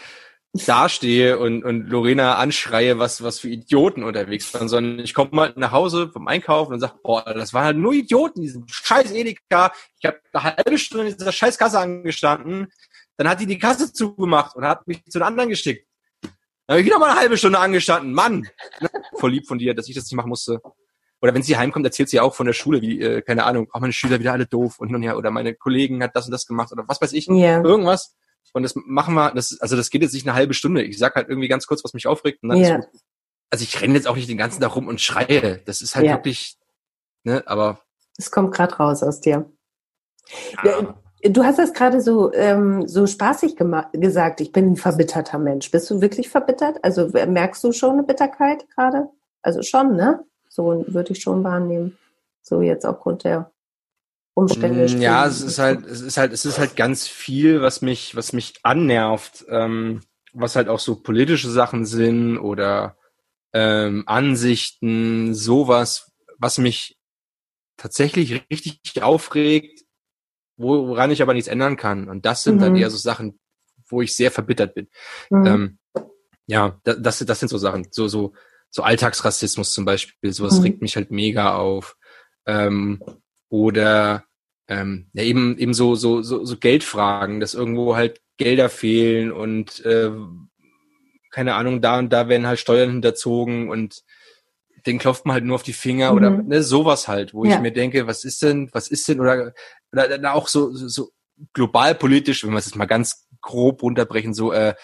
dastehe 0.54 1.38
und, 1.38 1.64
und 1.64 1.88
Lorena 1.88 2.36
anschreie, 2.36 2.98
was, 2.98 3.22
was 3.22 3.40
für 3.40 3.48
Idioten 3.48 4.04
unterwegs 4.04 4.54
waren, 4.54 4.68
sondern 4.68 5.00
ich 5.00 5.12
komme 5.12 5.30
mal 5.32 5.52
nach 5.56 5.72
Hause 5.72 6.10
vom 6.12 6.28
Einkaufen 6.28 6.74
und 6.74 6.80
sage, 6.80 6.94
boah, 7.02 7.24
das 7.24 7.52
waren 7.52 7.64
halt 7.64 7.76
nur 7.76 7.92
Idioten, 7.92 8.40
diesen 8.40 8.64
scheiß 8.68 9.10
Edeka. 9.12 9.72
Ich 9.98 10.06
habe 10.06 10.20
eine 10.32 10.56
halbe 10.56 10.78
Stunde 10.78 11.08
in 11.08 11.16
dieser 11.16 11.32
scheiß 11.32 11.58
Kasse 11.58 11.80
angestanden. 11.80 12.68
Dann 13.16 13.28
hat 13.28 13.40
die 13.40 13.46
die 13.46 13.58
Kasse 13.58 13.92
zugemacht 13.92 14.54
und 14.54 14.64
hat 14.64 14.86
mich 14.86 15.04
zu 15.04 15.18
den 15.18 15.26
anderen 15.26 15.48
geschickt. 15.48 15.88
Da 16.66 16.74
habe 16.74 16.80
ich 16.80 16.86
wieder 16.86 16.98
mal 16.98 17.10
eine 17.10 17.20
halbe 17.20 17.36
Stunde 17.36 17.58
angestanden. 17.58 18.12
Mann! 18.12 18.48
Voll 19.16 19.32
lieb 19.32 19.46
von 19.46 19.58
dir, 19.58 19.74
dass 19.74 19.88
ich 19.88 19.94
das 19.94 20.04
nicht 20.04 20.14
machen 20.14 20.30
musste. 20.30 20.60
Oder 21.20 21.34
wenn 21.34 21.42
sie 21.42 21.56
heimkommt, 21.56 21.84
erzählt 21.86 22.08
sie 22.08 22.20
auch 22.20 22.34
von 22.34 22.46
der 22.46 22.52
Schule, 22.52 22.82
wie, 22.82 23.00
äh, 23.00 23.22
keine 23.22 23.44
Ahnung, 23.44 23.68
auch 23.72 23.80
meine 23.80 23.92
Schüler 23.92 24.20
wieder 24.20 24.32
alle 24.32 24.46
doof 24.46 24.78
und 24.78 24.88
hin 24.88 24.96
und 24.96 25.02
her. 25.02 25.16
Oder 25.16 25.30
meine 25.30 25.54
Kollegen 25.54 26.02
hat 26.02 26.14
das 26.14 26.26
und 26.26 26.32
das 26.32 26.46
gemacht 26.46 26.72
oder 26.72 26.84
was 26.86 27.00
weiß 27.00 27.12
ich. 27.12 27.28
Yeah. 27.28 27.62
Irgendwas. 27.62 28.16
Und 28.52 28.62
das 28.62 28.74
machen 28.76 29.14
wir, 29.14 29.32
das, 29.32 29.58
also 29.60 29.74
das 29.74 29.90
geht 29.90 30.02
jetzt 30.02 30.12
nicht 30.12 30.26
eine 30.26 30.34
halbe 30.36 30.54
Stunde. 30.54 30.82
Ich 30.82 30.98
sag 30.98 31.14
halt 31.14 31.28
irgendwie 31.28 31.48
ganz 31.48 31.66
kurz, 31.66 31.82
was 31.82 31.94
mich 31.94 32.06
aufregt. 32.06 32.42
Und 32.42 32.50
dann 32.50 32.58
yeah. 32.58 32.78
ist, 32.78 32.88
also 33.50 33.62
ich 33.62 33.80
renne 33.80 33.94
jetzt 33.94 34.06
auch 34.06 34.16
nicht 34.16 34.28
den 34.28 34.38
ganzen 34.38 34.60
Tag 34.60 34.76
rum 34.76 34.86
und 34.86 35.00
schreie. 35.00 35.62
Das 35.64 35.82
ist 35.82 35.96
halt 35.96 36.06
yeah. 36.06 36.16
wirklich, 36.16 36.56
ne, 37.24 37.42
aber. 37.46 37.80
Es 38.16 38.30
kommt 38.30 38.54
gerade 38.54 38.74
raus 38.76 39.02
aus 39.02 39.20
dir. 39.20 39.50
Ja. 40.62 40.94
Du 41.26 41.42
hast 41.42 41.58
das 41.58 41.72
gerade 41.72 42.02
so, 42.02 42.32
ähm, 42.34 42.86
so 42.86 43.06
spaßig 43.06 43.56
gesagt, 43.94 44.40
ich 44.42 44.52
bin 44.52 44.72
ein 44.72 44.76
verbitterter 44.76 45.38
Mensch. 45.38 45.70
Bist 45.70 45.90
du 45.90 46.02
wirklich 46.02 46.28
verbittert? 46.28 46.82
Also 46.82 47.08
merkst 47.08 47.64
du 47.64 47.72
schon 47.72 47.92
eine 47.92 48.02
Bitterkeit 48.02 48.68
gerade? 48.74 49.08
Also 49.42 49.62
schon, 49.62 49.96
ne? 49.96 50.24
So 50.48 50.84
würde 50.86 51.12
ich 51.12 51.22
schon 51.22 51.42
wahrnehmen. 51.42 51.96
So 52.42 52.60
jetzt 52.60 52.84
aufgrund 52.84 53.24
der 53.24 53.50
Umstände. 54.34 54.86
Mm, 54.86 55.00
ja, 55.00 55.26
es 55.26 55.40
ist 55.40 55.58
halt, 55.58 55.86
es 55.86 56.02
ist 56.02 56.16
halt, 56.18 56.32
es 56.32 56.44
ist 56.44 56.58
halt 56.58 56.76
ganz 56.76 57.06
viel, 57.06 57.62
was 57.62 57.80
mich, 57.80 58.14
was 58.16 58.32
mich 58.32 58.54
annervt, 58.62 59.46
ähm, 59.48 60.02
was 60.32 60.56
halt 60.56 60.68
auch 60.68 60.80
so 60.80 60.96
politische 60.96 61.50
Sachen 61.50 61.86
sind 61.86 62.38
oder 62.38 62.96
ähm, 63.54 64.02
Ansichten, 64.06 65.34
sowas, 65.34 66.12
was 66.38 66.58
mich 66.58 66.98
tatsächlich 67.76 68.44
richtig 68.50 69.02
aufregt, 69.02 69.83
woran 70.56 71.10
ich 71.10 71.22
aber 71.22 71.34
nichts 71.34 71.48
ändern 71.48 71.76
kann. 71.76 72.08
Und 72.08 72.26
das 72.26 72.42
sind 72.42 72.56
mhm. 72.56 72.60
dann 72.60 72.76
eher 72.76 72.90
so 72.90 72.96
Sachen, 72.96 73.38
wo 73.88 74.02
ich 74.02 74.14
sehr 74.14 74.30
verbittert 74.30 74.74
bin. 74.74 74.88
Mhm. 75.30 75.46
Ähm, 75.46 75.78
ja, 76.46 76.78
das, 76.84 77.18
das 77.18 77.40
sind 77.40 77.48
so 77.48 77.58
Sachen, 77.58 77.88
so, 77.90 78.08
so, 78.08 78.34
so 78.70 78.82
Alltagsrassismus 78.82 79.72
zum 79.72 79.84
Beispiel, 79.84 80.32
sowas 80.32 80.58
mhm. 80.58 80.62
regt 80.64 80.82
mich 80.82 80.96
halt 80.96 81.10
mega 81.10 81.54
auf. 81.56 81.96
Ähm, 82.46 83.02
oder 83.48 84.24
ähm, 84.68 85.08
ja, 85.12 85.22
eben, 85.22 85.58
eben 85.58 85.74
so, 85.74 85.94
so, 85.94 86.22
so, 86.22 86.44
so 86.44 86.56
Geldfragen, 86.56 87.40
dass 87.40 87.54
irgendwo 87.54 87.96
halt 87.96 88.20
Gelder 88.36 88.68
fehlen 88.68 89.32
und 89.32 89.84
äh, 89.84 90.10
keine 91.30 91.54
Ahnung, 91.54 91.80
da 91.80 91.98
und 91.98 92.12
da 92.12 92.28
werden 92.28 92.46
halt 92.46 92.60
Steuern 92.60 92.90
hinterzogen 92.90 93.68
und 93.68 94.02
den 94.86 94.98
klopft 94.98 95.26
man 95.26 95.34
halt 95.34 95.44
nur 95.44 95.54
auf 95.54 95.62
die 95.62 95.72
Finger 95.72 96.10
mhm. 96.10 96.16
oder 96.16 96.30
ne, 96.30 96.62
sowas 96.62 97.08
halt, 97.08 97.34
wo 97.34 97.44
ja. 97.44 97.54
ich 97.54 97.60
mir 97.60 97.72
denke, 97.72 98.06
was 98.06 98.24
ist 98.24 98.42
denn, 98.42 98.68
was 98.72 98.88
ist 98.88 99.08
denn, 99.08 99.20
oder, 99.20 99.52
oder 99.92 100.34
auch 100.34 100.48
so, 100.48 100.72
so, 100.72 100.88
so 100.88 101.10
global 101.52 101.94
politisch, 101.94 102.44
wenn 102.44 102.52
wir 102.52 102.58
es 102.58 102.66
jetzt 102.66 102.76
mal 102.76 102.86
ganz 102.86 103.26
grob 103.40 103.82
runterbrechen, 103.82 104.34
so 104.34 104.52
äh, 104.52 104.74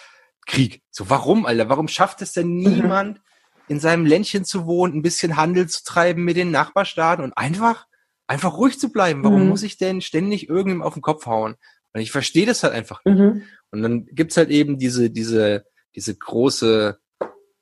Krieg. 0.45 0.81
So, 0.89 1.09
warum, 1.09 1.45
Alter? 1.45 1.69
Warum 1.69 1.87
schafft 1.87 2.21
es 2.21 2.33
denn 2.33 2.47
mhm. 2.47 2.63
niemand, 2.63 3.17
mhm. 3.17 3.23
in 3.67 3.79
seinem 3.79 4.05
Ländchen 4.05 4.45
zu 4.45 4.65
wohnen, 4.65 4.95
ein 4.95 5.01
bisschen 5.01 5.37
Handel 5.37 5.67
zu 5.67 5.83
treiben 5.83 6.23
mit 6.23 6.37
den 6.37 6.51
Nachbarstaaten 6.51 7.23
und 7.23 7.37
einfach, 7.37 7.87
einfach 8.27 8.57
ruhig 8.57 8.79
zu 8.79 8.91
bleiben? 8.91 9.23
Warum 9.23 9.43
mhm. 9.43 9.49
muss 9.49 9.63
ich 9.63 9.77
denn 9.77 10.01
ständig 10.01 10.49
irgendjemandem 10.49 10.87
auf 10.87 10.93
den 10.93 11.01
Kopf 11.01 11.25
hauen? 11.25 11.55
Und 11.93 12.01
ich 12.01 12.11
verstehe 12.11 12.45
das 12.45 12.63
halt 12.63 12.73
einfach 12.73 13.03
nicht. 13.05 13.17
Mhm. 13.17 13.43
Und 13.71 13.81
dann 13.81 14.05
gibt's 14.05 14.37
halt 14.37 14.49
eben 14.49 14.77
diese, 14.77 15.09
diese, 15.09 15.65
diese 15.95 16.15
große 16.15 16.99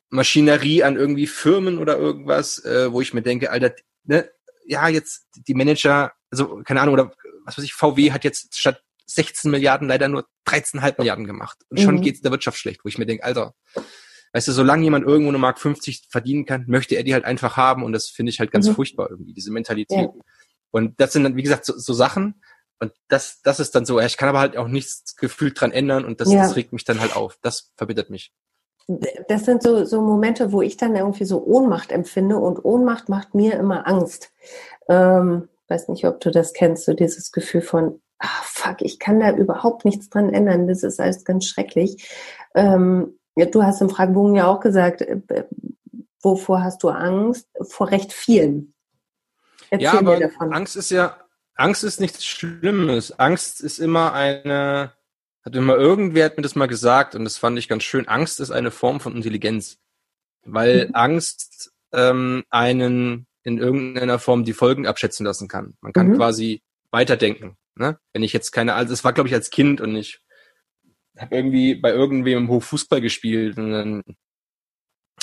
Maschinerie 0.10 0.84
an 0.84 0.96
irgendwie 0.96 1.28
Firmen 1.28 1.78
oder 1.78 1.98
irgendwas, 1.98 2.64
äh, 2.66 2.92
wo 2.92 3.02
ich 3.02 3.14
mir 3.14 3.22
denke, 3.22 3.52
Alter, 3.52 3.74
ne, 4.04 4.30
ja, 4.66 4.88
jetzt 4.88 5.28
die 5.36 5.54
Manager, 5.54 6.12
also 6.32 6.62
keine 6.64 6.82
Ahnung, 6.82 6.94
oder 6.94 7.12
was 7.46 7.58
weiß 7.58 7.66
ich, 7.66 7.74
VW 7.74 8.12
hat 8.12 8.24
jetzt 8.24 8.58
statt 8.58 8.82
16 9.08 9.50
Milliarden 9.50 9.88
leider 9.88 10.08
nur 10.08 10.28
13,5 10.48 10.96
Milliarden 11.00 11.26
gemacht. 11.26 11.58
Und 11.70 11.80
schon 11.80 11.96
mhm. 11.96 12.02
geht's 12.02 12.22
der 12.22 12.32
Wirtschaft 12.32 12.58
schlecht, 12.58 12.82
wo 12.84 12.90
ich 12.90 12.98
mir 12.98 13.06
denke, 13.06 13.24
Alter, 13.24 13.56
weißt 14.34 14.48
du, 14.48 14.52
solange 14.52 14.84
jemand 14.84 15.06
irgendwo 15.06 15.30
eine 15.30 15.40
Mark 15.40 15.60
50 15.60 16.08
verdienen 16.10 16.46
kann, 16.46 16.66
möchte 16.68 16.96
er 16.96 17.04
die 17.04 17.14
halt 17.14 17.26
einfach 17.26 17.58
haben 17.58 17.84
und 17.84 17.92
das 17.92 18.10
finde 18.10 18.32
ich 18.32 18.40
halt 18.40 18.52
ganz 18.52 18.68
mhm. 18.68 18.76
furchtbar 18.76 19.10
irgendwie, 19.10 19.34
diese 19.34 19.52
Mentalität. 19.52 19.98
Ja. 19.98 20.22
Und 20.72 21.00
das 21.00 21.14
sind 21.14 21.24
dann, 21.24 21.36
wie 21.36 21.44
gesagt, 21.44 21.66
so, 21.66 21.78
so 21.78 21.94
Sachen, 21.94 22.42
und 22.80 22.94
das, 23.10 23.42
das 23.42 23.60
ist 23.60 23.76
dann 23.76 23.86
so, 23.86 24.00
ich 24.00 24.16
kann 24.16 24.30
aber 24.30 24.40
halt 24.40 24.56
auch 24.56 24.68
nichts 24.68 25.16
gefühlt 25.18 25.60
dran 25.60 25.72
ändern 25.72 26.06
und 26.06 26.22
das, 26.22 26.32
ja. 26.32 26.44
das 26.44 26.56
regt 26.56 26.72
mich 26.72 26.86
dann 26.86 27.02
halt 27.02 27.16
auf. 27.16 27.38
Das 27.42 27.72
verbittert 27.76 28.10
mich. 28.10 28.32
Das 29.28 29.46
sind 29.46 29.62
so, 29.62 29.86
so 29.86 30.02
Momente, 30.02 30.52
wo 30.52 30.64
ich 30.64 30.76
dann 30.76 30.96
irgendwie 30.96 31.26
so 31.26 31.44
Ohnmacht 31.46 31.92
empfinde 31.92 32.38
und 32.38 32.66
Ohnmacht 32.66 33.08
macht 33.08 33.36
mir 33.36 33.54
immer 33.54 33.88
Angst. 33.88 34.32
Ähm, 34.88 35.48
weiß 35.68 35.90
nicht, 35.90 36.06
ob 36.06 36.20
du 36.20 36.32
das 36.32 36.54
kennst, 36.54 36.86
so 36.86 36.94
dieses 36.94 37.32
Gefühl 37.32 37.62
von, 37.62 38.02
ah, 38.18 38.42
fuck, 38.44 38.82
ich 38.82 38.98
kann 38.98 39.20
da 39.20 39.32
überhaupt 39.32 39.86
nichts 39.86 40.10
dran 40.10 40.34
ändern. 40.34 40.68
Das 40.68 40.82
ist 40.82 41.00
alles 41.00 41.24
ganz 41.24 41.46
schrecklich. 41.46 42.10
Ähm, 42.56 43.20
ja, 43.36 43.46
du 43.46 43.64
hast 43.64 43.82
im 43.82 43.92
Fragebogen 43.92 44.36
ja 44.36 44.48
auch 44.48 44.60
gesagt, 44.60 45.02
äh, 45.02 45.46
wovor 46.22 46.64
hast 46.64 46.82
du 46.82 46.90
Angst? 46.90 47.48
Vor 47.62 47.92
recht 47.92 48.12
vielen. 48.12 48.74
Erzähl 49.70 49.86
ja, 49.86 50.00
aber 50.00 50.20
davon. 50.20 50.52
Angst 50.52 50.76
ist 50.76 50.90
ja, 50.90 51.18
Angst 51.56 51.84
ist 51.84 52.00
nichts 52.00 52.26
Schlimmes. 52.26 53.20
Angst 53.20 53.62
ist 53.62 53.78
immer 53.78 54.14
eine, 54.14 54.94
hat 55.44 55.56
immer 55.56 55.76
irgendwer 55.76 56.26
hat 56.26 56.38
mir 56.38 56.44
das 56.44 56.56
mal 56.56 56.68
gesagt 56.68 57.16
und 57.16 57.24
das 57.24 57.38
fand 57.38 57.58
ich 57.58 57.68
ganz 57.68 57.84
schön. 57.84 58.08
Angst 58.08 58.40
ist 58.40 58.52
eine 58.52 58.72
Form 58.72 59.00
von 59.00 59.16
Intelligenz, 59.16 59.80
weil 60.44 60.88
mhm. 60.88 60.96
Angst 60.96 61.72
ähm, 61.94 62.44
einen 62.50 63.28
in 63.44 63.58
irgendeiner 63.58 64.20
Form 64.20 64.44
die 64.44 64.54
Folgen 64.54 64.86
abschätzen 64.86 65.26
lassen 65.26 65.48
kann. 65.48 65.76
Man 65.82 65.94
kann 65.94 66.10
mhm. 66.10 66.18
quasi 66.18 66.62
weiterdenken. 66.92 67.58
Ne? 67.76 67.98
Wenn 68.14 68.24
ich 68.24 68.34
jetzt 68.34 68.52
keine, 68.52 68.74
also 68.74 68.92
das 68.92 69.04
war 69.04 69.14
glaube 69.14 69.30
ich 69.30 69.36
als 69.36 69.50
Kind 69.50 69.82
und 69.82 69.96
ich 69.96 70.20
habe 71.18 71.36
irgendwie 71.36 71.76
bei 71.76 71.92
irgendwem 71.92 72.38
im 72.38 72.50
Hof 72.50 72.66
Fußball 72.66 73.02
gespielt 73.02 73.58
und 73.58 73.72
dann 73.72 74.04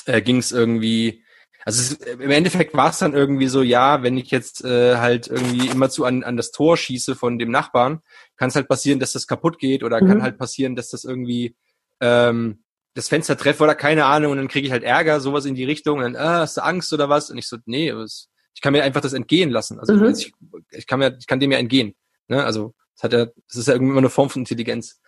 äh, 0.06 0.22
ging 0.22 0.38
es 0.38 0.52
irgendwie 0.52 1.22
also 1.66 1.80
es, 1.80 1.92
im 2.06 2.30
Endeffekt 2.30 2.74
war 2.74 2.90
es 2.90 2.98
dann 2.98 3.12
irgendwie 3.12 3.48
so, 3.48 3.60
ja, 3.60 4.04
wenn 4.04 4.16
ich 4.16 4.30
jetzt 4.30 4.64
äh, 4.64 4.98
halt 4.98 5.26
irgendwie 5.26 5.66
immer 5.66 5.90
zu 5.90 6.04
an, 6.04 6.22
an 6.22 6.36
das 6.36 6.52
Tor 6.52 6.76
schieße 6.76 7.16
von 7.16 7.40
dem 7.40 7.50
Nachbarn, 7.50 8.02
kann 8.36 8.48
es 8.48 8.56
halt 8.56 8.68
passieren, 8.68 9.00
dass 9.00 9.12
das 9.12 9.26
kaputt 9.26 9.58
geht 9.58 9.82
oder 9.82 10.02
mhm. 10.02 10.08
kann 10.08 10.22
halt 10.22 10.38
passieren, 10.38 10.76
dass 10.76 10.90
das 10.90 11.04
irgendwie 11.04 11.56
ähm, 12.00 12.62
das 12.94 13.08
Fenster 13.08 13.36
treffe 13.36 13.62
oder 13.64 13.74
keine 13.74 14.06
Ahnung 14.06 14.32
und 14.32 14.38
dann 14.38 14.48
kriege 14.48 14.66
ich 14.66 14.72
halt 14.72 14.82
Ärger, 14.82 15.20
sowas 15.20 15.44
in 15.44 15.54
die 15.54 15.64
Richtung 15.64 15.98
und 15.98 16.04
dann, 16.04 16.16
ah, 16.16 16.40
hast 16.40 16.56
du 16.56 16.64
Angst 16.64 16.92
oder 16.92 17.08
was? 17.08 17.30
Und 17.30 17.38
ich 17.38 17.46
so, 17.46 17.58
nee, 17.66 17.94
was, 17.94 18.28
ich 18.54 18.62
kann 18.62 18.72
mir 18.72 18.82
einfach 18.82 19.02
das 19.02 19.12
entgehen 19.12 19.50
lassen. 19.50 19.78
Also 19.78 19.94
mhm. 19.94 20.06
ich, 20.06 20.32
ich 20.70 20.86
kann 20.86 20.98
mir, 20.98 21.16
ich 21.18 21.26
kann 21.26 21.40
dem 21.40 21.52
ja 21.52 21.58
entgehen. 21.58 21.94
Ne? 22.28 22.42
Also 22.42 22.74
es 22.96 23.02
hat 23.02 23.12
ja, 23.12 23.26
das 23.26 23.56
ist 23.56 23.68
ja 23.68 23.74
irgendwie 23.74 23.90
immer 23.90 23.98
eine 23.98 24.10
Form 24.10 24.30
von 24.30 24.42
Intelligenz. 24.42 25.00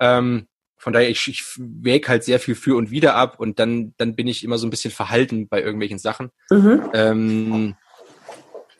Ähm, 0.00 0.48
von 0.78 0.92
daher, 0.92 1.08
ich, 1.08 1.28
ich 1.28 1.44
wäge 1.56 2.08
halt 2.08 2.24
sehr 2.24 2.40
viel 2.40 2.54
für 2.54 2.76
und 2.76 2.90
wieder 2.90 3.14
ab 3.14 3.38
und 3.38 3.58
dann, 3.58 3.94
dann 3.96 4.16
bin 4.16 4.26
ich 4.26 4.42
immer 4.42 4.58
so 4.58 4.66
ein 4.66 4.70
bisschen 4.70 4.90
verhalten 4.90 5.48
bei 5.48 5.62
irgendwelchen 5.62 5.98
Sachen. 5.98 6.30
Mhm. 6.50 6.90
Ähm, 6.92 7.74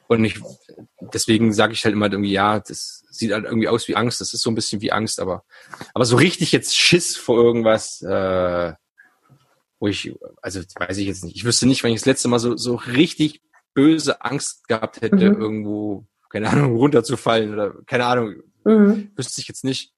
und 0.08 0.24
ich, 0.24 0.40
deswegen 1.12 1.52
sage 1.52 1.72
ich 1.72 1.84
halt 1.84 1.94
immer 1.94 2.10
irgendwie, 2.10 2.32
ja, 2.32 2.60
das 2.60 3.04
sieht 3.10 3.32
halt 3.32 3.44
irgendwie 3.44 3.68
aus 3.68 3.88
wie 3.88 3.96
Angst, 3.96 4.20
das 4.20 4.34
ist 4.34 4.42
so 4.42 4.50
ein 4.50 4.54
bisschen 4.54 4.80
wie 4.80 4.92
Angst, 4.92 5.20
aber, 5.20 5.44
aber 5.94 6.04
so 6.04 6.16
richtig 6.16 6.52
jetzt 6.52 6.76
Schiss 6.76 7.16
vor 7.16 7.42
irgendwas, 7.42 8.02
äh, 8.02 8.72
wo 9.78 9.88
ich, 9.88 10.14
also 10.42 10.60
weiß 10.76 10.96
ich 10.98 11.06
jetzt 11.06 11.24
nicht. 11.24 11.36
Ich 11.36 11.44
wüsste 11.44 11.66
nicht, 11.66 11.82
wenn 11.82 11.92
ich 11.92 12.00
das 12.00 12.06
letzte 12.06 12.28
Mal 12.28 12.38
so, 12.38 12.56
so 12.56 12.74
richtig 12.74 13.42
böse 13.72 14.22
Angst 14.22 14.68
gehabt 14.68 15.00
hätte, 15.00 15.30
mhm. 15.30 15.40
irgendwo, 15.40 16.06
keine 16.30 16.50
Ahnung, 16.50 16.76
runterzufallen 16.76 17.52
oder 17.52 17.74
keine 17.86 18.06
Ahnung, 18.06 18.34
mhm. 18.64 19.10
wüsste 19.16 19.40
ich 19.40 19.48
jetzt 19.48 19.64
nicht. 19.64 19.92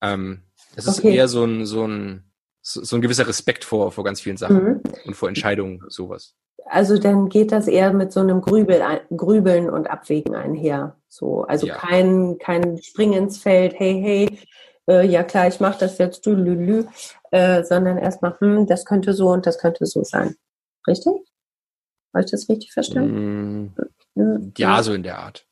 Ähm, 0.00 0.42
es 0.76 0.86
ist 0.86 1.00
okay. 1.00 1.14
eher 1.14 1.28
so 1.28 1.44
ein, 1.44 1.66
so 1.66 1.86
ein, 1.86 2.32
so 2.60 2.96
ein 2.96 3.02
gewisser 3.02 3.26
Respekt 3.26 3.64
vor, 3.64 3.92
vor 3.92 4.04
ganz 4.04 4.20
vielen 4.20 4.36
Sachen 4.36 4.64
mhm. 4.64 4.82
und 5.04 5.14
vor 5.14 5.28
Entscheidungen, 5.28 5.82
sowas. 5.88 6.34
Also 6.72 6.96
dann 6.96 7.28
geht 7.28 7.52
das 7.52 7.68
eher 7.68 7.92
mit 7.92 8.12
so 8.12 8.20
einem 8.20 8.40
Grübel, 8.40 8.82
Grübeln 9.14 9.68
und 9.68 9.90
Abwägen 9.90 10.34
einher. 10.34 10.96
So, 11.06 11.42
also 11.42 11.66
ja. 11.66 11.74
kein, 11.74 12.38
kein 12.38 12.82
Springen 12.82 13.24
ins 13.24 13.36
Feld, 13.36 13.74
hey, 13.76 14.00
hey, 14.02 14.38
äh, 14.88 15.06
ja 15.06 15.22
klar, 15.22 15.48
ich 15.48 15.60
mache 15.60 15.80
das 15.80 15.98
jetzt, 15.98 16.24
du 16.24 16.32
lü, 16.32 16.86
äh, 17.30 17.62
sondern 17.62 17.98
erstmal, 17.98 18.40
hm, 18.40 18.66
das 18.66 18.86
könnte 18.86 19.12
so 19.12 19.28
und 19.28 19.44
das 19.44 19.58
könnte 19.58 19.84
so 19.84 20.02
sein. 20.02 20.34
Richtig? 20.88 21.12
Habe 22.14 22.24
ich 22.24 22.30
das 22.30 22.48
richtig 22.48 22.72
verstanden? 22.72 23.74
Mm, 24.14 24.52
ja, 24.56 24.82
so 24.82 24.94
in 24.94 25.02
der 25.02 25.18
Art. 25.18 25.46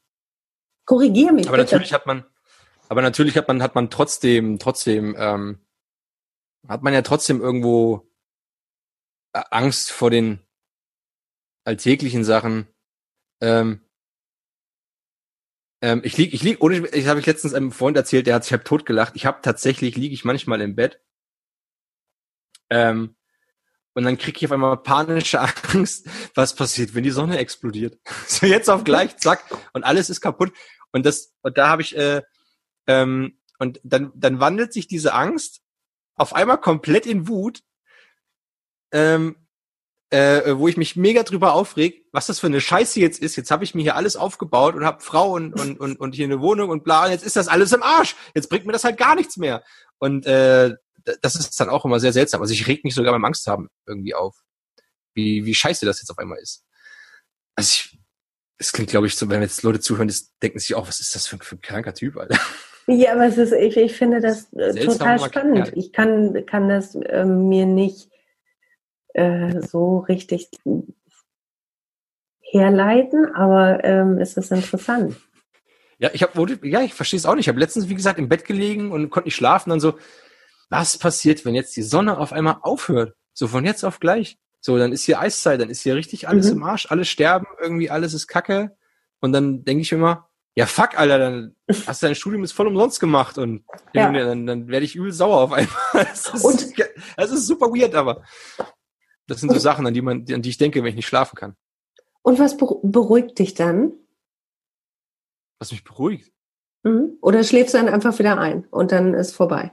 Korrigiere 0.87 1.35
mich. 1.35 1.49
Aber 1.49 1.59
bitte. 1.59 1.75
natürlich 1.75 1.93
hat 1.93 2.07
man, 2.07 2.25
aber 2.89 3.03
natürlich 3.03 3.37
hat 3.37 3.47
man, 3.47 3.63
hat 3.63 3.75
man 3.75 3.91
trotzdem, 3.91 4.59
trotzdem, 4.59 5.15
ähm, 5.19 5.59
hat 6.67 6.83
man 6.83 6.95
ja 6.95 7.03
trotzdem 7.03 7.43
irgendwo 7.43 8.09
äh, 9.35 9.43
Angst 9.51 9.93
vor 9.93 10.09
den 10.09 10.41
alltäglichen 11.65 12.25
Sachen. 12.25 12.67
Ähm, 13.41 13.81
ähm, 15.83 16.03
ich 16.05 16.17
lieg, 16.17 16.35
ich 16.35 16.43
lieg, 16.43 16.63
ohne, 16.63 16.87
ich 16.89 17.07
habe 17.07 17.21
ich 17.21 17.27
letztens 17.27 17.55
einem 17.55 17.73
Freund 17.73 17.97
erzählt, 17.97 18.27
der 18.27 18.35
hat 18.35 18.45
sich 18.45 18.57
tot 18.61 18.85
gelacht. 18.85 19.15
Ich 19.17 19.27
habe 19.27 19.41
tatsächlich, 19.43 19.97
liege 19.97 20.15
ich 20.15 20.25
manchmal 20.25 20.61
im 20.61 20.77
Bett. 20.77 21.01
Ähm, 22.69 23.17
und 23.95 24.05
dann 24.05 24.19
kriege 24.19 24.39
ich 24.39 24.45
auf 24.45 24.53
einmal 24.53 24.77
panische 24.77 25.41
Angst, 25.73 26.09
was 26.35 26.55
passiert, 26.55 26.95
wenn 26.95 27.03
die 27.03 27.11
Sonne 27.11 27.39
explodiert. 27.39 27.99
so 28.27 28.47
jetzt 28.47 28.69
auf 28.69 28.85
gleich, 28.85 29.17
zack, 29.17 29.45
und 29.73 29.85
alles 29.85 30.11
ist 30.11 30.21
kaputt. 30.21 30.53
Und 30.93 31.07
das, 31.07 31.33
und 31.43 31.57
da 31.57 31.69
habe 31.69 31.83
ich, 31.83 31.97
äh, 31.97 32.23
ähm, 32.87 33.39
und 33.59 33.81
dann, 33.85 34.13
dann 34.15 34.41
wandelt 34.41 34.73
sich 34.73 34.87
diese 34.87 35.13
Angst 35.13 35.63
auf 36.15 36.35
einmal 36.35 36.59
komplett 36.59 37.07
in 37.07 37.29
Wut, 37.29 37.63
ähm, 38.93 39.37
äh, 40.11 40.59
wo 40.59 40.67
ich 40.69 40.77
mich 40.77 40.97
mega 40.97 41.23
drüber 41.23 41.55
aufreg, 41.55 42.05
was 42.13 42.27
das 42.27 42.41
für 42.41 42.49
eine 42.49 42.61
Scheiße 42.61 42.99
jetzt 43.01 43.23
ist. 43.23 43.37
Jetzt 43.37 43.51
habe 43.51 43.65
ich 43.65 43.75
mir 43.75 43.83
hier 43.83 43.97
alles 43.97 44.17
aufgebaut 44.17 44.75
und 44.75 44.85
habe 44.85 45.01
Frau 45.01 45.33
und, 45.33 45.59
und, 45.59 45.79
und, 45.79 45.99
und 45.99 46.15
hier 46.15 46.27
eine 46.27 46.41
Wohnung 46.41 46.71
und 46.71 46.83
bla, 46.83 47.05
und 47.05 47.13
jetzt 47.13 47.25
ist 47.25 47.37
das 47.37 47.49
alles 47.49 47.73
im 47.73 47.83
Arsch. 47.83 48.17
Jetzt 48.35 48.49
bringt 48.49 48.67
mir 48.67 48.73
das 48.73 48.85
halt 48.85 48.99
gar 48.99 49.15
nichts 49.15 49.37
mehr. 49.37 49.63
Und 49.99 50.27
äh, 50.27 50.75
das 51.23 51.37
ist 51.37 51.59
dann 51.61 51.69
auch 51.69 51.85
immer 51.85 52.01
sehr 52.01 52.13
seltsam. 52.13 52.41
Also 52.41 52.53
ich 52.53 52.67
reg 52.67 52.85
mich 52.85 52.95
sogar 52.95 53.13
beim 53.13 53.25
Angst 53.25 53.47
haben 53.47 53.69
irgendwie 53.87 54.15
auf. 54.15 54.37
Wie, 55.15 55.45
wie 55.45 55.55
scheiße 55.55 55.87
das 55.87 56.01
jetzt 56.01 56.11
auf 56.11 56.19
einmal 56.19 56.39
ist. 56.39 56.65
Also 57.55 57.69
ich, 57.71 57.99
es 58.59 58.73
klingt, 58.73 58.91
glaube 58.91 59.07
ich, 59.07 59.17
so, 59.17 59.29
wenn 59.29 59.43
jetzt 59.43 59.63
Leute 59.63 59.81
zuhören, 59.81 60.09
das 60.09 60.37
denken 60.43 60.59
sich 60.59 60.75
auch, 60.75 60.87
was 60.87 61.01
ist 61.01 61.15
das 61.15 61.27
für, 61.27 61.39
für 61.39 61.57
ein 61.57 61.61
kranker 61.61 61.95
Typ, 61.95 62.17
Alter. 62.17 62.39
Ja, 62.87 63.13
aber 63.13 63.27
es 63.27 63.39
ist, 63.39 63.53
ich, 63.53 63.77
ich 63.77 63.97
finde 63.97 64.21
das 64.21 64.53
äh, 64.53 64.75
total 64.85 65.19
spannend. 65.21 65.73
Ich 65.77 65.93
kann, 65.93 66.45
kann 66.47 66.69
das 66.69 66.95
äh, 66.97 67.25
mir 67.25 67.65
nicht 67.65 68.10
äh, 69.15 69.61
so 69.61 69.99
richtig 69.99 70.49
herleiten, 72.41 73.35
aber 73.35 73.85
ähm, 73.85 74.19
es 74.19 74.37
ist 74.37 74.51
interessant. 74.51 75.17
Ja, 75.99 76.11
ich 76.13 76.23
habe, 76.23 76.59
ja, 76.63 76.81
ich 76.81 76.95
verstehe 76.95 77.19
es 77.19 77.27
auch 77.27 77.35
nicht. 77.35 77.45
Ich 77.45 77.49
habe 77.49 77.61
letztens, 77.61 77.89
wie 77.89 77.95
gesagt, 77.95 78.19
im 78.19 78.29
Bett 78.29 78.45
gelegen 78.45 78.91
und 78.91 79.11
konnte 79.11 79.27
nicht 79.27 79.37
schlafen. 79.37 79.71
Dann 79.71 79.81
so, 79.81 79.99
was 80.71 80.97
passiert, 80.97 81.45
wenn 81.45 81.55
jetzt 81.55 81.77
die 81.77 81.83
Sonne 81.83 82.19
auf 82.19 82.33
einmal 82.33 82.57
aufhört? 82.63 83.15
So 83.35 83.49
von 83.49 83.67
jetzt 83.67 83.85
auf 83.85 84.01
gleich. 84.01 84.39
So, 84.61 84.79
dann 84.79 84.93
ist 84.93 85.05
hier 85.05 85.21
Eiszeit, 85.21 85.61
dann 85.61 85.71
ist 85.71 85.83
hier 85.83 85.95
richtig 85.95 86.29
alles 86.29 86.51
mhm. 86.51 86.59
im 86.59 86.63
Arsch, 86.65 86.87
alle 86.91 87.05
sterben, 87.05 87.47
irgendwie 87.61 87.91
alles 87.91 88.15
ist 88.15 88.29
Kacke. 88.29 88.77
Und 89.21 89.33
dann 89.33 89.65
denke 89.65 89.83
ich 89.83 89.93
immer, 89.93 90.29
ja 90.55 90.67
fuck, 90.67 90.99
Alter, 90.99 91.19
dann 91.19 91.57
hast 91.87 92.03
du 92.03 92.07
dein 92.07 92.15
Studium 92.15 92.43
jetzt 92.43 92.53
voll 92.53 92.67
umsonst 92.67 93.01
gemacht 93.01 93.39
und 93.39 93.65
ja. 93.95 94.11
dann, 94.13 94.47
dann 94.47 94.69
werde 94.69 94.85
ich 94.85 94.97
übel 94.97 95.13
sauer 95.13 95.41
auf 95.41 95.53
einmal. 95.53 95.77
Das 95.93 96.33
ist, 96.33 96.45
und, 96.45 96.73
das 97.17 97.31
ist 97.31 97.47
super 97.47 97.67
weird, 97.69 97.95
aber 97.95 98.23
das 99.31 99.41
sind 99.41 99.53
so 99.53 99.59
Sachen, 99.59 99.87
an 99.87 99.95
die 99.95 100.03
man, 100.03 100.27
an 100.31 100.43
die 100.43 100.51
ich 100.51 100.59
denke, 100.59 100.83
wenn 100.83 100.91
ich 100.91 100.97
nicht 100.97 101.07
schlafen 101.07 101.37
kann. 101.37 101.57
Und 102.23 102.39
was 102.39 102.57
beruhigt 102.57 103.39
dich 103.39 103.55
dann? 103.55 103.93
Was 105.61 105.71
mich 105.71 105.85
beruhigt? 105.85 106.33
Mhm. 106.83 107.17
Oder 107.23 107.45
schläfst 107.45 107.75
du 107.75 107.79
dann 107.79 107.89
einfach 107.89 108.19
wieder 108.19 108.39
ein 108.39 108.67
und 108.71 108.93
dann 108.93 109.15
ist 109.15 109.33
vorbei? 109.33 109.71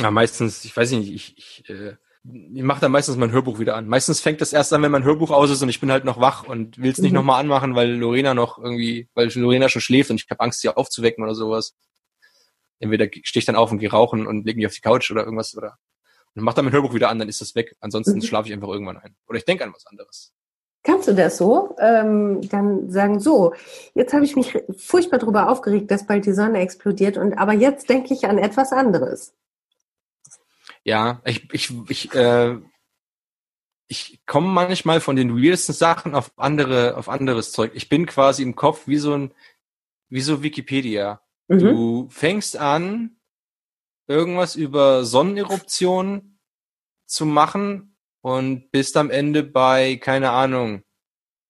Ja, 0.00 0.10
meistens, 0.10 0.64
ich 0.64 0.76
weiß 0.76 0.90
nicht, 0.92 1.10
ich, 1.12 1.38
ich 1.38 1.70
äh, 1.70 1.96
ich 2.24 2.62
mache 2.62 2.80
dann 2.80 2.92
meistens 2.92 3.16
mein 3.16 3.32
Hörbuch 3.32 3.58
wieder 3.58 3.74
an. 3.74 3.88
Meistens 3.88 4.20
fängt 4.20 4.40
das 4.40 4.52
erst 4.52 4.72
an, 4.72 4.82
wenn 4.82 4.92
mein 4.92 5.02
Hörbuch 5.02 5.30
aus 5.30 5.50
ist 5.50 5.62
und 5.62 5.68
ich 5.68 5.80
bin 5.80 5.90
halt 5.90 6.04
noch 6.04 6.20
wach 6.20 6.44
und 6.44 6.78
will 6.78 6.92
es 6.92 6.98
nicht 6.98 7.10
Mhm. 7.10 7.16
nochmal 7.16 7.40
anmachen, 7.40 7.74
weil 7.74 7.90
Lorena 7.90 8.32
noch 8.34 8.58
irgendwie, 8.58 9.08
weil 9.14 9.28
Lorena 9.34 9.68
schon 9.68 9.82
schläft 9.82 10.10
und 10.10 10.20
ich 10.22 10.30
habe 10.30 10.40
Angst, 10.40 10.60
sie 10.60 10.68
aufzuwecken 10.68 11.24
oder 11.24 11.34
sowas. 11.34 11.74
Entweder 12.78 13.06
stehe 13.06 13.40
ich 13.40 13.44
dann 13.44 13.56
auf 13.56 13.72
und 13.72 13.78
gehe 13.78 13.90
rauchen 13.90 14.26
und 14.26 14.44
lege 14.46 14.56
mich 14.58 14.66
auf 14.66 14.74
die 14.74 14.80
Couch 14.82 15.10
oder 15.10 15.24
irgendwas 15.24 15.56
oder 15.56 15.78
und 16.34 16.42
mach 16.42 16.54
dann 16.54 16.64
mein 16.64 16.72
Hörbuch 16.72 16.94
wieder 16.94 17.08
an, 17.10 17.18
dann 17.18 17.28
ist 17.28 17.40
das 17.40 17.54
weg. 17.54 17.76
Ansonsten 17.80 18.16
Mhm. 18.16 18.22
schlafe 18.22 18.48
ich 18.48 18.54
einfach 18.54 18.68
irgendwann 18.68 18.98
ein. 18.98 19.14
Oder 19.26 19.38
ich 19.38 19.44
denke 19.44 19.64
an 19.64 19.72
was 19.74 19.86
anderes. 19.86 20.32
Kannst 20.84 21.06
du 21.06 21.14
das 21.14 21.36
so? 21.36 21.76
Ähm, 21.78 22.40
dann 22.48 22.90
sagen, 22.90 23.20
so, 23.20 23.54
jetzt 23.94 24.12
habe 24.12 24.24
ich 24.24 24.34
mich 24.34 24.58
furchtbar 24.76 25.18
darüber 25.18 25.48
aufgeregt, 25.48 25.90
dass 25.90 26.06
bald 26.06 26.26
die 26.26 26.32
Sonne 26.32 26.58
explodiert 26.58 27.16
und 27.18 27.34
aber 27.34 27.52
jetzt 27.52 27.88
denke 27.88 28.12
ich 28.14 28.26
an 28.26 28.38
etwas 28.38 28.72
anderes. 28.72 29.32
Ja, 30.82 31.22
ich, 31.24 31.52
ich, 31.52 31.72
ich, 31.88 32.14
äh, 32.14 32.56
ich 33.86 34.22
komme 34.26 34.48
manchmal 34.48 35.00
von 35.00 35.14
den 35.14 35.36
weirdesten 35.36 35.74
Sachen 35.74 36.14
auf 36.16 36.32
andere, 36.36 36.96
auf 36.96 37.08
anderes 37.08 37.52
Zeug. 37.52 37.72
Ich 37.74 37.88
bin 37.88 38.06
quasi 38.06 38.42
im 38.42 38.56
Kopf 38.56 38.88
wie 38.88 38.96
so 38.96 39.14
ein, 39.14 39.32
wie 40.08 40.20
so 40.20 40.42
Wikipedia. 40.42 41.20
Mhm. 41.46 41.58
Du 41.58 42.08
fängst 42.10 42.56
an, 42.56 43.16
irgendwas 44.12 44.54
über 44.56 45.04
Sonneneruptionen 45.04 46.38
zu 47.06 47.26
machen 47.26 47.96
und 48.22 48.70
bist 48.70 48.96
am 48.96 49.10
Ende 49.10 49.42
bei, 49.42 49.96
keine 49.96 50.30
Ahnung, 50.30 50.82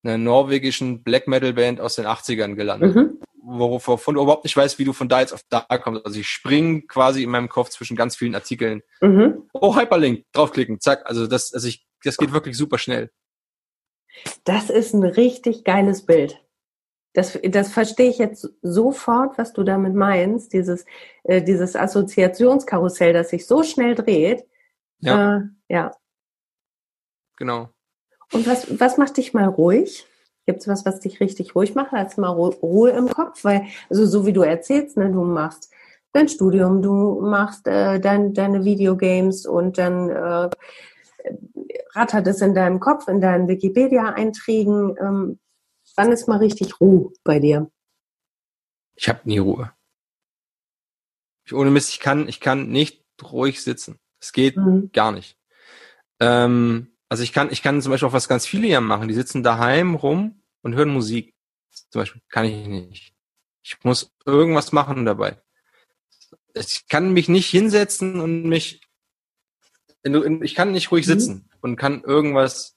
einer 0.02 0.18
norwegischen 0.18 1.02
Black 1.04 1.28
Metal 1.28 1.52
Band 1.52 1.80
aus 1.80 1.94
den 1.96 2.06
80ern 2.06 2.54
gelandet, 2.54 2.94
Mhm. 2.96 3.20
wovon 3.44 4.14
du 4.14 4.22
überhaupt 4.22 4.44
nicht 4.44 4.56
weißt, 4.56 4.78
wie 4.78 4.84
du 4.84 4.92
von 4.92 5.08
da 5.08 5.20
jetzt 5.20 5.32
auf 5.32 5.42
da 5.48 5.60
kommst. 5.78 6.04
Also 6.06 6.18
ich 6.18 6.28
spring 6.28 6.86
quasi 6.88 7.22
in 7.22 7.30
meinem 7.30 7.48
Kopf 7.48 7.68
zwischen 7.70 7.96
ganz 7.96 8.16
vielen 8.16 8.34
Artikeln. 8.34 8.82
Mhm. 9.00 9.48
Oh, 9.52 9.76
Hyperlink, 9.76 10.24
draufklicken, 10.32 10.80
zack. 10.80 11.06
Also 11.06 11.26
das, 11.26 11.52
also 11.52 11.68
ich, 11.68 11.86
das 12.02 12.16
geht 12.16 12.32
wirklich 12.32 12.56
super 12.56 12.78
schnell. 12.78 13.10
Das 14.44 14.70
ist 14.70 14.92
ein 14.94 15.04
richtig 15.04 15.64
geiles 15.64 16.04
Bild. 16.04 16.41
Das, 17.14 17.38
das 17.42 17.70
verstehe 17.72 18.08
ich 18.08 18.18
jetzt 18.18 18.48
sofort, 18.62 19.36
was 19.36 19.52
du 19.52 19.64
damit 19.64 19.94
meinst. 19.94 20.52
Dieses, 20.52 20.86
äh, 21.24 21.42
dieses 21.42 21.76
Assoziationskarussell, 21.76 23.12
das 23.12 23.28
sich 23.30 23.46
so 23.46 23.62
schnell 23.62 23.94
dreht. 23.94 24.46
Ja, 25.00 25.36
Äh, 25.36 25.40
ja. 25.68 25.90
genau. 27.36 27.68
Und 28.32 28.46
was, 28.46 28.80
was 28.80 28.96
macht 28.96 29.16
dich 29.18 29.34
mal 29.34 29.46
ruhig? 29.48 30.06
Gibt 30.46 30.60
es 30.60 30.68
was, 30.68 30.86
was 30.86 31.00
dich 31.00 31.20
richtig 31.20 31.54
ruhig 31.54 31.74
macht? 31.74 31.92
Hast 31.92 32.16
du 32.16 32.22
mal 32.22 32.30
Ru- 32.30 32.58
Ruhe 32.60 32.90
im 32.90 33.08
Kopf? 33.08 33.44
Weil, 33.44 33.66
also 33.90 34.06
so 34.06 34.24
wie 34.26 34.32
du 34.32 34.42
erzählst, 34.42 34.96
ne, 34.96 35.10
du 35.10 35.22
machst 35.22 35.70
dein 36.14 36.28
Studium, 36.28 36.82
du 36.82 37.20
machst 37.20 37.66
äh, 37.66 38.00
dein, 38.00 38.32
deine 38.32 38.64
Videogames 38.64 39.46
und 39.46 39.76
dann 39.78 40.08
äh, 40.10 40.50
rattert 41.94 42.26
es 42.26 42.40
in 42.40 42.54
deinem 42.54 42.80
Kopf, 42.80 43.06
in 43.08 43.20
deinen 43.20 43.48
Wikipedia-Einträgen. 43.48 44.96
Ähm, 44.98 45.38
wann 45.96 46.12
ist 46.12 46.28
mal 46.28 46.38
richtig 46.38 46.80
Ruhe 46.80 47.12
bei 47.24 47.38
dir? 47.38 47.70
Ich 48.94 49.08
habe 49.08 49.20
nie 49.24 49.38
Ruhe. 49.38 49.72
Ich, 51.44 51.54
ohne 51.54 51.70
Mist, 51.70 51.90
ich 51.90 52.00
kann, 52.00 52.28
ich 52.28 52.40
kann 52.40 52.68
nicht 52.68 53.04
ruhig 53.22 53.62
sitzen. 53.62 53.98
Es 54.20 54.32
geht 54.32 54.56
Mhm. 54.56 54.90
gar 54.92 55.12
nicht. 55.12 55.36
Ähm, 56.20 56.88
also 57.08 57.22
ich 57.22 57.32
kann, 57.32 57.50
ich 57.50 57.62
kann 57.62 57.82
zum 57.82 57.90
Beispiel 57.90 58.08
auch 58.08 58.12
was 58.12 58.28
ganz 58.28 58.46
viele 58.46 58.68
ja 58.68 58.80
machen. 58.80 59.08
Die 59.08 59.14
sitzen 59.14 59.42
daheim 59.42 59.94
rum 59.94 60.42
und 60.62 60.74
hören 60.74 60.90
Musik. 60.90 61.34
Zum 61.90 62.00
Beispiel 62.00 62.22
kann 62.28 62.44
ich 62.44 62.66
nicht. 62.66 63.14
Ich 63.62 63.82
muss 63.84 64.12
irgendwas 64.24 64.72
machen 64.72 65.04
dabei. 65.04 65.40
Ich 66.54 66.86
kann 66.88 67.12
mich 67.12 67.28
nicht 67.28 67.48
hinsetzen 67.48 68.20
und 68.20 68.44
mich, 68.44 68.82
ich 70.04 70.54
kann 70.54 70.72
nicht 70.72 70.90
ruhig 70.90 71.06
Mhm. 71.06 71.10
sitzen 71.10 71.50
und 71.60 71.76
kann 71.76 72.02
irgendwas 72.02 72.71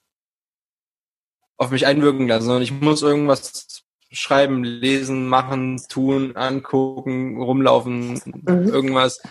auf 1.58 1.72
mich 1.72 1.86
einwirken 1.86 2.28
lassen, 2.28 2.46
sondern 2.46 2.64
ich 2.64 2.72
muss 2.72 3.02
irgendwas 3.02 3.84
schreiben, 4.12 4.64
lesen, 4.64 5.28
machen, 5.28 5.82
tun, 5.90 6.36
angucken, 6.36 7.42
rumlaufen, 7.42 8.22
Mhm. 8.26 8.70
irgendwas, 8.70 9.22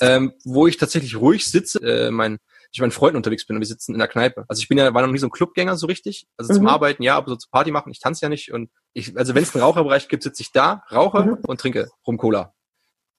ähm, 0.00 0.32
wo 0.44 0.66
ich 0.66 0.76
tatsächlich 0.76 1.16
ruhig 1.16 1.44
sitze. 1.46 1.78
Äh, 1.80 2.10
mein, 2.10 2.38
ich 2.70 2.78
mit 2.78 2.84
meinen 2.84 2.90
Freunden 2.92 3.16
unterwegs 3.16 3.46
bin 3.46 3.56
und 3.56 3.60
wir 3.62 3.66
sitzen 3.66 3.92
in 3.94 3.98
der 3.98 4.08
Kneipe. 4.08 4.44
Also 4.48 4.60
ich 4.60 4.68
bin 4.68 4.76
ja, 4.76 4.92
war 4.92 5.00
noch 5.02 5.10
nie 5.12 5.18
so 5.18 5.26
ein 5.26 5.30
Clubgänger 5.30 5.76
so 5.76 5.86
richtig. 5.86 6.26
Also 6.36 6.52
zum 6.52 6.62
Mhm. 6.64 6.68
Arbeiten 6.68 7.02
ja, 7.02 7.16
aber 7.16 7.30
so 7.30 7.36
zu 7.36 7.48
Party 7.50 7.70
machen, 7.70 7.90
ich 7.90 8.00
tanze 8.00 8.22
ja 8.26 8.28
nicht. 8.28 8.52
Und 8.52 8.70
ich, 8.92 9.16
also 9.16 9.34
wenn 9.34 9.42
es 9.42 9.54
einen 9.54 9.64
Raucherbereich 9.64 10.08
gibt, 10.08 10.22
sitze 10.22 10.42
ich 10.42 10.52
da, 10.52 10.82
rauche 10.92 11.22
Mhm. 11.24 11.38
und 11.46 11.60
trinke 11.60 11.88
Rum 12.06 12.18
Cola. 12.18 12.52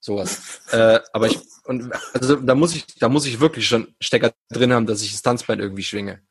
Sowas. 0.02 0.60
äh, 0.70 1.00
aber 1.12 1.26
ich, 1.26 1.38
und 1.64 1.90
also 2.14 2.36
da 2.36 2.54
muss 2.54 2.74
ich, 2.74 2.86
da 2.98 3.08
muss 3.08 3.26
ich 3.26 3.40
wirklich 3.40 3.66
schon 3.66 3.94
Stecker 4.00 4.32
drin 4.50 4.72
haben, 4.72 4.86
dass 4.86 5.02
ich 5.02 5.12
das 5.12 5.22
Tanzbein 5.22 5.58
irgendwie 5.60 5.82
schwinge. 5.82 6.22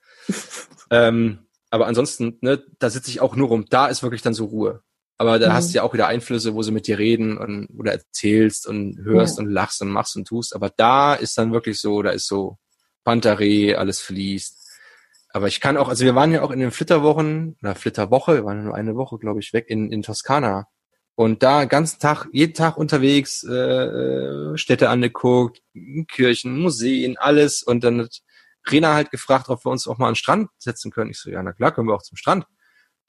ähm, 0.90 1.40
aber 1.70 1.88
ansonsten, 1.88 2.38
ne, 2.42 2.64
da 2.80 2.90
sitze 2.90 3.10
ich 3.12 3.22
auch 3.22 3.36
nur 3.36 3.50
rum. 3.50 3.66
Da 3.70 3.88
ist 3.88 4.04
wirklich 4.04 4.22
dann 4.22 4.34
so 4.34 4.46
Ruhe. 4.46 4.82
Aber 5.18 5.38
da 5.38 5.50
Mhm. 5.50 5.54
hast 5.54 5.70
du 5.70 5.76
ja 5.78 5.84
auch 5.84 5.94
wieder 5.94 6.08
Einflüsse, 6.08 6.56
wo 6.56 6.62
sie 6.64 6.72
mit 6.72 6.88
dir 6.88 6.98
reden 6.98 7.38
und 7.38 7.68
oder 7.78 7.92
erzählst 7.94 8.66
und 8.68 8.98
hörst 9.04 9.38
und 9.40 9.50
lachst 9.50 9.82
und 9.82 9.90
machst 9.90 10.16
und 10.16 10.28
tust. 10.28 10.56
Aber 10.56 10.70
da 10.76 11.14
ist 11.14 11.38
dann 11.38 11.52
wirklich 11.52 11.80
so, 11.80 12.02
da 12.02 12.12
ist 12.12 12.28
so 12.28 12.58
Pantaree, 13.04 13.76
alles 13.76 14.00
fließt. 14.02 14.58
Aber 15.32 15.48
ich 15.48 15.60
kann 15.62 15.78
auch, 15.78 15.90
also 15.90 16.06
wir 16.06 16.16
waren 16.16 16.32
ja 16.32 16.42
auch 16.42 16.52
in 16.52 16.60
den 16.60 16.72
Flitterwochen, 16.72 17.58
oder 17.62 17.76
Flitterwoche, 17.76 18.36
wir 18.36 18.46
waren 18.46 18.58
ja 18.60 18.64
nur 18.64 18.76
eine 18.76 18.96
Woche, 18.96 19.18
glaube 19.20 19.40
ich, 19.42 19.54
weg 19.54 19.66
in, 19.70 19.92
in 19.92 20.02
Toskana. 20.02 20.68
Und 21.16 21.44
da 21.44 21.66
ganzen 21.66 22.00
Tag, 22.00 22.28
jeden 22.32 22.54
Tag 22.54 22.78
unterwegs, 22.78 23.44
äh, 23.44 23.54
äh, 23.54 24.58
Städte 24.58 24.90
angeguckt, 24.90 25.62
Kirchen, 26.08 26.58
Museen, 26.60 27.18
alles. 27.18 27.62
Und 27.62 27.84
dann 27.84 28.08
Rena 28.72 28.94
halt 28.94 29.12
gefragt, 29.12 29.50
ob 29.50 29.66
wir 29.66 29.72
uns 29.72 29.88
auch 29.88 29.98
mal 29.98 30.08
an 30.08 30.14
den 30.14 30.18
Strand 30.18 30.50
setzen 30.58 30.92
können. 30.92 31.12
Ich 31.12 31.20
so, 31.20 31.30
ja, 31.30 31.42
na 31.44 31.54
klar, 31.54 31.74
können 31.74 31.88
wir 31.88 31.96
auch 31.96 32.02
zum 32.04 32.18
Strand. 32.18 32.46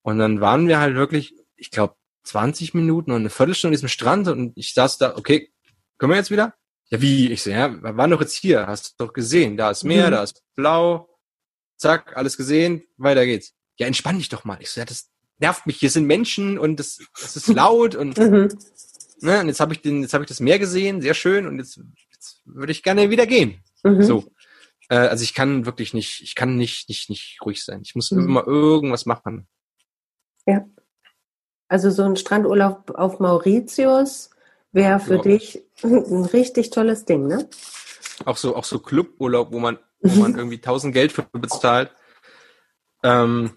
Und 0.02 0.18
dann 0.18 0.40
waren 0.40 0.68
wir 0.68 0.80
halt 0.80 0.94
wirklich, 0.96 1.34
ich 1.56 1.70
glaube, 1.70 1.94
20 2.24 2.74
Minuten 2.74 3.10
und 3.12 3.20
eine 3.20 3.30
Viertelstunde 3.30 3.72
an 3.72 3.76
diesem 3.76 3.88
Strand 3.88 4.28
und 4.28 4.52
ich 4.56 4.74
saß 4.74 4.98
da, 4.98 5.16
okay, 5.16 5.50
können 5.98 6.12
wir 6.12 6.16
jetzt 6.16 6.30
wieder? 6.30 6.54
Ja, 6.90 7.00
wie? 7.00 7.30
Ich 7.30 7.42
so, 7.42 7.50
ja, 7.50 7.70
wir 7.70 7.96
waren 7.96 8.10
doch 8.10 8.20
jetzt 8.20 8.34
hier, 8.34 8.66
hast 8.66 8.98
du 8.98 9.06
doch 9.06 9.12
gesehen, 9.12 9.56
da 9.56 9.70
ist 9.70 9.84
Meer, 9.84 10.06
Mhm. 10.08 10.10
da 10.12 10.22
ist 10.22 10.42
blau, 10.54 11.08
zack, 11.76 12.16
alles 12.16 12.36
gesehen, 12.36 12.82
weiter 12.96 13.24
geht's. 13.26 13.54
Ja, 13.78 13.86
entspann 13.86 14.18
dich 14.18 14.28
doch 14.28 14.44
mal. 14.44 14.58
Ich 14.60 14.70
so, 14.70 14.80
ja, 14.80 14.84
das 14.84 15.10
nervt 15.38 15.66
mich, 15.66 15.78
hier 15.78 15.90
sind 15.90 16.06
Menschen 16.06 16.58
und 16.58 16.76
das, 16.78 16.98
das 17.20 17.36
ist 17.36 17.48
laut 17.48 17.94
und, 17.94 18.18
Mhm. 18.18 18.48
ne, 19.20 19.40
und 19.40 19.48
jetzt 19.48 19.60
habe 19.60 19.72
ich 19.72 19.80
den, 19.82 20.02
jetzt 20.02 20.12
habe 20.14 20.24
ich 20.24 20.28
das 20.28 20.40
Meer 20.40 20.58
gesehen, 20.58 21.00
sehr 21.00 21.14
schön 21.14 21.46
und 21.46 21.58
jetzt, 21.58 21.80
jetzt 22.12 22.42
würde 22.44 22.72
ich 22.72 22.82
gerne 22.82 23.08
wieder 23.10 23.26
gehen. 23.26 23.62
Mhm. 23.82 24.02
So. 24.02 24.24
Äh, 24.90 24.96
also 24.96 25.22
ich 25.24 25.32
kann 25.34 25.64
wirklich 25.64 25.94
nicht, 25.94 26.20
ich 26.20 26.34
kann 26.34 26.56
nicht, 26.56 26.88
nicht, 26.88 27.08
nicht 27.08 27.38
ruhig 27.44 27.64
sein. 27.64 27.80
Ich 27.82 27.94
muss 27.94 28.10
Mhm. 28.10 28.24
immer 28.28 28.46
irgendwas 28.46 29.06
machen. 29.06 29.46
Also 31.68 31.90
so 31.90 32.02
ein 32.02 32.16
Strandurlaub 32.16 32.90
auf 32.96 33.20
Mauritius 33.20 34.30
wäre 34.72 34.98
für 34.98 35.16
Ja. 35.16 35.22
dich 35.22 35.62
ein 35.84 36.24
richtig 36.24 36.70
tolles 36.70 37.04
Ding, 37.04 37.28
ne? 37.28 37.48
Auch 38.24 38.36
so, 38.36 38.56
auch 38.56 38.64
so 38.64 38.80
Cluburlaub, 38.80 39.52
wo 39.52 39.60
man, 39.60 39.78
wo 40.00 40.14
man 40.16 40.34
irgendwie 40.36 40.60
tausend 40.60 40.92
Geld 40.92 41.12
für 41.12 41.22
bezahlt, 41.22 41.94
ähm, 43.04 43.56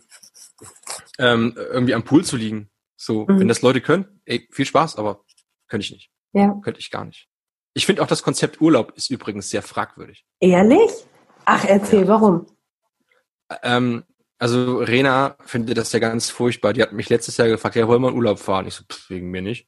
ähm, 1.17 1.53
irgendwie 1.57 1.95
am 1.95 2.03
Pool 2.03 2.23
zu 2.23 2.37
liegen. 2.37 2.69
So, 2.95 3.25
Mhm. 3.27 3.39
wenn 3.39 3.47
das 3.47 3.63
Leute 3.63 3.81
können, 3.81 4.21
ey, 4.25 4.47
viel 4.51 4.65
Spaß, 4.65 4.95
aber 4.97 5.25
könnte 5.67 5.85
ich 5.85 5.91
nicht. 5.91 6.11
Ja. 6.33 6.53
Könnte 6.63 6.79
ich 6.79 6.91
gar 6.91 7.05
nicht. 7.05 7.27
Ich 7.73 7.87
finde 7.87 8.03
auch 8.03 8.07
das 8.07 8.21
Konzept 8.21 8.61
Urlaub 8.61 8.93
ist 8.95 9.09
übrigens 9.09 9.49
sehr 9.49 9.63
fragwürdig. 9.63 10.25
Ehrlich? 10.39 10.91
Ach, 11.45 11.65
erzähl, 11.65 12.07
warum? 12.07 12.45
Ähm, 13.61 14.03
also 14.39 14.77
Rena 14.79 15.35
findet 15.45 15.77
das 15.77 15.91
ja 15.91 15.99
ganz 15.99 16.29
furchtbar. 16.29 16.73
Die 16.73 16.81
hat 16.81 16.93
mich 16.93 17.09
letztes 17.09 17.37
Jahr 17.37 17.47
gefragt, 17.47 17.75
ja, 17.75 17.87
wollen 17.87 18.01
wir 18.01 18.09
in 18.09 18.15
Urlaub 18.15 18.39
fahren? 18.39 18.67
Ich 18.67 18.73
so, 18.75 18.83
pff, 18.83 19.09
wegen 19.09 19.31
mir 19.31 19.41
nicht. 19.41 19.67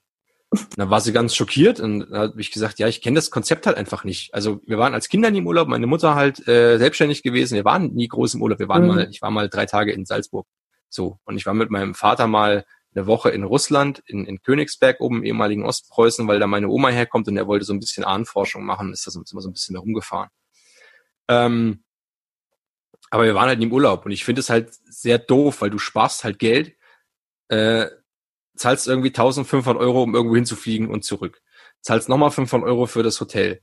Und 0.51 0.77
dann 0.77 0.89
war 0.89 1.01
sie 1.01 1.11
ganz 1.11 1.35
schockiert 1.35 1.79
und 1.79 2.01
dann 2.11 2.17
habe 2.17 2.39
ich 2.41 2.51
gesagt, 2.51 2.79
ja, 2.79 2.87
ich 2.87 3.01
kenne 3.01 3.15
das 3.15 3.31
Konzept 3.31 3.67
halt 3.67 3.77
einfach 3.77 4.03
nicht. 4.03 4.33
Also 4.33 4.61
wir 4.65 4.77
waren 4.77 4.93
als 4.93 5.09
Kinder 5.09 5.29
nie 5.31 5.39
im 5.39 5.47
Urlaub, 5.47 5.67
meine 5.67 5.87
Mutter 5.87 6.15
halt 6.15 6.47
äh, 6.47 6.77
selbstständig 6.77 7.23
gewesen. 7.23 7.55
Wir 7.55 7.65
waren 7.65 7.93
nie 7.93 8.07
groß 8.07 8.35
im 8.35 8.41
Urlaub. 8.41 8.59
Wir 8.59 8.69
waren 8.69 8.83
Mhm. 8.83 8.87
mal, 8.87 9.07
ich 9.09 9.21
war 9.21 9.31
mal 9.31 9.49
drei 9.49 9.65
Tage 9.65 9.91
in 9.91 10.05
Salzburg. 10.05 10.47
So 10.89 11.19
und 11.25 11.35
ich 11.35 11.45
war 11.45 11.53
mit 11.53 11.71
meinem 11.71 11.93
Vater 11.95 12.27
mal 12.27 12.65
eine 12.95 13.07
Woche 13.07 13.31
in 13.31 13.43
Russland, 13.43 14.01
in, 14.05 14.25
in 14.25 14.41
Königsberg 14.41 15.01
oben 15.01 15.17
im 15.17 15.23
ehemaligen 15.25 15.65
Ostpreußen, 15.65 16.25
weil 16.27 16.39
da 16.39 16.47
meine 16.47 16.69
Oma 16.69 16.87
herkommt 16.89 17.27
und 17.27 17.35
er 17.35 17.47
wollte 17.47 17.65
so 17.65 17.73
ein 17.73 17.79
bisschen 17.81 18.05
Ahnenforschung 18.05 18.63
machen. 18.63 18.93
Ist 18.93 19.05
da 19.05 19.11
so 19.11 19.21
immer 19.29 19.41
so 19.41 19.49
ein 19.49 19.53
bisschen 19.53 19.75
herumgefahren. 19.75 20.29
Ähm, 21.27 21.83
aber 23.09 23.25
wir 23.25 23.35
waren 23.35 23.47
halt 23.47 23.61
im 23.61 23.71
Urlaub 23.71 24.05
und 24.05 24.11
ich 24.11 24.25
finde 24.25 24.41
es 24.41 24.49
halt 24.49 24.73
sehr 24.85 25.19
doof, 25.19 25.61
weil 25.61 25.69
du 25.69 25.77
sparst 25.77 26.23
halt 26.23 26.39
Geld, 26.39 26.75
äh, 27.49 27.87
zahlst 28.55 28.87
irgendwie 28.87 29.09
1500 29.09 29.77
Euro, 29.77 30.03
um 30.03 30.15
irgendwo 30.15 30.35
hinzufliegen 30.35 30.89
und 30.89 31.03
zurück. 31.03 31.41
Zahlst 31.81 32.09
nochmal 32.09 32.31
500 32.31 32.67
Euro 32.67 32.85
für 32.87 33.03
das 33.03 33.19
Hotel. 33.21 33.61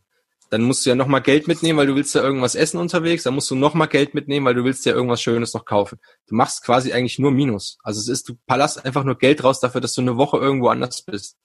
Dann 0.51 0.63
musst 0.63 0.85
du 0.85 0.91
ja 0.91 0.97
nochmal 0.97 1.23
Geld 1.23 1.49
mitnehmen, 1.49 1.79
weil 1.79 1.87
du 1.87 1.95
willst 1.95 2.15
ja 2.15 2.23
irgendwas 2.23 2.55
essen 2.55 2.79
unterwegs. 2.79 3.23
Dann 3.23 3.35
musst 3.35 3.51
du 3.51 3.55
nochmal 3.55 3.89
Geld 3.89 4.13
mitnehmen, 4.13 4.45
weil 4.45 4.55
du 4.55 4.65
willst 4.65 4.85
ja 4.85 4.93
irgendwas 4.93 5.23
Schönes 5.23 5.55
noch 5.55 5.65
kaufen. 5.65 5.99
Du 6.27 6.35
machst 6.35 6.63
quasi 6.63 6.93
eigentlich 6.93 7.19
nur 7.19 7.31
Minus. 7.31 7.79
Also 7.83 8.01
es 8.01 8.09
ist, 8.09 8.29
du 8.29 8.35
palast 8.47 8.85
einfach 8.85 9.03
nur 9.03 9.17
Geld 9.17 9.43
raus 9.43 9.61
dafür, 9.61 9.81
dass 9.81 9.95
du 9.95 10.03
eine 10.03 10.19
Woche 10.19 10.37
irgendwo 10.37 10.69
anders 10.69 11.03
bist. 11.03 11.39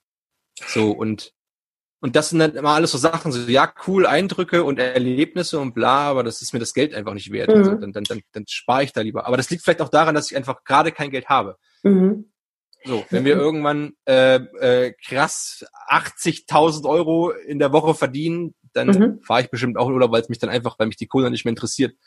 So, 0.68 0.92
und 0.92 1.34
Und 2.00 2.16
das 2.16 2.30
sind 2.30 2.40
dann 2.40 2.56
immer 2.56 2.72
alles 2.72 2.92
so 2.92 2.98
Sachen, 3.00 3.32
so 3.32 3.40
ja, 3.50 3.74
cool, 3.88 4.06
Eindrücke 4.06 4.64
und 4.64 4.78
Erlebnisse 4.78 5.60
und 5.60 5.74
bla, 5.74 6.10
aber 6.10 6.24
das 6.24 6.42
ist 6.44 6.54
mir 6.54 6.60
das 6.60 6.74
Geld 6.76 6.94
einfach 6.94 7.14
nicht 7.14 7.32
wert. 7.32 7.50
Also 7.50 7.62
Mhm. 7.64 7.70
Also 7.70 7.82
dann, 7.82 7.92
dann, 7.94 8.04
dann, 8.04 8.22
dann 8.34 8.46
spare 8.48 8.84
ich 8.84 8.94
da 8.94 9.02
lieber. 9.02 9.26
Aber 9.26 9.38
das 9.38 9.50
liegt 9.50 9.64
vielleicht 9.64 9.82
auch 9.82 9.90
daran, 9.90 10.14
dass 10.14 10.30
ich 10.30 10.38
einfach 10.38 10.64
gerade 10.64 10.92
kein 10.92 11.10
Geld 11.10 11.28
habe. 11.28 11.58
Mhm. 11.84 12.32
So, 12.86 13.06
wenn 13.10 13.26
wir 13.26 13.36
irgendwann 13.36 13.94
äh, 14.06 14.36
äh, 14.36 14.94
krass 14.94 15.66
80.000 15.90 16.88
Euro 16.88 17.32
in 17.32 17.60
der 17.60 17.74
Woche 17.74 17.96
verdienen, 17.96 18.54
dann 18.74 18.88
Mhm. 18.88 19.22
fahre 19.24 19.42
ich 19.42 19.50
bestimmt 19.50 19.78
auch 19.78 19.88
in 19.88 19.94
Urlaub, 19.96 20.12
weil 20.12 20.22
es 20.22 20.30
mich 20.30 20.38
dann 20.40 20.52
einfach, 20.52 20.78
weil 20.78 20.88
mich 20.88 20.98
die 20.98 21.08
Kohle 21.08 21.32
nicht 21.32 21.46
mehr 21.46 21.52
interessiert. 21.52 21.98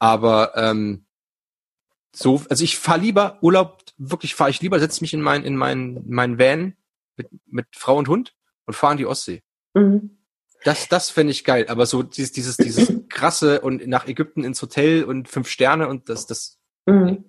Aber 0.00 0.52
ähm, 0.56 1.06
so, 2.12 2.42
also 2.50 2.64
ich 2.64 2.76
fahre 2.78 3.00
lieber 3.00 3.38
Urlaub, 3.42 3.84
wirklich 3.96 4.34
fahre 4.34 4.50
ich 4.50 4.60
lieber, 4.60 4.80
setze 4.80 5.02
mich 5.02 5.14
in 5.14 5.20
mein 5.20 5.44
in 5.44 5.56
mein 5.56 5.96
in 5.98 6.12
mein 6.14 6.38
Van 6.38 6.76
mit 7.16 7.28
mit 7.46 7.66
Frau 7.72 7.96
und 7.96 8.08
Hund 8.08 8.34
und 8.70 8.74
fahre 8.74 8.94
in 8.94 8.98
die 8.98 9.06
Ostsee. 9.06 9.42
Mhm. 9.74 10.18
Das 10.64 10.88
das 10.88 11.10
fände 11.10 11.32
ich 11.32 11.44
geil. 11.44 11.66
Aber 11.68 11.86
so 11.86 12.02
dieses 12.02 12.32
dieses 12.32 12.56
dieses 12.56 12.92
krasse 13.08 13.60
und 13.60 13.86
nach 13.86 14.06
Ägypten 14.06 14.44
ins 14.44 14.62
Hotel 14.62 15.04
und 15.04 15.28
fünf 15.28 15.48
Sterne 15.48 15.88
und 15.88 16.08
das 16.08 16.26
das 16.26 16.60
Mhm. 16.86 17.24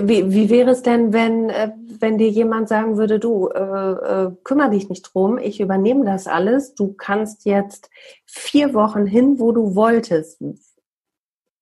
Wie, 0.00 0.32
wie 0.32 0.50
wäre 0.50 0.70
es 0.70 0.82
denn, 0.82 1.12
wenn, 1.12 1.50
äh, 1.50 1.72
wenn 1.98 2.16
dir 2.16 2.28
jemand 2.28 2.68
sagen 2.68 2.96
würde, 2.96 3.18
du, 3.18 3.48
äh, 3.48 3.58
äh, 3.58 4.30
kümmere 4.44 4.70
dich 4.70 4.88
nicht 4.88 5.02
drum, 5.02 5.36
ich 5.36 5.60
übernehme 5.60 6.04
das 6.04 6.28
alles, 6.28 6.74
du 6.74 6.92
kannst 6.92 7.44
jetzt 7.44 7.90
vier 8.24 8.72
Wochen 8.72 9.06
hin, 9.06 9.40
wo 9.40 9.50
du 9.50 9.74
wolltest. 9.74 10.40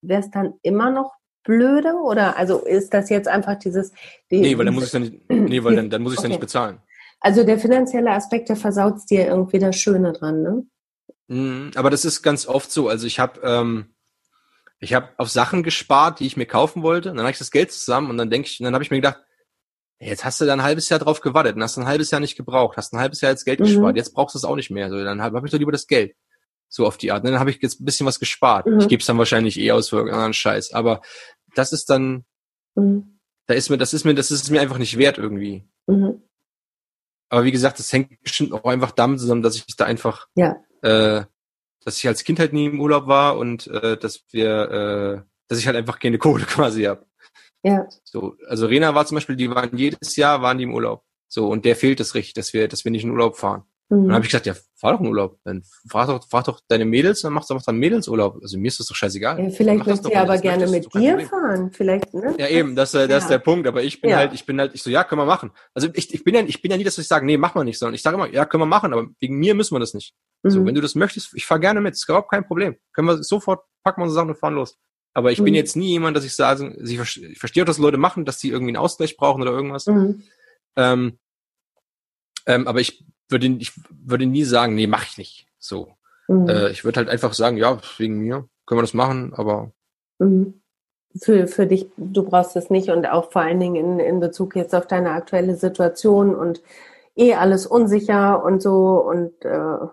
Wäre 0.03 0.21
es 0.21 0.31
dann 0.31 0.55
immer 0.63 0.91
noch 0.91 1.15
blöde 1.43 1.95
oder 1.95 2.37
also 2.37 2.59
ist 2.59 2.93
das 2.93 3.09
jetzt 3.09 3.29
einfach 3.29 3.59
dieses 3.59 3.93
die, 4.31 4.41
nee, 4.41 4.59
weil 4.59 4.67
dann 4.67 4.75
muss 4.75 4.85
ich 4.85 4.91
dann 4.91 5.03
nicht, 5.03 5.31
nee, 5.31 5.65
weil 5.65 5.77
dann 5.77 5.91
dann 5.91 6.03
muss 6.03 6.13
ich 6.13 6.19
dann 6.19 6.27
Okay. 6.27 6.35
nicht 6.35 6.41
bezahlen. 6.41 6.79
Also 7.23 7.45
der 7.45 7.59
finanzielle 7.59 8.11
Aspekt 8.11 8.49
der 8.49 8.57
versaut 8.57 8.99
dir 9.11 9.27
irgendwie 9.27 9.59
das 9.59 9.77
Schöne 9.77 10.13
dran 10.13 10.43
ne 10.43 10.67
Mhm, 11.29 11.71
Aber 11.77 11.89
das 11.89 12.05
ist 12.05 12.23
ganz 12.23 12.47
oft 12.47 12.71
so. 12.71 12.89
Also 12.89 13.07
ich 13.07 13.19
habe 13.19 13.41
ähm, 13.43 13.95
ich 14.81 14.93
habe 14.95 15.11
auf 15.17 15.31
Sachen 15.31 15.63
gespart, 15.63 16.21
die 16.21 16.27
ich 16.27 16.37
mir 16.37 16.45
kaufen 16.47 16.83
wollte. 16.83 17.11
Und 17.11 17.17
dann 17.17 17.25
habe 17.25 17.33
ich 17.33 17.39
das 17.39 17.51
Geld 17.53 17.73
zusammen 17.73 18.11
und 18.11 18.19
dann 18.19 18.29
denke 18.31 18.49
ich, 18.49 18.61
und 18.61 18.65
dann 18.65 18.75
habe 18.75 18.85
ich 18.85 18.91
mir 18.91 18.99
gedacht, 18.99 19.21
jetzt 20.01 20.25
hast 20.25 20.41
du 20.41 20.45
da 20.45 20.53
ein 20.53 20.63
halbes 20.65 20.89
Jahr 20.89 20.99
drauf 20.99 21.21
gewartet 21.21 21.55
und 21.55 21.63
hast 21.63 21.79
ein 21.79 21.87
halbes 21.87 22.11
Jahr 22.11 22.21
nicht 22.21 22.37
gebraucht, 22.37 22.77
hast 22.77 22.93
ein 22.93 22.99
halbes 22.99 23.21
Jahr 23.21 23.31
jetzt 23.31 23.45
Geld 23.45 23.61
Mhm. 23.61 23.65
gespart, 23.65 23.97
jetzt 23.97 24.13
brauchst 24.13 24.35
du 24.35 24.39
es 24.39 24.45
auch 24.45 24.57
nicht 24.57 24.71
mehr. 24.71 24.91
So, 24.91 25.03
dann 25.03 25.23
habe 25.23 25.37
hab 25.37 25.45
ich 25.45 25.53
doch 25.53 25.59
lieber 25.59 25.73
das 25.73 25.87
Geld. 25.87 26.15
So 26.69 26.87
auf 26.87 26.97
die 26.99 27.13
Art. 27.13 27.23
Und 27.25 27.31
dann 27.31 27.39
habe 27.39 27.51
ich 27.51 27.63
jetzt 27.63 27.81
ein 27.81 27.85
bisschen 27.85 28.07
was 28.07 28.19
gespart. 28.19 28.67
Mhm. 28.67 28.81
Ich 28.81 28.89
gebe 28.89 29.01
es 29.01 29.07
dann 29.07 29.19
wahrscheinlich 29.19 29.59
eh 29.59 29.71
aus 29.71 29.91
für 29.91 29.97
irgendeinen 29.99 30.35
Scheiß. 30.35 30.73
Aber 30.73 31.01
das 31.55 31.73
ist 31.73 31.89
dann, 31.89 32.25
mhm. 32.75 33.21
da 33.47 33.55
ist 33.55 33.71
mir, 33.71 33.79
das 33.79 33.95
ist 33.95 34.05
mir, 34.05 34.15
das 34.15 34.31
ist 34.31 34.51
mir 34.51 34.61
einfach 34.61 34.79
nicht 34.79 34.99
wert 34.99 35.19
irgendwie. 35.19 35.69
Mhm. 35.87 36.23
Aber 37.33 37.45
wie 37.45 37.51
gesagt, 37.53 37.79
das 37.79 37.91
hängt 37.91 38.23
bestimmt 38.23 38.53
auch 38.53 38.65
einfach 38.65 38.91
damit 38.91 39.19
zusammen, 39.19 39.41
dass 39.41 39.57
ich 39.57 39.65
da 39.77 39.87
einfach, 39.87 40.27
Ja. 40.35 40.57
äh, 40.83 41.25
dass 41.83 41.97
ich 41.97 42.07
als 42.07 42.25
Kind 42.25 42.39
halt 42.39 42.53
nie 42.53 42.67
im 42.67 42.79
Urlaub 42.79 43.07
war 43.07 43.39
und 43.39 43.67
äh, 43.69 43.97
dass 43.97 44.23
wir, 44.33 44.71
äh, 44.71 45.31
dass 45.49 45.59
ich 45.59 45.67
halt 45.67 45.77
einfach 45.77 45.99
keine 45.99 46.19
Kohle 46.19 46.45
quasi 46.47 46.83
hab. 46.83 47.07
ja 47.63 47.89
So, 48.05 48.37
also 48.49 48.67
Rena 48.67 48.95
war 48.95 49.07
zum 49.07 49.15
Beispiel, 49.15 49.37
die 49.37 49.49
waren 49.49 49.75
jedes 49.79 50.17
Jahr 50.17 50.43
waren 50.43 50.59
die 50.59 50.65
im 50.65 50.75
Urlaub. 50.75 51.05
So 51.27 51.49
und 51.49 51.65
der 51.65 51.75
fehlt 51.75 52.01
es 52.01 52.15
richtig, 52.15 52.35
dass 52.35 52.53
wir, 52.53 52.69
dass 52.69 52.85
wir 52.85 52.93
nicht 52.93 53.05
in 53.05 53.11
Urlaub 53.11 53.39
fahren. 53.39 53.63
Und 53.93 54.05
mhm. 54.05 54.07
dann 54.07 54.15
habe 54.15 54.25
ich 54.25 54.31
gesagt, 54.31 54.47
ja, 54.47 54.55
fahr 54.75 54.95
doch 54.95 55.01
in 55.01 55.07
Urlaub. 55.07 55.39
Dann 55.45 55.63
frag 55.87 56.07
doch, 56.07 56.27
frag 56.27 56.45
doch 56.47 56.61
deine 56.67 56.87
Mädels, 56.87 57.21
dann 57.21 57.35
machst 57.35 57.51
du 57.51 57.55
einfach 57.55 57.67
dann 57.67 57.77
Mädelsurlaub. 57.77 58.39
Also 58.41 58.57
mir 58.59 58.69
ist 58.69 58.81
das 58.81 58.87
doch 58.87 58.97
scheißegal. 58.97 59.39
Ja, 59.39 59.51
vielleicht 59.51 59.85
möchte 59.87 60.03
sie 60.05 60.11
du 60.11 60.17
aber 60.17 60.39
gerne 60.39 60.67
mit 60.67 60.87
ist 60.87 60.95
dir 60.95 61.21
fahren 61.21 61.71
vielleicht 61.71 62.15
ne 62.15 62.35
Ja, 62.39 62.49
eben, 62.49 62.75
das, 62.75 62.95
äh, 62.95 63.07
das 63.07 63.25
ist 63.25 63.31
Ja. 63.31 63.37
der 63.37 63.45
Punkt. 63.45 63.67
Aber 63.67 63.83
ich 63.83 64.01
bin 64.01 64.09
Ja. 64.09 64.17
halt, 64.17 64.33
ich 64.33 64.47
bin 64.47 64.59
halt, 64.59 64.75
ich 64.75 64.83
so, 64.83 64.89
ja, 64.89 65.05
können 65.05 65.21
wir 65.21 65.27
machen. 65.27 65.51
Also 65.75 65.89
ich, 65.93 66.15
ich 66.15 66.25
bin 66.25 66.35
ja, 66.35 66.41
ich 66.41 66.63
bin 66.63 66.71
ja 66.71 66.79
nie, 66.79 66.85
dass 66.85 66.97
ich 66.97 67.07
sage, 67.07 67.27
nee, 67.27 67.37
mach 67.37 67.55
mal 67.55 67.65
nicht, 67.65 67.79
sondern 67.79 67.95
ich 67.95 68.01
sage 68.01 68.15
immer, 68.17 68.31
ja, 68.31 68.47
können 68.47 68.63
wir 68.63 68.67
machen, 68.67 68.95
aber 68.95 69.09
wegen 69.21 69.39
mir 69.39 69.55
müssen 69.55 69.75
wir 69.75 69.81
das 69.81 69.93
nicht. 69.93 70.15
So, 70.43 70.61
Mhm. 70.61 70.67
wenn 70.69 70.75
du 70.75 70.81
das 70.81 70.95
möchtest, 70.95 71.35
ich 71.35 71.45
fahr 71.45 71.59
gerne 71.59 71.83
mit, 71.83 71.93
ist 71.93 72.09
überhaupt 72.09 72.31
kein 72.31 72.47
Problem. 72.47 72.77
Können 72.95 73.09
wir 73.09 73.23
sofort, 73.23 73.67
packen 73.85 74.01
wir 74.01 74.05
unsere 74.05 74.21
Sachen 74.23 74.31
und 74.31 74.39
fahren 74.39 74.55
los. 74.55 74.79
Aber 75.13 75.33
ich 75.33 75.39
bin 75.45 75.53
Mhm. 75.53 75.57
jetzt 75.57 75.77
nie 75.77 75.89
jemand, 75.91 76.17
dass 76.17 76.25
ich 76.25 76.35
sage, 76.35 76.75
ich 76.83 76.97
verstehe, 76.97 77.29
ich 77.29 77.61
auch, 77.61 77.67
dass 77.67 77.77
Leute 77.77 77.99
machen, 77.99 78.25
dass 78.25 78.39
die 78.39 78.49
irgendwie 78.49 78.71
einen 78.71 78.79
Ausgleich 78.79 79.19
brauchen 79.19 79.43
oder 79.43 79.51
irgendwas. 79.51 79.85
Mhm. 79.85 80.23
Ähm, 80.77 81.19
ähm, 82.47 82.67
aber 82.67 82.81
ich 82.81 83.05
würde, 83.29 83.47
ich 83.47 83.73
würde 83.91 84.27
nie 84.27 84.45
sagen, 84.45 84.75
nee, 84.75 84.87
mach 84.87 85.05
ich 85.05 85.19
nicht. 85.19 85.47
So. 85.59 85.97
Mhm. 86.29 86.49
Äh, 86.49 86.71
ich 86.71 86.85
würde 86.85 86.99
halt 86.99 87.09
einfach 87.09 87.35
sagen, 87.35 87.57
ja, 87.57 87.81
wegen 87.99 88.19
mir 88.19 88.49
können 88.67 88.79
wir 88.79 88.83
das 88.83 88.95
machen, 88.95 89.33
aber 89.35 89.73
Mhm. 90.23 90.55
Für, 91.21 91.47
für 91.47 91.67
dich, 91.67 91.89
du 91.99 92.23
brauchst 92.23 92.57
es 92.57 92.71
nicht 92.71 92.89
und 92.89 93.05
auch 93.07 93.33
vor 93.33 93.43
allen 93.43 93.61
Dingen 93.61 93.77
in, 93.77 93.99
in 93.99 94.21
Bezug 94.21 94.57
jetzt 94.57 94.75
auf 94.75 94.87
deine 94.87 95.11
aktuelle 95.11 95.57
Situation 95.57 96.35
und 96.35 96.63
eh 97.17 97.35
alles 97.35 97.67
unsicher 97.67 98.43
und 98.43 98.63
so 98.63 98.99
und 98.99 99.45
äh, 99.45 99.87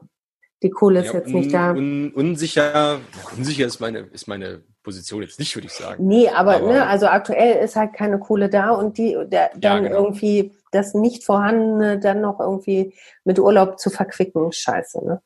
die 0.63 0.69
Kohle 0.69 1.01
ist 1.01 1.07
ja, 1.07 1.19
jetzt 1.19 1.27
un, 1.27 1.33
nicht 1.33 1.53
da. 1.53 1.71
Un, 1.71 2.13
unsicher, 2.13 2.99
unsicher 3.37 3.65
ist 3.65 3.81
meine, 3.81 3.99
ist 3.99 4.29
meine 4.29 4.63
Position 4.89 5.21
jetzt 5.21 5.37
nicht, 5.39 5.55
würde 5.55 5.67
ich 5.67 5.73
sagen. 5.73 6.07
Nee, 6.07 6.29
aber, 6.29 6.55
Aber- 6.55 6.67
ne, 6.71 6.87
also 6.87 7.05
aktuell 7.07 7.63
ist 7.63 7.75
halt 7.75 7.93
keine 7.93 8.17
Kohle 8.19 8.49
da 8.49 8.71
und 8.71 8.97
die 8.97 9.15
der, 9.27 9.51
dann 9.55 9.83
genau. 9.83 9.95
irgendwie 10.03 10.51
das 10.71 10.93
nicht 10.95 11.23
vorhandene 11.23 11.99
dann 11.99 12.21
noch 12.21 12.39
irgendwie 12.39 12.93
mit 13.23 13.37
Urlaub 13.39 13.79
zu 13.79 13.89
verquicken, 13.91 14.51
scheiße, 14.51 15.05
ne? 15.05 15.21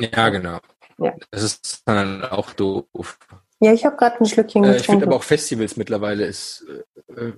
Ja, 0.00 0.28
genau. 0.30 0.58
Ja. 0.98 1.14
Das 1.30 1.42
ist 1.42 1.82
dann 1.86 2.24
auch 2.24 2.52
doof. 2.52 3.18
Ja, 3.60 3.72
ich 3.72 3.84
habe 3.86 3.96
gerade 3.96 4.18
ein 4.20 4.26
Schlückchen 4.26 4.64
Äh, 4.64 4.68
ich 4.68 4.72
finde 4.74 4.82
getrunken. 4.82 5.04
aber 5.08 5.16
auch 5.16 5.22
Festivals 5.22 5.76
mittlerweile 5.76 6.24
ist 6.26 6.64
äh, 7.16 7.32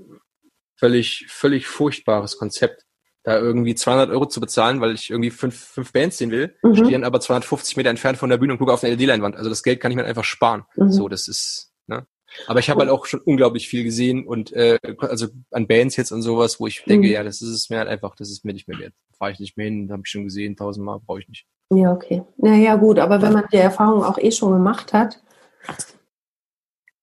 völlig, 0.77 1.27
völlig 1.29 1.67
furchtbares 1.67 2.39
Konzept. 2.39 2.85
Da 3.29 3.39
irgendwie 3.39 3.75
200 3.75 4.09
Euro 4.09 4.25
zu 4.25 4.41
bezahlen, 4.41 4.81
weil 4.81 4.95
ich 4.95 5.11
irgendwie 5.11 5.29
fünf, 5.29 5.55
fünf 5.55 5.93
Bands 5.93 6.17
sehen 6.17 6.31
will, 6.31 6.55
Mhm. 6.63 6.77
stehe 6.77 6.93
dann 6.93 7.05
aber 7.05 7.21
250 7.21 7.77
Meter 7.77 7.91
entfernt 7.91 8.17
von 8.17 8.31
der 8.31 8.39
Bühne 8.39 8.55
und 8.55 8.59
gucke 8.59 8.73
auf 8.73 8.83
eine 8.83 8.95
LED-Leinwand. 8.95 9.37
Also 9.37 9.51
das 9.51 9.63
Geld 9.63 9.81
kann 9.81 9.91
ich 9.93 9.97
mir 9.97 10.05
einfach 10.07 10.25
sparen. 10.25 10.65
Mhm. 10.77 10.91
So, 10.91 11.09
das 11.11 11.29
ist, 11.29 11.71
ne? 11.89 12.07
Aber 12.47 12.61
ich 12.61 12.71
habe 12.71 12.81
halt 12.81 12.89
auch 12.91 13.05
schon 13.05 13.21
unglaublich 13.21 13.69
viel 13.69 13.85
gesehen 13.85 14.27
und 14.27 14.53
äh, 14.55 14.79
also 15.01 15.27
an 15.51 15.67
Bands 15.67 15.97
jetzt 15.97 16.11
und 16.11 16.23
sowas, 16.23 16.59
wo 16.59 16.67
ich 16.67 16.83
denke, 16.85 17.07
Mhm. 17.09 17.13
ja, 17.13 17.23
das 17.23 17.43
ist 17.43 17.51
es 17.51 17.69
mir 17.69 17.77
halt 17.79 17.89
einfach, 17.89 18.15
das 18.17 18.31
ist 18.31 18.47
mir 18.47 18.55
nicht 18.55 18.67
mehr 18.67 18.79
wert. 18.79 18.95
Fahre 19.19 19.33
ich 19.33 19.41
nicht 19.41 19.59
mehr 19.59 19.67
hin, 19.67 19.91
habe 19.93 20.03
ich 20.07 20.11
schon 20.11 20.25
gesehen, 20.25 20.57
tausendmal, 20.57 20.99
brauche 21.05 21.21
ich 21.21 21.29
nicht. 21.29 21.47
Ja, 21.71 21.93
okay. 21.93 22.23
Naja, 22.39 22.77
gut, 22.77 22.99
aber 22.99 23.21
wenn 23.21 23.35
man 23.35 23.45
die 23.53 23.57
Erfahrung 23.59 24.03
auch 24.05 24.17
eh 24.17 24.31
schon 24.31 24.53
gemacht 24.53 24.95
hat. 24.95 25.21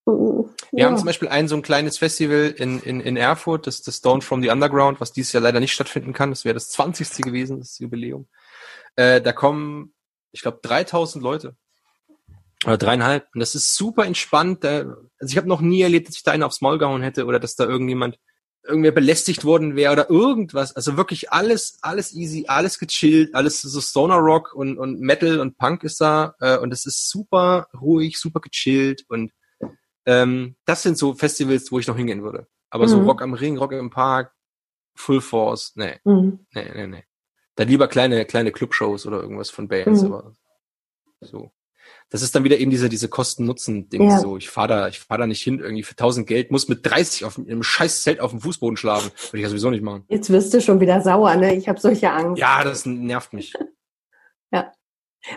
Wir 0.06 0.54
ja. 0.72 0.86
haben 0.86 0.98
zum 0.98 1.06
Beispiel 1.06 1.30
ein 1.30 1.48
so 1.48 1.56
ein 1.56 1.62
kleines 1.62 1.98
Festival 1.98 2.54
in, 2.58 2.80
in, 2.82 3.00
in 3.02 3.18
Erfurt, 3.18 3.66
das, 3.66 3.82
das 3.82 3.98
Stone 3.98 4.22
from 4.22 4.42
the 4.42 4.50
Underground, 4.50 5.02
was 5.02 5.14
dieses 5.14 5.34
Jahr 5.34 5.42
leider 5.42 5.60
nicht 5.60 5.74
stattfinden 5.74 6.14
kann. 6.14 6.30
Das 6.30 6.46
wäre 6.46 6.54
das 6.54 6.70
20. 6.70 7.24
gewesen, 7.24 7.60
das 7.60 7.80
Jubiläum. 7.80 8.28
Äh, 8.96 9.22
da 9.22 9.32
kommen, 9.32 9.94
ich 10.32 10.42
glaube, 10.42 10.60
3000 10.62 11.24
Leute. 11.24 11.56
Oder 12.66 12.78
dreieinhalb. 12.78 13.28
Und 13.34 13.40
das 13.40 13.56
ist 13.56 13.76
super 13.76 14.06
entspannt. 14.06 14.64
Da, 14.64 14.96
also 15.20 15.32
ich 15.32 15.38
habe 15.38 15.48
noch 15.48 15.62
nie 15.62 15.82
erlebt, 15.82 16.08
dass 16.08 16.18
ich 16.18 16.24
da 16.24 16.32
einen 16.32 16.44
aufs 16.44 16.62
Maul 16.62 16.78
gehauen 16.78 17.02
hätte 17.02 17.26
oder 17.26 17.40
dass 17.40 17.56
da 17.56 17.66
irgendjemand 17.66 18.20
irgendwer 18.64 18.92
belästigt 18.92 19.44
worden 19.46 19.76
wäre 19.76 19.94
oder 19.94 20.10
irgendwas. 20.10 20.76
Also 20.76 20.98
wirklich 20.98 21.32
alles, 21.32 21.78
alles 21.82 22.14
easy, 22.14 22.46
alles 22.48 22.80
gechillt, 22.80 23.36
alles 23.36 23.62
so 23.62 23.82
Stoner 23.82 24.16
Rock 24.16 24.54
und, 24.54 24.78
und 24.78 25.00
Metal 25.00 25.40
und 25.40 25.58
Punk 25.58 25.84
ist 25.84 26.02
da. 26.02 26.36
Äh, 26.40 26.58
und 26.58 26.72
es 26.74 26.86
ist 26.86 27.10
super 27.10 27.68
ruhig, 27.80 28.20
super 28.20 28.40
gechillt 28.40 29.06
und 29.08 29.32
ähm, 30.06 30.56
das 30.66 30.84
sind 30.84 30.98
so 30.98 31.14
Festivals, 31.14 31.72
wo 31.72 31.80
ich 31.80 31.88
noch 31.88 31.98
hingehen 31.98 32.24
würde. 32.24 32.48
Aber 32.70 32.88
so 32.88 32.98
Mhm. 33.00 33.06
Rock 33.08 33.22
am 33.22 33.34
Ring, 33.34 33.58
Rock 33.58 33.72
im 33.74 33.90
Park, 33.90 34.34
Full 34.96 35.22
Force, 35.22 35.74
nee, 35.76 36.00
Mhm. 36.04 36.46
nee, 36.54 36.72
nee, 36.76 36.88
nee. 36.88 37.04
Da 37.56 37.64
lieber 37.64 37.88
kleine, 37.88 38.26
kleine 38.26 38.52
Clubshows 38.52 39.06
oder 39.06 39.22
irgendwas 39.22 39.50
von 39.50 39.68
Bands, 39.68 40.02
Mhm. 40.04 40.14
aber 40.14 40.34
so. 41.22 41.52
Das 42.10 42.22
ist 42.22 42.34
dann 42.36 42.44
wieder 42.44 42.58
eben 42.58 42.72
diese, 42.72 42.90
diese 42.90 43.10
Kosten-Nutzen-Ding. 43.10 44.10
Ja. 44.10 44.20
So, 44.20 44.38
ich 44.38 44.50
fahr 44.50 44.68
da, 44.68 44.88
ich 44.88 45.00
fahr 45.00 45.18
da 45.18 45.28
nicht 45.28 45.42
hin 45.42 45.60
irgendwie 45.60 45.84
für 45.84 45.96
1000 45.96 46.26
Geld, 46.28 46.50
muss 46.52 46.68
mit 46.68 46.86
30 46.86 47.26
auf 47.26 47.38
einem 47.38 47.62
scheiß 47.64 48.04
Zelt 48.04 48.20
auf 48.20 48.32
dem 48.32 48.42
Fußboden 48.42 48.76
schlafen. 48.78 49.12
Würde 49.28 49.38
ich 49.38 49.44
ja 49.44 49.50
sowieso 49.50 49.70
nicht 49.70 49.84
machen. 49.84 50.04
Jetzt 50.08 50.30
wirst 50.30 50.54
du 50.54 50.62
schon 50.62 50.80
wieder 50.80 51.02
sauer, 51.02 51.36
ne? 51.36 51.56
Ich 51.56 51.68
habe 51.70 51.80
solche 51.80 52.12
Angst. 52.12 52.40
Ja, 52.40 52.64
das 52.64 52.86
nervt 52.86 53.34
mich. 53.34 53.54
Ja. 54.52 54.72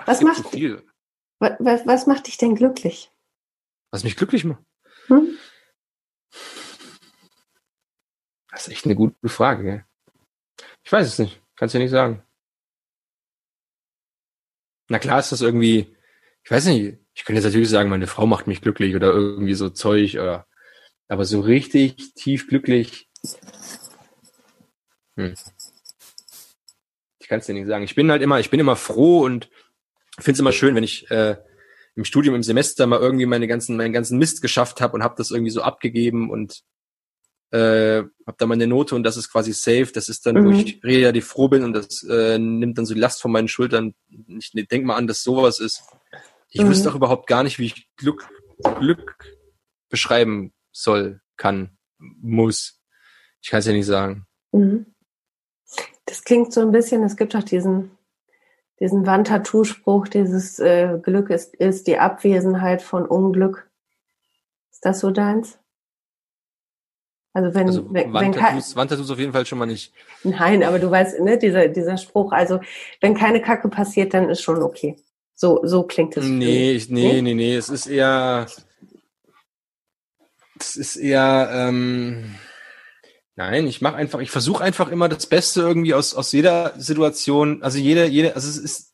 Was 0.05 0.21
macht, 0.21 0.45
so 0.53 0.79
was, 1.41 1.87
was 1.87 2.07
macht 2.07 2.27
dich 2.27 2.37
denn 2.37 2.55
glücklich? 2.55 3.11
Was 3.91 4.05
mich 4.05 4.17
glücklich 4.17 4.45
macht. 4.45 4.63
Hm? 5.07 5.39
Das 8.51 8.67
ist 8.67 8.73
echt 8.73 8.85
eine 8.85 8.95
gute 8.95 9.29
Frage, 9.29 9.63
gell? 9.63 9.85
Ich 10.85 10.93
weiß 10.93 11.07
es 11.07 11.19
nicht. 11.19 11.41
Kannst 11.57 11.75
ja 11.75 11.81
nicht 11.81 11.91
sagen. 11.91 12.23
Na 14.89 14.99
klar 14.99 15.19
ist 15.19 15.33
das 15.33 15.43
irgendwie, 15.43 15.95
ich 16.45 16.51
weiß 16.51 16.67
nicht, 16.67 16.99
ich 17.15 17.25
könnte 17.25 17.39
jetzt 17.39 17.45
natürlich 17.45 17.69
sagen, 17.69 17.91
meine 17.91 18.07
Frau 18.07 18.27
macht 18.27 18.47
mich 18.47 18.63
glücklich 18.63 18.95
oder 18.97 19.09
irgendwie 19.09 19.55
so 19.55 19.69
Zeug 19.71 20.15
oder, 20.15 20.47
aber 21.09 21.25
so 21.25 21.41
richtig 21.41 22.15
tief 22.15 22.49
glücklich. 22.49 23.09
Hm. 25.17 25.35
Ich 27.19 27.29
kann 27.29 27.41
es 27.41 27.47
dir 27.47 27.53
nicht 27.53 27.67
sagen. 27.67 27.85
Ich 27.85 27.95
bin 27.95 28.11
halt 28.11 28.23
immer, 28.23 28.41
ich 28.41 28.51
bin 28.51 28.61
immer 28.61 28.77
froh 28.77 29.25
und 29.25 29.51
finde 30.19 30.33
es 30.33 30.41
immer 30.41 30.53
schön, 30.53 30.75
wenn 30.75 30.85
ich 30.85 31.11
äh, 31.11 31.37
im 31.99 32.05
Studium 32.05 32.37
im 32.37 32.45
Semester 32.45 32.87
mal 32.87 33.01
irgendwie 33.01 33.27
meine 33.27 33.49
ganzen, 33.49 33.77
meinen 33.77 33.93
ganzen 33.93 34.19
Mist 34.19 34.41
geschafft 34.41 34.81
habe 34.81 34.95
und 34.95 35.03
habe 35.03 35.17
das 35.19 35.33
irgendwie 35.33 35.51
so 35.51 35.63
abgegeben 35.63 36.31
und 36.31 36.63
äh, 37.51 38.05
habe 38.25 38.37
da 38.39 38.47
meine 38.47 38.69
Note 38.69 38.95
und 38.95 39.03
das 39.03 39.17
ist 39.17 39.33
quasi 39.33 39.53
safe. 39.53 39.89
Das 39.93 40.09
ist 40.09 40.25
dann, 40.25 40.37
mhm. 40.37 40.45
wo 40.45 40.51
ich 40.53 40.81
relativ 40.85 41.27
froh 41.27 41.49
bin 41.49 41.65
und 41.65 41.73
das 41.73 42.05
äh, 42.05 42.39
nimmt 42.39 42.79
dann 42.79 42.87
so 42.87 42.95
die 42.95 43.01
Last 43.01 43.21
von 43.21 43.33
meinen 43.33 43.49
Schultern. 43.49 43.97
Ich 44.29 44.55
ne, 44.55 44.63
denk 44.65 44.85
mal 44.85 44.95
an, 44.95 45.09
dass 45.09 45.25
sowas 45.25 45.59
ist. 45.59 45.83
Ich 46.51 46.63
mhm. 46.63 46.69
wüsste 46.69 46.89
auch 46.89 46.95
überhaupt 46.95 47.27
gar 47.27 47.43
nicht, 47.43 47.59
wie 47.59 47.67
ich 47.67 47.89
Glück, 47.97 48.29
Glück 48.79 49.37
beschreiben 49.89 50.53
soll, 50.71 51.21
kann, 51.37 51.77
muss. 51.99 52.81
Ich 53.43 53.51
kann 53.51 53.59
es 53.59 53.67
ja 53.67 53.73
nicht 53.73 53.87
sagen. 53.87 54.25
Mhm. 54.53 54.87
Das 56.05 56.23
klingt 56.23 56.53
so 56.53 56.61
ein 56.61 56.71
bisschen, 56.71 57.03
es 57.03 57.17
gibt 57.17 57.35
auch 57.35 57.43
diesen, 57.43 57.91
diesen 58.81 59.07
Wandtattoo-Spruch, 59.07 60.09
dieses 60.09 60.59
äh, 60.59 60.99
Glück 61.03 61.31
ist, 61.31 61.55
ist 61.57 61.87
die 61.87 61.99
Abwesenheit 61.99 62.83
von 62.83 63.07
Unglück. 63.07 63.69
Ist 64.71 64.85
das 64.85 65.01
so 65.01 65.11
deins? 65.11 65.59
Also 67.33 67.55
wenn, 67.55 67.67
also 67.67 67.93
wenn, 67.93 68.13
Wandtattoos, 68.13 68.75
Wandtattoos 68.75 69.11
auf 69.11 69.19
jeden 69.19 69.33
Fall 69.33 69.47
schon 69.47 69.59
mal 69.59 69.67
nicht. 69.67 69.93
Nein, 70.25 70.63
aber 70.65 70.79
du 70.79 70.91
weißt, 70.91 71.21
ne, 71.21 71.39
dieser, 71.39 71.69
dieser 71.69 71.97
Spruch, 71.97 72.33
also 72.33 72.61
wenn 73.01 73.15
keine 73.15 73.43
Kacke 73.43 73.69
passiert, 73.69 74.15
dann 74.15 74.29
ist 74.29 74.43
schon 74.43 74.63
okay. 74.63 74.97
So, 75.35 75.61
so 75.63 75.85
klingt 75.85 76.17
es. 76.17 76.25
Nee, 76.25 76.73
ich, 76.73 76.89
nee, 76.89 77.13
nee, 77.13 77.23
nee, 77.23 77.35
nee, 77.35 77.57
es 77.57 77.69
ist 77.69 77.87
eher, 77.87 78.47
es 80.59 80.77
ist 80.77 80.97
eher, 80.97 81.49
ähm, 81.53 82.35
nein, 83.39 83.69
ich 83.69 83.81
mache 83.81 83.95
einfach, 83.95 84.19
ich 84.19 84.33
versuche 84.33 84.65
einfach 84.65 84.91
immer 84.91 85.09
das 85.09 85.27
Beste 85.27 85.61
irgendwie 85.63 85.95
aus, 85.95 86.13
aus 86.13 86.33
jeder 86.33 86.75
Situation, 86.77 87.63
also 87.63 87.79
jede, 87.79 88.07
jede, 88.07 88.35
also 88.35 88.49
es 88.49 88.59
ist, 88.59 88.93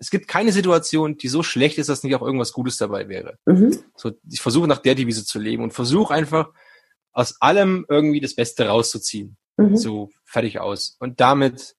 es 0.00 0.10
gibt 0.10 0.26
keine 0.26 0.50
Situation, 0.52 1.16
die 1.16 1.28
so 1.28 1.44
schlecht 1.44 1.78
ist, 1.78 1.88
dass 1.88 2.02
nicht 2.02 2.14
auch 2.16 2.22
irgendwas 2.22 2.52
Gutes 2.52 2.76
dabei 2.78 3.08
wäre. 3.08 3.38
Mhm. 3.46 3.78
So, 3.96 4.12
ich 4.28 4.40
versuche 4.40 4.66
nach 4.66 4.78
der 4.78 4.96
Devise 4.96 5.24
zu 5.24 5.38
leben 5.38 5.62
und 5.62 5.72
versuche 5.72 6.12
einfach 6.12 6.50
aus 7.12 7.40
allem 7.40 7.86
irgendwie 7.88 8.20
das 8.20 8.34
Beste 8.34 8.66
rauszuziehen. 8.66 9.36
Mhm. 9.56 9.76
So 9.76 10.10
fertig 10.24 10.58
aus. 10.58 10.96
Und 10.98 11.20
damit, 11.20 11.76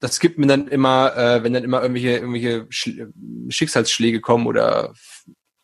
das 0.00 0.18
gibt 0.18 0.38
mir 0.38 0.48
dann 0.48 0.66
immer, 0.66 1.16
äh, 1.16 1.44
wenn 1.44 1.52
dann 1.52 1.64
immer 1.64 1.80
irgendwelche, 1.80 2.18
irgendwelche 2.18 2.66
Schicksalsschläge 3.48 4.20
kommen 4.20 4.48
oder 4.48 4.94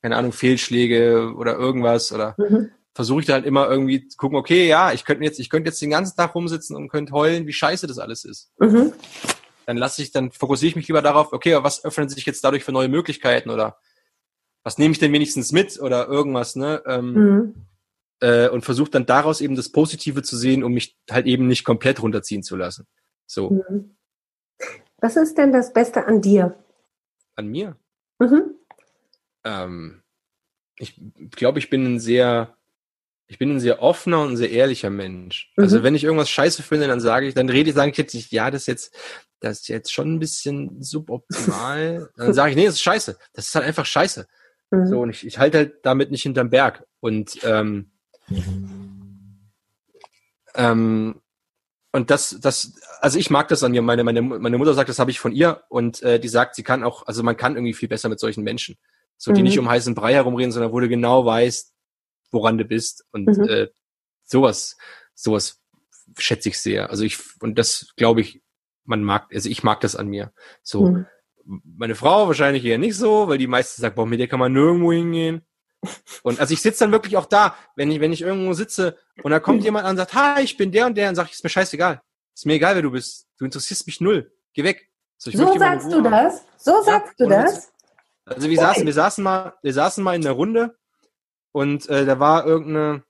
keine 0.00 0.16
Ahnung, 0.16 0.30
Fehlschläge 0.30 1.34
oder 1.36 1.56
irgendwas 1.56 2.12
oder 2.12 2.36
mhm. 2.38 2.70
Versuche 2.98 3.20
ich 3.20 3.26
dann 3.26 3.34
halt 3.34 3.46
immer 3.46 3.70
irgendwie 3.70 4.08
zu 4.08 4.16
gucken, 4.16 4.36
okay, 4.36 4.66
ja, 4.66 4.92
ich 4.92 5.04
könnte 5.04 5.22
jetzt, 5.22 5.38
ich 5.38 5.50
könnte 5.50 5.68
jetzt 5.68 5.80
den 5.80 5.90
ganzen 5.90 6.16
Tag 6.16 6.34
rumsitzen 6.34 6.74
und 6.74 6.88
könnte 6.88 7.12
heulen, 7.12 7.46
wie 7.46 7.52
scheiße 7.52 7.86
das 7.86 8.00
alles 8.00 8.24
ist. 8.24 8.50
Mhm. 8.58 8.92
Dann 9.66 9.76
lasse 9.76 10.02
ich, 10.02 10.10
dann 10.10 10.32
fokussiere 10.32 10.70
ich 10.70 10.74
mich 10.74 10.88
lieber 10.88 11.00
darauf, 11.00 11.32
okay, 11.32 11.56
was 11.62 11.84
öffnen 11.84 12.08
sich 12.08 12.26
jetzt 12.26 12.42
dadurch 12.42 12.64
für 12.64 12.72
neue 12.72 12.88
Möglichkeiten 12.88 13.50
oder 13.50 13.78
was 14.64 14.78
nehme 14.78 14.90
ich 14.90 14.98
denn 14.98 15.12
wenigstens 15.12 15.52
mit 15.52 15.78
oder 15.78 16.08
irgendwas, 16.08 16.56
ne? 16.56 16.82
Ähm, 16.86 17.12
mhm. 17.12 17.54
äh, 18.18 18.48
und 18.48 18.64
versuche 18.64 18.90
dann 18.90 19.06
daraus 19.06 19.40
eben 19.40 19.54
das 19.54 19.70
Positive 19.70 20.24
zu 20.24 20.36
sehen, 20.36 20.64
um 20.64 20.72
mich 20.72 20.98
halt 21.08 21.26
eben 21.26 21.46
nicht 21.46 21.62
komplett 21.62 22.02
runterziehen 22.02 22.42
zu 22.42 22.56
lassen. 22.56 22.88
So. 23.28 23.50
Mhm. 23.50 23.96
Was 24.96 25.16
ist 25.16 25.38
denn 25.38 25.52
das 25.52 25.72
Beste 25.72 26.04
an 26.04 26.20
dir? 26.20 26.58
An 27.36 27.46
mir? 27.46 27.76
Mhm. 28.18 28.56
Ähm, 29.44 30.02
ich 30.80 31.00
glaube, 31.30 31.60
ich 31.60 31.70
bin 31.70 31.84
ein 31.84 32.00
sehr, 32.00 32.57
ich 33.28 33.38
bin 33.38 33.50
ein 33.50 33.60
sehr 33.60 33.82
offener 33.82 34.22
und 34.22 34.32
ein 34.32 34.36
sehr 34.36 34.50
ehrlicher 34.50 34.88
Mensch. 34.88 35.52
Also 35.56 35.60
mhm. 35.60 35.64
Also 35.64 35.82
wenn 35.84 35.94
ich 35.94 36.04
irgendwas 36.04 36.30
scheiße 36.30 36.62
finde, 36.62 36.88
dann 36.88 37.00
sage 37.00 37.28
ich, 37.28 37.34
dann 37.34 37.50
rede 37.50 37.68
ich, 37.68 37.76
sage 37.76 37.90
ich 37.90 37.96
jetzt 37.98 38.14
nicht, 38.14 38.32
ja, 38.32 38.50
das 38.50 38.62
ist 38.62 38.66
jetzt, 38.66 38.96
das 39.40 39.60
ist 39.60 39.68
jetzt 39.68 39.92
schon 39.92 40.14
ein 40.14 40.18
bisschen 40.18 40.82
suboptimal. 40.82 42.08
dann 42.16 42.32
sage 42.32 42.50
ich, 42.50 42.56
nee, 42.56 42.64
das 42.64 42.76
ist 42.76 42.82
scheiße. 42.82 43.18
Das 43.34 43.48
ist 43.48 43.54
halt 43.54 43.66
einfach 43.66 43.84
scheiße. 43.84 44.26
Mhm. 44.70 44.86
So, 44.86 45.00
und 45.00 45.10
ich, 45.10 45.26
ich 45.26 45.38
halte 45.38 45.58
halt 45.58 45.74
damit 45.82 46.10
nicht 46.10 46.22
hinterm 46.22 46.48
Berg. 46.48 46.84
Und 47.00 47.38
ähm, 47.44 47.90
ähm, 50.54 51.20
und 51.92 52.10
das, 52.10 52.38
das, 52.40 52.74
also 53.00 53.18
ich 53.18 53.30
mag 53.30 53.48
das 53.48 53.62
an 53.62 53.72
mir. 53.72 53.82
Meine, 53.82 54.04
meine, 54.04 54.22
meine 54.22 54.58
Mutter 54.58 54.74
sagt, 54.74 54.88
das 54.88 54.98
habe 54.98 55.10
ich 55.10 55.20
von 55.20 55.32
ihr 55.32 55.62
und 55.68 56.02
äh, 56.02 56.18
die 56.18 56.28
sagt, 56.28 56.54
sie 56.54 56.62
kann 56.62 56.82
auch, 56.82 57.06
also 57.06 57.22
man 57.22 57.36
kann 57.36 57.56
irgendwie 57.56 57.74
viel 57.74 57.88
besser 57.88 58.08
mit 58.08 58.20
solchen 58.20 58.44
Menschen. 58.44 58.76
So, 59.16 59.32
die 59.32 59.40
mhm. 59.40 59.48
nicht 59.48 59.58
um 59.58 59.68
heißen 59.68 59.94
Brei 59.94 60.14
herumreden, 60.14 60.52
sondern 60.52 60.72
wo 60.72 60.80
du 60.80 60.88
genau 60.88 61.24
weißt, 61.24 61.74
woran 62.30 62.58
du 62.58 62.64
bist. 62.64 63.04
Und 63.12 63.26
mhm. 63.26 63.48
äh, 63.48 63.68
sowas, 64.24 64.76
sowas 65.14 65.60
schätze 66.16 66.48
ich 66.48 66.60
sehr. 66.60 66.90
Also 66.90 67.04
ich, 67.04 67.18
und 67.40 67.58
das 67.58 67.92
glaube 67.96 68.20
ich, 68.20 68.42
man 68.84 69.02
mag, 69.02 69.26
also 69.32 69.48
ich 69.48 69.62
mag 69.62 69.80
das 69.80 69.96
an 69.96 70.08
mir. 70.08 70.32
So. 70.62 70.86
Mhm. 70.86 71.06
Meine 71.44 71.94
Frau 71.94 72.26
wahrscheinlich 72.26 72.64
eher 72.64 72.78
nicht 72.78 72.96
so, 72.96 73.28
weil 73.28 73.38
die 73.38 73.46
meisten 73.46 73.80
sagt, 73.80 73.96
boah, 73.96 74.06
mit 74.06 74.20
der 74.20 74.28
kann 74.28 74.38
man 74.38 74.52
nirgendwo 74.52 74.92
hingehen. 74.92 75.46
Und 76.22 76.40
also 76.40 76.52
ich 76.52 76.60
sitze 76.60 76.80
dann 76.80 76.92
wirklich 76.92 77.16
auch 77.16 77.26
da, 77.26 77.56
wenn 77.76 77.90
ich, 77.90 78.00
wenn 78.00 78.12
ich 78.12 78.22
irgendwo 78.22 78.52
sitze 78.52 78.98
und 79.22 79.30
da 79.30 79.40
kommt 79.40 79.62
jemand 79.62 79.84
an 79.84 79.92
und 79.92 79.96
sagt, 79.96 80.14
hi, 80.14 80.42
ich 80.42 80.56
bin 80.56 80.72
der 80.72 80.86
und 80.86 80.96
der, 80.96 81.06
dann 81.06 81.14
sage 81.14 81.28
ich, 81.28 81.36
ist 81.36 81.44
mir 81.44 81.50
scheißegal. 81.50 82.02
Ist 82.34 82.46
mir 82.46 82.54
egal, 82.54 82.74
wer 82.74 82.82
du 82.82 82.90
bist. 82.90 83.28
Du 83.38 83.44
interessierst 83.44 83.86
mich 83.86 84.00
null. 84.00 84.32
Geh 84.52 84.64
weg. 84.64 84.88
So, 85.16 85.30
so 85.30 85.58
sagst 85.58 85.92
du 85.92 86.00
das? 86.00 86.44
So 86.56 86.82
sagst 86.82 87.14
ja, 87.18 87.26
du 87.26 87.30
das? 87.30 87.72
Also 88.24 88.48
wir 88.48 88.56
saßen, 88.56 88.84
wir 88.84 88.92
saßen 88.92 89.24
mal, 89.24 89.54
wir 89.62 89.72
saßen 89.72 90.04
mal 90.04 90.14
in 90.14 90.22
der 90.22 90.32
Runde 90.32 90.76
und 91.52 91.88
äh, 91.88 92.04
da 92.06 92.18
war 92.18 92.46
irgendeine 92.46 93.04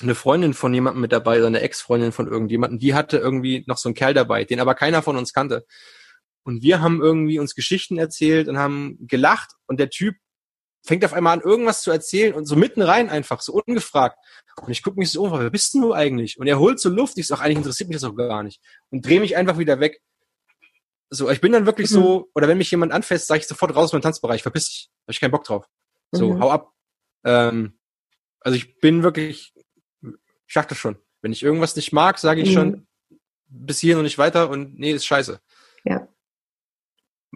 eine 0.00 0.14
Freundin 0.14 0.54
von 0.54 0.74
jemandem 0.74 1.00
mit 1.00 1.12
dabei 1.12 1.38
oder 1.38 1.46
eine 1.46 1.60
Ex-Freundin 1.60 2.12
von 2.12 2.26
irgendjemandem, 2.26 2.78
die 2.78 2.94
hatte 2.94 3.18
irgendwie 3.18 3.64
noch 3.66 3.78
so 3.78 3.88
einen 3.88 3.94
Kerl 3.94 4.14
dabei, 4.14 4.44
den 4.44 4.58
aber 4.58 4.74
keiner 4.74 5.02
von 5.02 5.16
uns 5.16 5.32
kannte. 5.32 5.64
Und 6.44 6.62
wir 6.62 6.80
haben 6.80 7.00
irgendwie 7.00 7.38
uns 7.38 7.54
Geschichten 7.54 7.98
erzählt 7.98 8.48
und 8.48 8.58
haben 8.58 8.98
gelacht 9.00 9.52
und 9.66 9.78
der 9.78 9.90
Typ 9.90 10.16
fängt 10.84 11.04
auf 11.04 11.12
einmal 11.12 11.38
an, 11.38 11.44
irgendwas 11.44 11.82
zu 11.82 11.90
erzählen 11.92 12.34
und 12.34 12.46
so 12.46 12.56
mitten 12.56 12.82
rein 12.82 13.08
einfach, 13.08 13.40
so 13.40 13.52
ungefragt. 13.52 14.18
Und 14.60 14.70
ich 14.70 14.82
gucke 14.82 14.98
mich 14.98 15.12
so 15.12 15.22
um, 15.22 15.32
wer 15.32 15.50
bist 15.50 15.74
denn 15.74 15.82
du 15.82 15.94
eigentlich? 15.94 16.38
Und 16.38 16.48
er 16.48 16.58
holt 16.58 16.80
so 16.80 16.88
Luft, 16.88 17.16
ich 17.18 17.28
sag, 17.28 17.40
eigentlich 17.40 17.58
interessiert 17.58 17.88
mich 17.88 18.00
das 18.00 18.04
auch 18.04 18.16
gar 18.16 18.42
nicht. 18.42 18.60
Und 18.90 19.06
drehe 19.06 19.20
mich 19.20 19.36
einfach 19.36 19.58
wieder 19.58 19.78
weg. 19.78 20.02
So, 21.10 21.30
ich 21.30 21.40
bin 21.40 21.52
dann 21.52 21.66
wirklich 21.66 21.90
mhm. 21.90 21.94
so, 21.94 22.30
oder 22.34 22.48
wenn 22.48 22.58
mich 22.58 22.70
jemand 22.70 22.90
anfasst, 22.90 23.28
sage 23.28 23.40
ich 23.40 23.46
sofort 23.46 23.74
raus 23.76 23.84
aus 23.84 23.92
meinem 23.92 24.02
Tanzbereich, 24.02 24.42
verpiss 24.42 24.66
dich, 24.66 24.90
habe 25.04 25.12
ich 25.12 25.20
keinen 25.20 25.30
Bock 25.30 25.44
drauf. 25.44 25.66
So, 26.10 26.34
mhm. 26.34 26.40
hau 26.42 26.50
ab. 26.50 26.72
Ähm, 27.24 27.78
also 28.40 28.56
ich 28.56 28.78
bin 28.80 29.02
wirklich, 29.02 29.54
ich 30.02 30.54
das 30.54 30.78
schon. 30.78 30.96
Wenn 31.20 31.32
ich 31.32 31.42
irgendwas 31.42 31.76
nicht 31.76 31.92
mag, 31.92 32.18
sage 32.18 32.42
ich 32.42 32.50
mhm. 32.50 32.54
schon 32.54 32.86
bis 33.46 33.78
hier 33.78 33.96
und 33.96 34.04
nicht 34.04 34.18
weiter 34.18 34.50
und 34.50 34.78
nee, 34.78 34.92
ist 34.92 35.06
scheiße. 35.06 35.40
Ja. 35.84 36.08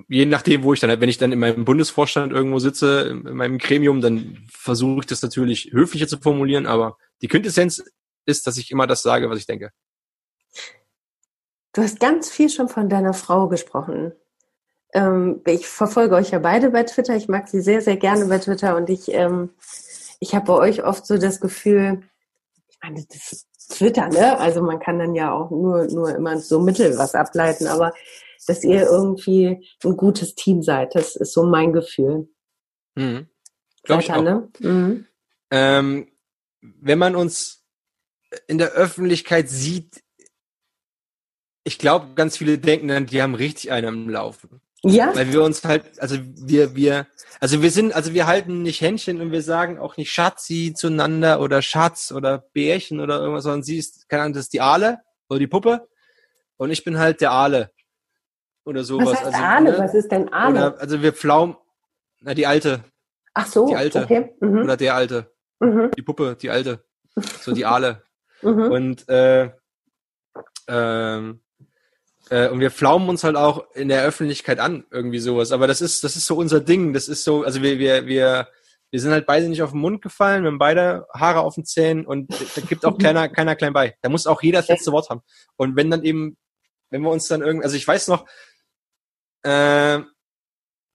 Je 0.09 0.26
nachdem, 0.26 0.62
wo 0.62 0.72
ich 0.72 0.80
dann, 0.80 1.01
wenn 1.01 1.09
ich 1.09 1.18
dann 1.18 1.32
in 1.32 1.39
meinem 1.39 1.64
Bundesvorstand 1.64 2.32
irgendwo 2.32 2.59
sitze, 2.59 3.22
in 3.24 3.37
meinem 3.37 3.59
Gremium, 3.59 4.01
dann 4.01 4.47
versuche 4.51 5.01
ich 5.01 5.07
das 5.07 5.22
natürlich 5.22 5.72
höflicher 5.72 6.09
zu 6.09 6.18
formulieren, 6.18 6.66
aber 6.66 6.99
die 7.22 7.28
Quintessenz 7.28 7.82
ist, 8.26 8.47
dass 8.47 8.59
ich 8.59 8.70
immer 8.70 8.87
das 8.87 9.03
sage, 9.03 9.30
was 9.30 9.39
ich 9.39 9.47
denke. 9.47 9.70
Du 11.72 11.82
hast 11.82 12.01
ganz 12.01 12.30
viel 12.30 12.49
schon 12.49 12.68
von 12.68 12.89
deiner 12.89 13.14
Frau 13.14 13.49
gesprochen. 13.49 14.12
Ähm, 14.97 15.43
ich 15.47 15.69
verfolge 15.69 16.15
euch 16.15 16.31
ja 16.31 16.39
beide 16.39 16.71
bei 16.71 16.83
Twitter. 16.83 17.15
Ich 17.17 17.29
mag 17.29 17.49
sie 17.49 17.61
sehr, 17.61 17.83
sehr 17.83 17.99
gerne 17.99 18.25
bei 18.25 18.39
Twitter 18.39 18.77
und 18.77 18.89
ich, 18.89 19.13
ähm, 19.13 19.51
ich 20.21 20.35
habe 20.35 20.47
bei 20.47 20.55
euch 20.55 20.85
oft 20.85 21.05
so 21.07 21.19
das 21.19 21.39
Gefühl, 21.39 22.03
ich 22.71 22.79
meine, 22.83 23.05
das 23.07 23.33
ist 23.33 23.47
Twitter, 23.69 24.09
ne? 24.09 24.39
Also 24.39 24.63
man 24.63 24.81
kann 24.81 24.99
dann 24.99 25.15
ja 25.15 25.35
auch 25.35 25.51
nur, 25.51 25.85
nur 25.89 26.15
immer 26.15 26.39
so 26.39 26.61
mittel 26.61 26.97
was 26.97 27.15
ableiten, 27.15 27.67
aber 27.67 27.93
dass 28.47 28.65
ihr 28.65 28.85
irgendwie 28.85 29.69
ein 29.85 29.97
gutes 29.99 30.35
Team 30.35 30.63
seid, 30.63 30.95
das 30.95 31.15
ist 31.15 31.35
so 31.35 31.45
mein 31.45 31.75
Gefühl. 31.75 32.31
Mhm. 32.95 33.27
Glaube 33.83 34.03
ich 34.03 34.11
auch. 34.11 34.23
Ne? 34.23 34.49
Mhm. 34.61 35.07
Ähm, 35.51 36.09
wenn 36.63 36.99
man 36.99 37.17
uns 37.17 37.67
in 38.47 38.57
der 38.57 38.71
Öffentlichkeit 38.71 39.51
sieht, 39.51 40.03
ich 41.65 41.79
glaube, 41.79 42.15
ganz 42.15 42.39
viele 42.39 42.57
denken 42.57 42.89
dann, 42.89 43.05
die 43.05 43.21
haben 43.21 43.35
richtig 43.35 43.73
einen 43.73 43.89
am 43.89 44.09
Laufen. 44.09 44.63
Ja. 44.89 45.14
Weil 45.14 45.32
wir 45.32 45.43
uns 45.43 45.64
halt, 45.64 46.01
also 46.01 46.16
wir, 46.20 46.76
wir, 46.76 47.07
also 47.41 47.62
wir 47.62 47.70
sind, 47.70 47.95
also 47.95 48.14
wir 48.14 48.26
halten 48.26 48.62
nicht 48.62 48.80
Händchen 48.80 49.20
und 49.20 49.32
wir 49.32 49.43
sagen 49.43 49.78
auch 49.78 49.97
nicht 49.97 50.12
Schatzi 50.12 50.74
zueinander 50.76 51.41
oder 51.41 51.62
Schatz 51.62 52.12
oder 52.12 52.45
Bärchen 52.53 53.01
oder 53.01 53.18
irgendwas, 53.20 53.45
sondern 53.45 53.62
sie 53.62 53.78
ist, 53.78 54.09
keine 54.09 54.22
Ahnung, 54.22 54.34
das 54.34 54.45
ist 54.45 54.53
die 54.53 54.61
Aale 54.61 55.01
oder 55.28 55.39
die 55.39 55.47
Puppe 55.47 55.89
und 56.57 56.70
ich 56.70 56.84
bin 56.84 56.99
halt 56.99 57.20
der 57.20 57.32
Aale 57.32 57.70
oder 58.64 58.84
sowas. 58.84 59.09
Was 59.09 59.16
heißt 59.16 59.26
also, 59.26 59.39
Aale? 59.39 59.72
Ne? 59.72 59.78
Was 59.78 59.95
ist 59.95 60.12
denn 60.12 60.32
Aale? 60.32 60.51
Oder, 60.51 60.80
also 60.80 61.03
wir 61.03 61.12
pflaumen, 61.12 61.57
na 62.20 62.34
die 62.34 62.47
Alte. 62.47 62.84
Ach 63.34 63.47
so, 63.47 63.66
die 63.66 63.76
Alte. 63.76 64.05
Okay. 64.05 64.34
Mhm. 64.41 64.62
Oder 64.62 64.76
der 64.76 64.95
Alte. 64.95 65.32
Mhm. 65.61 65.91
Die 65.97 66.03
Puppe, 66.03 66.37
die 66.41 66.51
Alte. 66.51 66.84
So 67.41 67.53
die 67.53 67.66
Aale. 67.66 68.03
Mhm. 68.43 68.70
Und 68.70 69.09
äh, 69.09 69.51
ähm, 70.68 71.41
äh, 72.31 72.49
und 72.49 72.61
wir 72.61 72.70
pflaumen 72.70 73.09
uns 73.09 73.24
halt 73.24 73.37
auch 73.37 73.70
in 73.74 73.89
der 73.89 74.03
Öffentlichkeit 74.03 74.59
an, 74.59 74.85
irgendwie 74.91 75.18
sowas. 75.18 75.53
Aber 75.53 75.66
das 75.66 75.81
ist, 75.81 76.03
das 76.05 76.16
ist 76.16 76.27
so 76.27 76.37
unser 76.37 76.61
Ding. 76.61 76.93
Das 76.93 77.09
ist 77.09 77.24
so, 77.24 77.45
also 77.45 77.62
wir, 77.62 77.79
wir, 77.79 78.07
wir, 78.07 78.49
wir 78.91 79.01
sind 79.01 79.12
halt 79.12 79.27
beide 79.27 79.49
nicht 79.49 79.62
auf 79.62 79.70
den 79.70 79.81
Mund 79.81 80.03
gefallen, 80.03 80.43
wir 80.43 80.51
haben 80.51 80.59
beide 80.59 81.07
Haare 81.12 81.41
auf 81.41 81.55
den 81.55 81.64
Zähnen 81.64 82.07
und 82.07 82.33
da 82.55 82.61
gibt 82.62 82.85
auch 82.85 82.99
keiner, 82.99 83.29
keiner 83.31 83.57
klein 83.57 83.72
bei. 83.72 83.97
Da 84.03 84.09
muss 84.09 84.27
auch 84.27 84.43
jeder 84.43 84.59
das 84.59 84.68
letzte 84.68 84.93
Wort 84.93 85.11
haben. 85.11 85.22
Und 85.57 85.77
wenn 85.77 85.91
dann 85.91 86.03
eben, 86.03 86.37
wenn 86.91 87.03
wir 87.03 87.11
uns 87.11 87.29
dann 87.29 87.43
irgendwie, 87.43 87.64
also 87.64 87.77
ich 87.77 87.87
weiß 87.87 88.09
noch, 88.09 88.27
äh, 89.43 90.01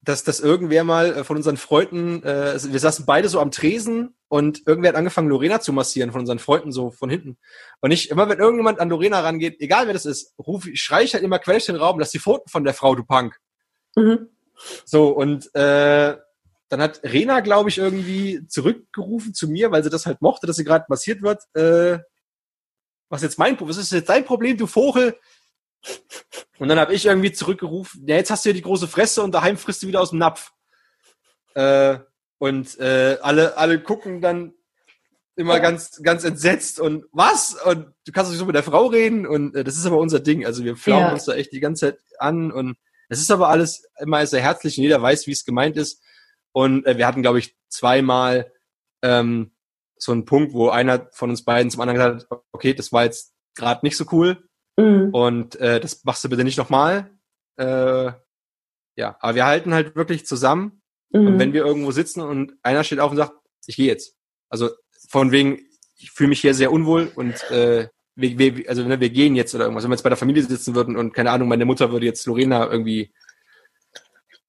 dass, 0.04 0.24
dass 0.24 0.39
irgendwer 0.39 0.84
mal 0.84 1.18
äh, 1.18 1.24
von 1.24 1.38
unseren 1.38 1.58
Freunden, 1.58 2.24
äh, 2.24 2.60
wir 2.62 2.80
saßen 2.80 3.06
beide 3.06 3.30
so 3.30 3.39
am 3.39 3.52
Tresen 3.52 4.16
und 4.28 4.66
irgendwer 4.66 4.89
hat 4.89 4.95
angefangen, 4.95 5.30
Lorena 5.30 5.62
zu 5.62 5.74
massieren 5.74 6.12
von 6.12 6.22
unseren 6.22 6.39
Freunden 6.39 6.72
so 6.72 6.89
von 6.89 7.10
hinten. 7.10 7.38
Und 7.82 7.91
ich, 7.91 8.10
immer 8.10 8.28
wenn 8.28 8.39
irgendjemand 8.39 8.80
an 8.80 8.89
Lorena 8.89 9.20
rangeht, 9.20 9.60
egal 9.60 9.86
wer 9.86 9.93
das 9.93 10.06
ist, 10.06 10.34
ruf, 10.39 10.68
schrei 10.74 11.04
ich 11.04 11.14
halt 11.14 11.24
immer 11.24 11.39
quer 11.39 11.60
den 11.60 11.76
Raum, 11.76 11.99
lass 11.99 12.12
die 12.12 12.20
Pfoten 12.20 12.49
von 12.49 12.64
der 12.64 12.74
Frau, 12.74 12.95
du 12.95 13.04
Punk. 13.04 13.38
Mhm. 13.95 14.30
So, 14.86 15.10
und 15.10 15.54
äh, 15.56 16.18
dann 16.70 16.82
hat 16.82 17.02
Rena, 17.04 17.41
glaube 17.41 17.70
ich, 17.70 17.78
irgendwie 17.78 18.47
zurückgerufen 18.47 19.34
zu 19.34 19.49
mir, 19.49 19.72
weil 19.72 19.84
sie 19.84 19.89
das 19.89 20.06
halt 20.06 20.22
mochte, 20.22 20.47
dass 20.47 20.56
sie 20.56 20.64
gerade 20.64 20.86
massiert 20.88 21.22
wird. 21.22 21.43
Äh, 21.54 21.99
was 23.10 23.22
jetzt 23.22 23.38
mein 23.38 23.60
was 23.60 23.78
ist 23.78 23.91
jetzt 23.91 24.10
dein 24.10 24.24
Problem, 24.24 24.58
du 24.58 24.68
Vogel? 24.68 25.18
Und 26.62 26.68
dann 26.68 26.80
habe 26.80 26.93
ich 26.93 27.07
irgendwie 27.07 27.32
zurückgerufen, 27.32 28.05
ja, 28.05 28.18
jetzt 28.18 28.30
hast 28.30 28.45
du 28.45 28.49
ja 28.49 28.53
die 28.53 28.62
große 28.62 28.88
Fresse 28.88 29.24
und 29.24 29.32
daheim 29.32 29.57
frisst 29.57 29.82
du 29.82 29.88
wieder 29.88 29.99
aus 29.99 30.12
dem 30.12 30.20
Napf. 30.20 30.51
Äh, 31.55 31.97
und 32.38 32.80
äh, 32.80 33.18
alle, 33.20 33.57
alle 33.57 33.82
gucken 33.82 34.22
dann 34.22 34.53
immer 35.36 35.59
ganz, 35.59 36.03
ganz 36.03 36.24
entsetzt 36.24 36.80
und 36.80 37.05
was? 37.12 37.55
Und 37.66 37.88
du 38.05 38.12
kannst 38.12 38.32
doch 38.32 38.38
so 38.38 38.45
mit 38.45 38.53
der 38.53 38.62
Frau 38.62 38.86
reden 38.86 39.26
und 39.26 39.55
äh, 39.55 39.64
das 39.64 39.76
ist 39.76 39.88
aber 39.88 39.97
unser 39.97 40.20
Ding. 40.20 40.45
Also 40.45 40.64
wir 40.64 40.76
flauen 40.76 40.99
ja. 40.99 41.14
uns 41.14 41.26
da 41.26 41.34
echt 41.34 41.51
die 41.51 41.62
ganze 41.62 41.93
Zeit 41.93 41.99
an 42.20 42.51
und 42.51 42.78
es 43.09 43.20
ist 43.20 43.32
aber 43.32 43.49
alles 43.49 43.89
immer 43.97 44.24
sehr 44.28 44.43
herzlich 44.43 44.78
und 44.78 44.84
jeder 44.84 45.01
weiß, 45.01 45.26
wie 45.26 45.32
es 45.32 45.45
gemeint 45.45 45.78
ist. 45.78 46.03
Und 46.51 46.86
äh, 46.86 46.95
wir 46.95 47.07
hatten, 47.07 47.24
glaube 47.24 47.39
ich, 47.39 47.57
zweimal 47.70 48.53
ähm, 49.01 49.49
so 49.97 50.12
einen 50.12 50.26
Punkt, 50.26 50.53
wo 50.53 50.70
einer 50.70 51.09
von 51.12 51.32
uns 51.32 51.43
beiden 51.43 51.72
zum 51.72 51.82
anderen 51.82 51.97
gesagt 51.97 52.30
hat, 52.30 52.43
okay, 52.51 52.76
das 52.76 52.93
war 52.93 53.05
jetzt 53.05 53.34
gerade 53.55 53.84
nicht 53.84 53.97
so 53.97 54.05
cool 54.12 54.47
mhm. 54.78 55.09
und 55.11 55.55
äh, 55.57 55.80
das 55.80 56.03
machst 56.03 56.24
du 56.24 56.30
bitte 56.30 56.43
nicht 56.43 56.57
nochmal. 56.57 57.11
Äh, 57.57 58.11
ja, 58.95 59.17
aber 59.19 59.36
wir 59.36 59.45
halten 59.45 59.74
halt 59.74 59.95
wirklich 59.95 60.26
zusammen 60.26 60.82
mhm. 61.11 61.28
und 61.28 61.39
wenn 61.39 61.53
wir 61.53 61.65
irgendwo 61.65 61.91
sitzen 61.91 62.22
und 62.22 62.53
einer 62.63 62.84
steht 62.84 62.99
auf 62.99 63.11
und 63.11 63.17
sagt, 63.17 63.34
ich 63.65 63.76
gehe 63.76 63.88
jetzt. 63.88 64.15
Also 64.49 64.69
von 65.09 65.32
wegen, 65.32 65.59
ich 65.97 66.11
fühle 66.11 66.30
mich 66.30 66.41
hier 66.41 66.53
sehr 66.53 66.72
unwohl 66.72 67.11
und 67.15 67.49
äh, 67.51 67.88
wir, 68.15 68.38
wir, 68.38 68.69
also 68.69 68.84
ne, 68.84 68.99
wir 68.99 69.09
gehen 69.09 69.36
jetzt 69.36 69.55
oder 69.55 69.65
irgendwas. 69.65 69.84
Wenn 69.84 69.91
wir 69.91 69.95
jetzt 69.95 70.03
bei 70.03 70.09
der 70.09 70.17
Familie 70.17 70.43
sitzen 70.43 70.76
würden 70.76 70.97
und 70.97 71.13
keine 71.13 71.32
Ahnung, 71.32 71.47
meine 71.47 71.65
Mutter 71.65 71.91
würde 71.91 72.05
jetzt 72.05 72.26
Lorena 72.26 72.69
irgendwie 72.69 73.13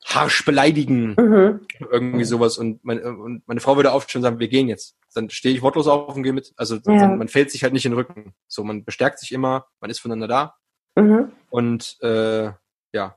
harsch 0.04 0.44
beleidigen, 0.44 1.14
mhm. 1.18 1.66
irgendwie 1.90 2.24
sowas 2.24 2.58
und 2.58 2.84
meine, 2.84 3.02
und 3.02 3.42
meine 3.46 3.60
Frau 3.60 3.76
würde 3.76 3.92
aufstehen 3.92 4.20
und 4.20 4.24
sagen, 4.24 4.40
wir 4.40 4.48
gehen 4.48 4.68
jetzt. 4.68 4.96
Dann 5.14 5.30
stehe 5.30 5.54
ich 5.54 5.62
wortlos 5.62 5.86
auf 5.86 6.14
und 6.14 6.22
gehe 6.22 6.32
mit. 6.32 6.52
Also 6.56 6.78
ja. 6.86 7.08
man 7.08 7.28
fällt 7.28 7.50
sich 7.50 7.62
halt 7.62 7.72
nicht 7.72 7.84
in 7.84 7.92
den 7.92 7.98
Rücken. 7.98 8.34
So, 8.48 8.64
man 8.64 8.84
bestärkt 8.84 9.20
sich 9.20 9.32
immer, 9.32 9.66
man 9.80 9.90
ist 9.90 10.00
voneinander 10.00 10.28
da. 10.28 10.54
Mhm. 10.96 11.32
Und 11.50 11.98
äh, 12.02 12.50
ja. 12.92 13.16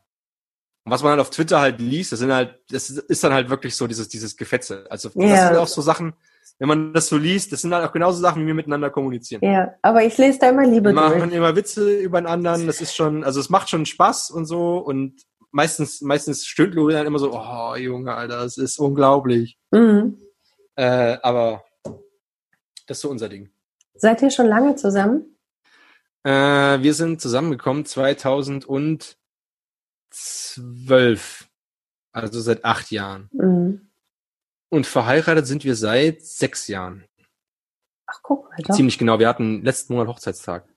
Und 0.84 0.92
was 0.92 1.02
man 1.02 1.12
halt 1.12 1.22
auf 1.22 1.32
Twitter 1.32 1.60
halt 1.60 1.80
liest, 1.80 2.12
das 2.12 2.20
sind 2.20 2.32
halt, 2.32 2.60
das 2.70 2.90
ist 2.90 3.24
dann 3.24 3.34
halt 3.34 3.50
wirklich 3.50 3.76
so 3.76 3.88
dieses, 3.88 4.08
dieses 4.08 4.38
Gefetze. 4.38 4.86
Also 4.90 5.10
das 5.10 5.30
ja. 5.30 5.48
sind 5.48 5.58
auch 5.58 5.68
so 5.68 5.82
Sachen, 5.82 6.14
wenn 6.60 6.68
man 6.68 6.94
das 6.94 7.08
so 7.08 7.18
liest, 7.18 7.52
das 7.52 7.62
sind 7.62 7.74
halt 7.74 7.86
auch 7.86 7.92
genauso 7.92 8.20
Sachen, 8.22 8.44
wie 8.44 8.48
wir 8.48 8.54
miteinander 8.54 8.90
kommunizieren. 8.90 9.44
Ja, 9.44 9.74
aber 9.82 10.04
ich 10.04 10.18
lese 10.18 10.40
da 10.40 10.50
immer 10.50 10.66
Liebe 10.66 10.90
wir 10.90 10.94
machen 10.94 11.20
durch. 11.20 11.34
immer 11.34 11.56
Witze 11.56 11.98
über 12.00 12.22
den 12.22 12.28
anderen, 12.28 12.68
das 12.68 12.82
ist 12.82 12.96
schon, 12.96 13.24
also 13.24 13.40
es 13.40 13.50
macht 13.50 13.70
schon 13.70 13.86
Spaß 13.86 14.30
und 14.32 14.46
so 14.46 14.78
und 14.78 15.22
meistens, 15.56 16.02
meistens 16.02 16.46
stöhnt 16.46 16.76
Lori 16.76 16.94
dann 16.94 17.08
immer 17.08 17.18
so, 17.18 17.32
oh 17.34 17.76
Junge, 17.76 18.14
Alter, 18.14 18.44
das 18.44 18.58
ist 18.58 18.78
unglaublich. 18.78 19.58
Mhm. 19.72 20.20
Äh, 20.76 21.18
aber 21.24 21.64
das 22.86 22.98
ist 22.98 23.02
so 23.02 23.10
unser 23.10 23.30
Ding. 23.30 23.50
Seid 23.96 24.22
ihr 24.22 24.30
schon 24.30 24.48
lange 24.48 24.76
zusammen? 24.76 25.38
Äh, 26.24 26.30
wir 26.82 26.94
sind 26.94 27.22
zusammengekommen 27.22 27.86
2012. 27.86 29.16
Also 32.12 32.42
seit 32.42 32.66
acht 32.66 32.92
Jahren. 32.92 33.30
Mhm. 33.32 33.90
Und 34.70 34.86
verheiratet 34.86 35.48
sind 35.48 35.64
wir 35.64 35.78
seit 35.78 36.22
sechs 36.22 36.68
Jahren. 36.68 37.06
Ach, 38.08 38.20
guck 38.22 38.50
mal. 38.50 38.58
Doch. 38.62 38.76
Ziemlich 38.76 38.98
genau. 38.98 39.20
Wir 39.20 39.30
hatten 39.30 39.64
letzten 39.64 39.94
Monat 39.94 40.10
Hochzeitstag. 40.10 40.68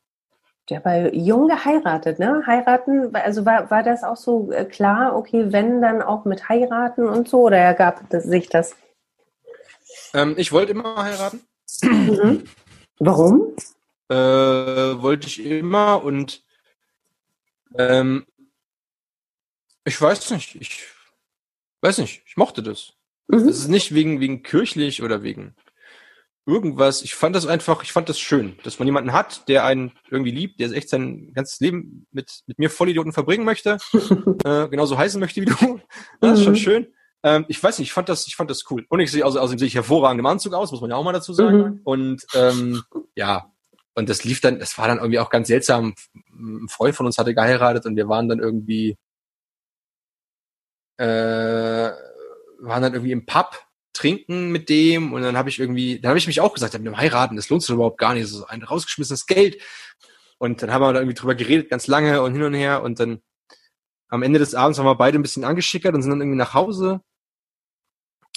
Der 0.69 0.85
war 0.85 1.15
jung 1.15 1.49
geheiratet, 1.49 2.19
ne? 2.19 2.43
Heiraten, 2.47 3.15
also 3.15 3.47
war, 3.47 3.71
war 3.71 3.83
das 3.83 4.05
auch 4.05 4.17
so 4.17 4.53
äh, 4.53 4.65
klar, 4.67 5.17
okay, 5.17 5.47
wenn 5.51 5.81
dann 5.81 6.03
auch 6.03 6.25
mit 6.25 6.49
heiraten 6.49 7.09
und 7.09 7.29
so, 7.29 7.43
oder 7.43 7.57
ergab 7.57 8.05
sich 8.11 8.49
das? 8.49 8.77
Ähm, 10.13 10.35
ich 10.37 10.53
wollte 10.53 10.73
immer 10.73 11.03
heiraten. 11.03 11.41
Mhm. 11.83 12.45
Warum? 12.99 13.55
Äh, 14.11 14.15
wollte 14.15 15.27
ich 15.27 15.45
immer 15.45 16.03
und 16.03 16.43
ähm, 17.77 18.27
ich 19.85 20.01
weiß 20.01 20.31
nicht, 20.31 20.55
ich 20.57 20.87
weiß 21.81 21.99
nicht, 21.99 22.23
ich 22.27 22.37
mochte 22.37 22.63
das. 22.63 22.95
Mhm. 23.29 23.49
ist 23.49 23.69
nicht 23.69 23.95
wegen, 23.95 24.21
wegen 24.21 24.43
kirchlich 24.43 25.03
oder 25.03 25.23
wegen 25.23 25.55
irgendwas. 26.49 27.03
Ich 27.03 27.15
fand 27.15 27.37
das 27.37 27.47
einfach, 27.47 27.83
ich 27.83 27.93
fand 27.93 28.09
das 28.09 28.19
schön, 28.19 28.59
dass 28.65 28.79
man 28.79 28.89
jemanden 28.89 29.13
hat, 29.13 29.49
der 29.49 29.65
einen 29.65 29.93
irgendwie 30.11 30.31
liebt, 30.31 30.59
der 30.59 30.73
echt 30.73 30.89
sein 30.89 31.33
ganzes 31.35 31.61
Leben 31.61 32.07
mit, 32.11 32.41
mit 32.47 32.59
mir 32.59 32.71
Vollidioten 32.71 33.13
verbringen 33.13 33.45
möchte, 33.45 33.77
äh, 34.45 34.69
genauso 34.69 34.97
heißen 34.97 35.21
möchte 35.21 35.43
wie 35.43 35.47
du. 35.47 35.81
Das 36.21 36.39
ist 36.39 36.45
schon 36.45 36.55
mhm. 36.55 36.57
schön. 36.57 36.87
Ähm, 37.23 37.45
ich 37.49 37.63
weiß 37.63 37.79
nicht, 37.79 37.89
ich 37.89 37.93
fand 37.93 38.09
das, 38.09 38.27
ich 38.27 38.37
fand 38.37 38.51
das 38.51 38.65
cool. 38.71 38.87
Und 38.89 39.01
ich 39.01 39.11
sehe 39.11 39.25
außerdem 39.25 39.43
also, 39.43 39.59
sehe 39.59 39.69
ich 39.69 39.75
hervorragend 39.75 40.21
im 40.21 40.27
Anzug 40.27 40.55
aus, 40.55 40.73
muss 40.73 40.81
man 40.81 40.91
ja 40.91 40.97
auch 40.97 41.05
mal 41.05 41.13
dazu 41.13 41.33
sagen. 41.33 41.59
Mhm. 41.59 41.81
Und 41.85 42.27
ähm, 42.35 42.83
ja, 43.15 43.53
und 43.95 44.09
das 44.09 44.25
lief 44.25 44.41
dann, 44.41 44.59
das 44.59 44.79
war 44.79 44.89
dann 44.89 44.99
irgendwie 44.99 45.19
auch 45.19 45.31
ganz 45.31 45.49
seltsam. 45.49 45.95
Ein 46.15 46.69
Freund 46.69 46.95
von 46.95 47.07
uns 47.07 47.19
hatte 47.19 47.35
geheiratet 47.35 47.85
und 47.85 47.97
wir 47.97 48.09
waren 48.09 48.29
dann 48.29 48.39
irgendwie, 48.39 48.97
äh, 50.97 51.91
waren 52.61 52.83
dann 52.83 52.95
irgendwie 52.95 53.13
im 53.13 53.27
Pub 53.27 53.68
trinken 53.99 54.51
mit 54.51 54.69
dem 54.69 55.13
und 55.13 55.23
dann 55.23 55.37
habe 55.37 55.49
ich 55.49 55.59
irgendwie, 55.59 56.01
dann 56.01 56.11
habe 56.11 56.19
ich 56.19 56.27
mich 56.27 56.41
auch 56.41 56.55
gesagt, 56.55 56.75
mit 56.75 56.87
dem 56.87 56.97
heiraten, 56.97 57.37
das 57.37 57.49
lohnt 57.49 57.63
sich 57.63 57.75
überhaupt 57.75 57.99
gar 57.99 58.15
nicht, 58.15 58.25
ist 58.25 58.43
ein 58.45 58.63
rausgeschmissenes 58.63 59.27
Geld. 59.27 59.61
Und 60.39 60.63
dann 60.63 60.73
haben 60.73 60.83
wir 60.83 60.93
da 60.93 61.01
irgendwie 61.01 61.15
drüber 61.15 61.35
geredet, 61.35 61.69
ganz 61.69 61.89
lange 61.89 62.23
und 62.23 62.33
hin 62.33 62.43
und 62.45 62.55
her 62.55 62.83
und 62.83 63.01
dann 63.01 63.23
am 64.09 64.23
Ende 64.23 64.39
des 64.39 64.55
Abends 64.55 64.79
waren 64.79 64.87
wir 64.87 64.95
beide 64.95 65.19
ein 65.19 65.23
bisschen 65.23 65.45
angeschickert 65.45 65.95
und 65.95 66.03
sind 66.03 66.13
dann 66.13 66.21
irgendwie 66.21 66.39
nach 66.39 66.55
Hause. 66.55 67.01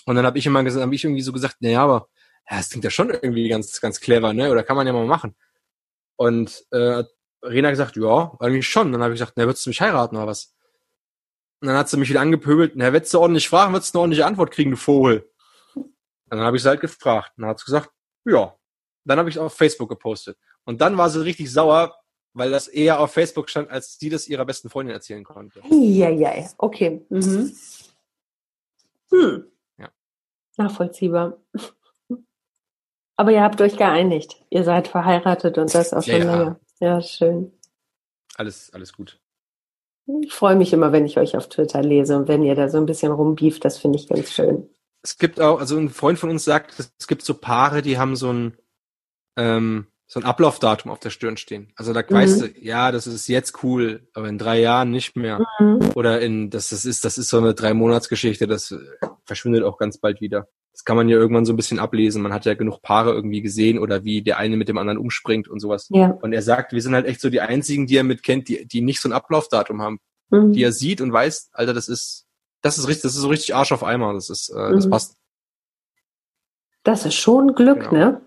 Und 0.05 0.15
dann 0.15 0.25
habe 0.25 0.37
ich 0.37 0.45
immer 0.45 0.63
gesagt, 0.63 0.83
habe 0.83 0.95
ich 0.95 1.03
irgendwie 1.03 1.21
so 1.21 1.31
gesagt, 1.31 1.57
naja, 1.59 1.83
aber 1.83 2.07
ja, 2.49 2.57
das 2.57 2.69
klingt 2.69 2.83
ja 2.83 2.89
schon 2.89 3.11
irgendwie 3.11 3.47
ganz, 3.47 3.79
ganz 3.79 4.01
clever, 4.01 4.33
ne? 4.33 4.51
Oder 4.51 4.63
kann 4.63 4.75
man 4.75 4.87
ja 4.87 4.93
mal 4.93 5.05
machen. 5.05 5.35
Und 6.17 6.65
äh, 6.71 7.03
Rena 7.43 7.69
gesagt, 7.69 7.95
ja, 7.95 8.35
eigentlich 8.39 8.67
schon. 8.67 8.91
Dann 8.91 9.01
habe 9.01 9.13
ich 9.13 9.19
gesagt, 9.19 9.37
na, 9.37 9.45
würdest 9.45 9.65
du 9.65 9.69
mich 9.69 9.81
heiraten 9.81 10.15
oder 10.17 10.27
was? 10.27 10.55
Und 11.61 11.67
dann 11.67 11.77
hat 11.77 11.89
sie 11.89 11.97
mich 11.97 12.09
wieder 12.09 12.21
angepöbelt, 12.21 12.73
na, 12.75 12.91
würdest 12.91 13.13
du 13.13 13.19
ordentlich 13.19 13.47
fragen, 13.47 13.73
würdest 13.73 13.93
du 13.93 13.99
eine 13.99 14.01
ordentliche 14.01 14.25
Antwort 14.25 14.51
kriegen, 14.51 14.71
du 14.71 14.77
Vogel. 14.77 15.30
Und 16.31 16.37
dann 16.37 16.47
habe 16.47 16.55
ich 16.55 16.63
sie 16.63 16.69
halt 16.69 16.79
gefragt. 16.79 17.33
Und 17.35 17.41
dann 17.41 17.49
hat 17.49 17.59
sie 17.59 17.65
gesagt, 17.65 17.91
ja. 18.25 18.55
Dann 19.03 19.19
habe 19.19 19.29
ich 19.29 19.35
es 19.35 19.41
auf 19.41 19.53
Facebook 19.53 19.89
gepostet. 19.89 20.37
Und 20.63 20.79
dann 20.79 20.97
war 20.97 21.09
sie 21.09 21.23
richtig 21.23 21.51
sauer, 21.51 21.95
weil 22.33 22.51
das 22.51 22.69
eher 22.69 23.01
auf 23.01 23.11
Facebook 23.11 23.49
stand, 23.49 23.69
als 23.69 23.99
sie 23.99 24.09
das 24.09 24.27
ihrer 24.27 24.45
besten 24.45 24.69
Freundin 24.69 24.95
erzählen 24.95 25.25
konnte. 25.25 25.61
Ja, 25.69 26.09
ja, 26.09 26.31
okay. 26.57 27.05
Mhm. 27.09 27.51
Hm. 29.11 29.51
Ja. 29.77 29.89
Nachvollziehbar. 30.55 31.37
Aber 33.17 33.31
ihr 33.31 33.41
habt 33.41 33.59
euch 33.59 33.75
geeinigt. 33.75 34.41
Ihr 34.49 34.63
seid 34.63 34.87
verheiratet 34.87 35.57
und 35.57 35.73
das 35.73 35.93
auch 35.93 36.03
schon 36.03 36.13
ja, 36.13 36.17
länger. 36.19 36.59
Ja, 36.79 37.01
schön. 37.01 37.51
Alles, 38.35 38.71
alles 38.73 38.93
gut. 38.93 39.19
Ich 40.21 40.33
freue 40.33 40.55
mich 40.55 40.71
immer, 40.71 40.93
wenn 40.93 41.05
ich 41.05 41.17
euch 41.17 41.35
auf 41.35 41.49
Twitter 41.49 41.81
lese 41.81 42.15
und 42.15 42.29
wenn 42.29 42.43
ihr 42.43 42.55
da 42.55 42.69
so 42.69 42.77
ein 42.77 42.85
bisschen 42.85 43.11
rumbieft, 43.11 43.65
das 43.65 43.77
finde 43.77 43.99
ich 43.99 44.07
ganz 44.07 44.31
schön 44.31 44.69
es 45.03 45.17
gibt 45.17 45.39
auch, 45.39 45.59
also 45.59 45.77
ein 45.77 45.89
Freund 45.89 46.19
von 46.19 46.29
uns 46.29 46.43
sagt, 46.43 46.75
es 46.79 47.07
gibt 47.07 47.23
so 47.23 47.33
Paare, 47.33 47.81
die 47.81 47.97
haben 47.97 48.15
so 48.15 48.31
ein, 48.31 48.57
ähm, 49.37 49.87
so 50.07 50.19
ein 50.19 50.25
Ablaufdatum 50.25 50.91
auf 50.91 50.99
der 50.99 51.09
Stirn 51.09 51.37
stehen. 51.37 51.71
Also 51.75 51.93
da 51.93 52.01
mhm. 52.01 52.13
weißt 52.13 52.41
du, 52.41 52.47
ja, 52.59 52.91
das 52.91 53.07
ist 53.07 53.27
jetzt 53.27 53.63
cool, 53.63 54.07
aber 54.13 54.27
in 54.27 54.37
drei 54.37 54.59
Jahren 54.59 54.91
nicht 54.91 55.15
mehr. 55.15 55.45
Mhm. 55.59 55.91
Oder 55.95 56.21
in, 56.21 56.49
das, 56.49 56.69
das 56.69 56.85
ist, 56.85 57.05
das 57.05 57.17
ist 57.17 57.29
so 57.29 57.37
eine 57.37 57.53
drei 57.53 57.73
Monatsgeschichte, 57.73 58.45
das 58.45 58.75
verschwindet 59.25 59.63
auch 59.63 59.77
ganz 59.77 59.97
bald 59.97 60.21
wieder. 60.21 60.47
Das 60.73 60.85
kann 60.85 60.95
man 60.95 61.09
ja 61.09 61.17
irgendwann 61.17 61.45
so 61.45 61.53
ein 61.53 61.57
bisschen 61.57 61.79
ablesen. 61.79 62.21
Man 62.21 62.33
hat 62.33 62.45
ja 62.45 62.53
genug 62.53 62.81
Paare 62.81 63.11
irgendwie 63.11 63.41
gesehen 63.41 63.79
oder 63.79 64.03
wie 64.03 64.21
der 64.21 64.37
eine 64.37 64.57
mit 64.57 64.69
dem 64.69 64.77
anderen 64.77 64.97
umspringt 64.97 65.47
und 65.47 65.59
sowas. 65.59 65.87
Ja. 65.89 66.11
Und 66.21 66.33
er 66.33 66.41
sagt, 66.41 66.73
wir 66.73 66.81
sind 66.81 66.93
halt 66.93 67.05
echt 67.05 67.21
so 67.21 67.29
die 67.29 67.41
einzigen, 67.41 67.87
die 67.87 67.97
er 67.97 68.03
mit 68.03 68.23
kennt, 68.23 68.47
die, 68.47 68.65
die 68.65 68.81
nicht 68.81 69.01
so 69.01 69.09
ein 69.09 69.13
Ablaufdatum 69.13 69.81
haben. 69.81 69.99
Mhm. 70.29 70.53
Die 70.53 70.63
er 70.63 70.71
sieht 70.71 71.01
und 71.01 71.11
weiß, 71.11 71.49
Alter, 71.53 71.73
das 71.73 71.87
ist, 71.89 72.25
das 72.61 72.77
ist 72.77 72.87
richtig, 72.87 73.03
das 73.03 73.15
ist 73.15 73.21
so 73.21 73.29
richtig 73.29 73.55
Arsch 73.55 73.71
auf 73.71 73.83
Eimer. 73.83 74.13
Das 74.13 74.29
ist, 74.29 74.49
äh, 74.49 74.71
das 74.71 74.85
mhm. 74.85 74.91
passt. 74.91 75.17
Das 76.83 77.05
ist 77.05 77.15
schon 77.15 77.53
Glück, 77.53 77.89
genau. 77.89 77.93
ne? 77.93 78.21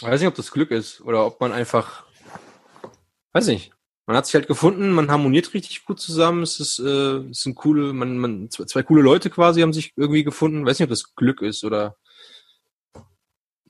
Ich 0.00 0.06
weiß 0.06 0.20
nicht, 0.20 0.28
ob 0.28 0.34
das 0.34 0.52
Glück 0.52 0.70
ist 0.70 1.00
oder 1.00 1.26
ob 1.26 1.40
man 1.40 1.52
einfach, 1.52 2.04
weiß 3.32 3.46
nicht. 3.48 3.72
Man 4.06 4.16
hat 4.16 4.24
sich 4.24 4.34
halt 4.34 4.46
gefunden, 4.46 4.92
man 4.92 5.10
harmoniert 5.10 5.52
richtig 5.52 5.84
gut 5.84 6.00
zusammen. 6.00 6.42
Es 6.42 6.60
ist, 6.60 6.78
äh, 6.78 7.28
es 7.30 7.42
sind 7.42 7.56
coole, 7.56 7.92
man, 7.92 8.16
man, 8.16 8.50
zwei, 8.50 8.64
zwei 8.64 8.82
coole 8.82 9.02
Leute 9.02 9.28
quasi 9.28 9.60
haben 9.60 9.74
sich 9.74 9.92
irgendwie 9.96 10.24
gefunden. 10.24 10.60
Ich 10.60 10.66
weiß 10.66 10.78
nicht, 10.78 10.86
ob 10.86 10.90
das 10.90 11.14
Glück 11.14 11.42
ist 11.42 11.62
oder 11.62 11.96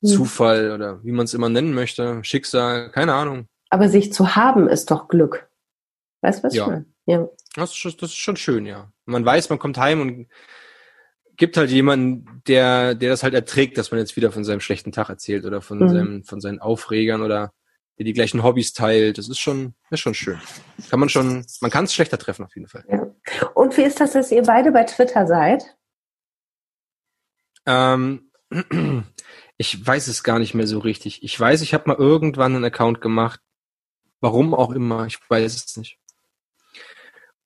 mhm. 0.00 0.06
Zufall 0.06 0.70
oder 0.70 1.02
wie 1.02 1.10
man 1.10 1.24
es 1.24 1.34
immer 1.34 1.48
nennen 1.48 1.74
möchte, 1.74 2.22
Schicksal, 2.22 2.90
keine 2.92 3.14
Ahnung. 3.14 3.48
Aber 3.70 3.88
sich 3.88 4.12
zu 4.12 4.36
haben 4.36 4.68
ist 4.68 4.90
doch 4.92 5.08
Glück. 5.08 5.50
Weißt 6.20 6.40
du, 6.40 6.46
was 6.46 6.54
Ja. 6.54 6.84
Ja. 7.06 7.28
Das 7.56 7.72
ist, 7.72 8.02
das 8.02 8.10
ist 8.10 8.18
schon 8.18 8.36
schön, 8.36 8.66
ja. 8.66 8.92
Man 9.08 9.24
weiß, 9.24 9.48
man 9.48 9.58
kommt 9.58 9.78
heim 9.78 10.00
und 10.02 10.28
gibt 11.36 11.56
halt 11.56 11.70
jemanden, 11.70 12.42
der, 12.46 12.94
der 12.94 13.10
das 13.10 13.22
halt 13.22 13.32
erträgt, 13.32 13.78
dass 13.78 13.90
man 13.90 14.00
jetzt 14.00 14.16
wieder 14.16 14.30
von 14.32 14.44
seinem 14.44 14.60
schlechten 14.60 14.92
Tag 14.92 15.08
erzählt 15.08 15.44
oder 15.46 15.62
von 15.62 15.78
Mhm. 15.78 15.88
seinem, 15.88 16.24
von 16.24 16.40
seinen 16.40 16.58
Aufregern 16.58 17.22
oder 17.22 17.52
der 17.96 18.04
die 18.04 18.12
gleichen 18.12 18.42
Hobbys 18.42 18.74
teilt. 18.74 19.18
Das 19.18 19.28
ist 19.28 19.38
schon, 19.38 19.74
ist 19.90 20.00
schon 20.00 20.14
schön. 20.14 20.38
Kann 20.90 21.00
man 21.00 21.08
schon, 21.08 21.46
man 21.60 21.70
kann 21.70 21.84
es 21.84 21.94
schlechter 21.94 22.18
treffen 22.18 22.44
auf 22.44 22.54
jeden 22.54 22.68
Fall. 22.68 23.14
Und 23.54 23.76
wie 23.76 23.82
ist 23.82 23.98
das, 24.00 24.12
dass 24.12 24.30
ihr 24.30 24.42
beide 24.42 24.72
bei 24.72 24.84
Twitter 24.84 25.26
seid? 25.26 25.76
Ähm, 27.66 28.30
ich 29.56 29.86
weiß 29.86 30.08
es 30.08 30.22
gar 30.22 30.38
nicht 30.38 30.54
mehr 30.54 30.66
so 30.66 30.78
richtig. 30.80 31.22
Ich 31.22 31.38
weiß, 31.38 31.62
ich 31.62 31.72
habe 31.74 31.88
mal 31.88 31.96
irgendwann 31.96 32.54
einen 32.54 32.64
Account 32.64 33.00
gemacht. 33.00 33.40
Warum 34.20 34.54
auch 34.54 34.72
immer, 34.72 35.06
ich 35.06 35.18
weiß 35.28 35.54
es 35.54 35.76
nicht. 35.76 35.98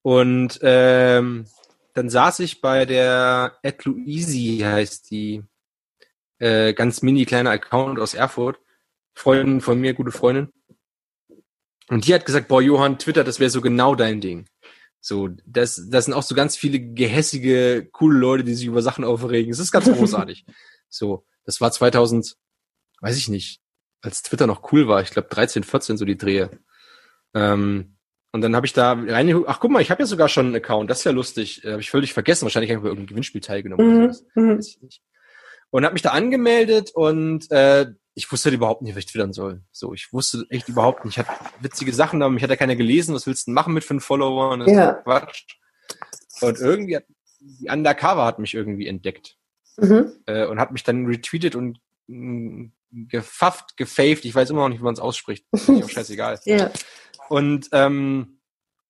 Und 0.03 0.59
ähm, 0.63 1.47
dann 1.95 2.11
saß 2.11 2.41
ich 2.41 2.61
bei 2.61 2.85
der 2.85 3.59
Ed 3.63 3.85
Luisi, 3.85 4.61
heißt 4.63 5.11
die, 5.11 5.45
äh, 6.39 6.75
ganz 6.75 7.03
mini 7.03 7.25
kleiner 7.25 7.51
Account 7.51 7.99
aus 8.01 8.15
Erfurt. 8.15 8.59
Freundin 9.15 9.61
von 9.61 9.81
mir, 9.81 9.95
gute 9.95 10.11
Freundin. 10.11 10.53
Und 11.89 12.07
die 12.07 12.15
hat 12.15 12.27
gesagt, 12.27 12.49
boah, 12.49 12.63
Johann, 12.63 12.99
Twitter, 12.99 13.23
das 13.23 13.39
wäre 13.39 13.51
so 13.51 13.61
genau 13.61 13.95
dein 13.95 14.21
Ding. 14.21 14.47
So, 15.01 15.29
das, 15.45 15.89
das 15.91 16.07
sind 16.07 16.15
auch 16.15 16.23
so 16.23 16.35
ganz 16.35 16.57
viele 16.57 16.81
gehässige, 16.81 17.89
coole 17.93 18.19
Leute, 18.19 18.45
die 18.45 18.55
sich 18.55 18.67
über 18.67 18.83
Sachen 18.83 19.05
aufregen. 19.05 19.53
Es 19.53 19.59
ist 19.59 19.73
ganz 19.73 19.91
großartig. 19.91 20.47
so, 20.89 21.27
das 21.45 21.61
war 21.61 21.71
2000, 21.71 22.37
weiß 23.01 23.17
ich 23.17 23.29
nicht, 23.29 23.61
als 24.01 24.23
Twitter 24.23 24.47
noch 24.47 24.73
cool 24.73 24.89
war. 24.89 25.03
Ich 25.03 25.11
glaube 25.11 25.29
13, 25.29 25.65
14 25.65 25.97
so 25.97 26.05
die 26.05 26.17
Drehe. 26.17 26.59
Ähm, 27.35 27.97
und 28.33 28.41
dann 28.41 28.57
habe 28.57 28.67
ich 28.67 28.73
da 28.73 28.93
rein, 28.93 29.45
ach 29.47 29.61
guck 29.61 29.71
mal, 29.71 29.81
ich 29.83 29.91
habe 29.91 30.03
ja 30.03 30.07
sogar 30.07 30.29
schon 30.29 30.47
einen 30.47 30.57
Account. 30.57 30.91
Das 30.91 30.99
ist 31.01 31.05
ja 31.05 31.13
lustig. 31.13 31.65
Äh, 31.65 31.73
habe 31.73 31.81
ich 31.81 31.91
völlig 31.91 32.13
vergessen. 32.13 32.45
Wahrscheinlich 32.47 32.71
habe 32.71 32.79
ich 32.79 32.83
bei 32.83 32.89
irgendeinem 32.89 33.09
Gewinnspiel 33.09 33.41
teilgenommen. 33.41 33.87
oder 33.87 33.97
Mhm. 34.07 34.13
sowas. 34.13 34.25
Mhm. 34.35 34.57
Weiß 34.59 34.69
ich 34.69 34.83
nicht. 34.83 35.03
Und 35.71 35.85
habe 35.85 35.93
mich 35.95 36.03
da 36.03 36.11
angemeldet 36.11 36.91
und 36.95 37.51
äh, 37.51 37.87
ich 38.15 38.31
wusste 38.31 38.49
halt 38.51 38.57
überhaupt 38.57 38.83
nicht, 38.83 38.93
was 38.95 39.01
ich 39.05 39.07
twittern 39.07 39.33
soll. 39.33 39.63
So, 39.71 39.95
ich 39.95 40.13
wusste 40.13 40.45
echt 40.51 40.69
überhaupt 40.69 41.05
nicht. 41.05 41.17
Ich 41.17 41.25
hatte 41.27 41.33
witzige 41.61 41.93
Sachen, 41.95 42.21
aber 42.23 42.31
mich 42.31 42.43
hat 42.43 42.51
ja 42.51 42.57
keiner 42.57 42.77
gelesen. 42.77 43.15
Was 43.15 43.27
willst 43.27 43.47
du 43.47 43.51
denn 43.51 43.55
machen 43.55 43.73
mit 43.73 43.85
fünf 43.85 44.05
Followern? 44.05 44.61
Das 44.61 44.69
ist 44.69 44.75
Ja. 44.77 44.93
doch 44.93 45.05
Quatsch. 45.05 45.45
Und 46.43 46.59
irgendwie 46.59 46.97
hat 46.97 47.05
die 47.41 47.69
Undercover 47.71 48.25
hat 48.25 48.39
mich 48.39 48.55
irgendwie 48.55 48.87
entdeckt 48.87 49.37
Mhm. 49.79 50.13
äh, 50.27 50.47
und 50.47 50.61
hat 50.61 50.73
mich 50.73 50.85
dann 50.85 51.07
retweetet 51.07 51.55
und 51.57 51.81
mh, 52.07 52.69
gefafft, 53.09 53.77
gefaved. 53.79 54.25
Ich 54.27 54.35
weiß 54.35 54.51
immer 54.51 54.61
noch 54.63 54.69
nicht, 54.69 54.81
wie 54.81 54.85
man 54.85 54.93
es 54.95 55.01
ausspricht. 55.01 55.47
Ist 55.53 55.69
auch 55.71 55.89
scheißegal. 55.89 56.39
Ja. 56.45 56.71
Und 57.29 57.69
ähm, 57.73 58.39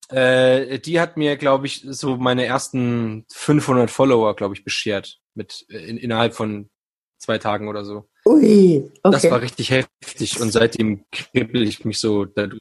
äh, 0.08 0.78
die 0.78 1.00
hat 1.00 1.16
mir, 1.16 1.36
glaube 1.36 1.66
ich, 1.66 1.84
so 1.88 2.16
meine 2.16 2.44
ersten 2.44 3.24
500 3.30 3.90
Follower, 3.90 4.34
glaube 4.36 4.54
ich, 4.54 4.64
beschert 4.64 5.20
mit 5.34 5.64
äh, 5.70 5.78
in, 5.78 5.96
innerhalb 5.96 6.34
von 6.34 6.70
zwei 7.18 7.38
Tagen 7.38 7.68
oder 7.68 7.84
so. 7.84 8.08
Ui, 8.26 8.90
Das 9.02 9.24
war 9.24 9.32
okay. 9.32 9.44
richtig 9.44 9.70
heftig 9.70 10.40
und 10.40 10.50
seitdem 10.50 11.04
kribbel 11.10 11.62
ich 11.62 11.84
mich 11.84 11.98
so 11.98 12.24
dadurch 12.24 12.60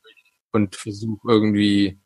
und 0.52 0.76
versuche 0.76 1.28
irgendwie 1.28 2.00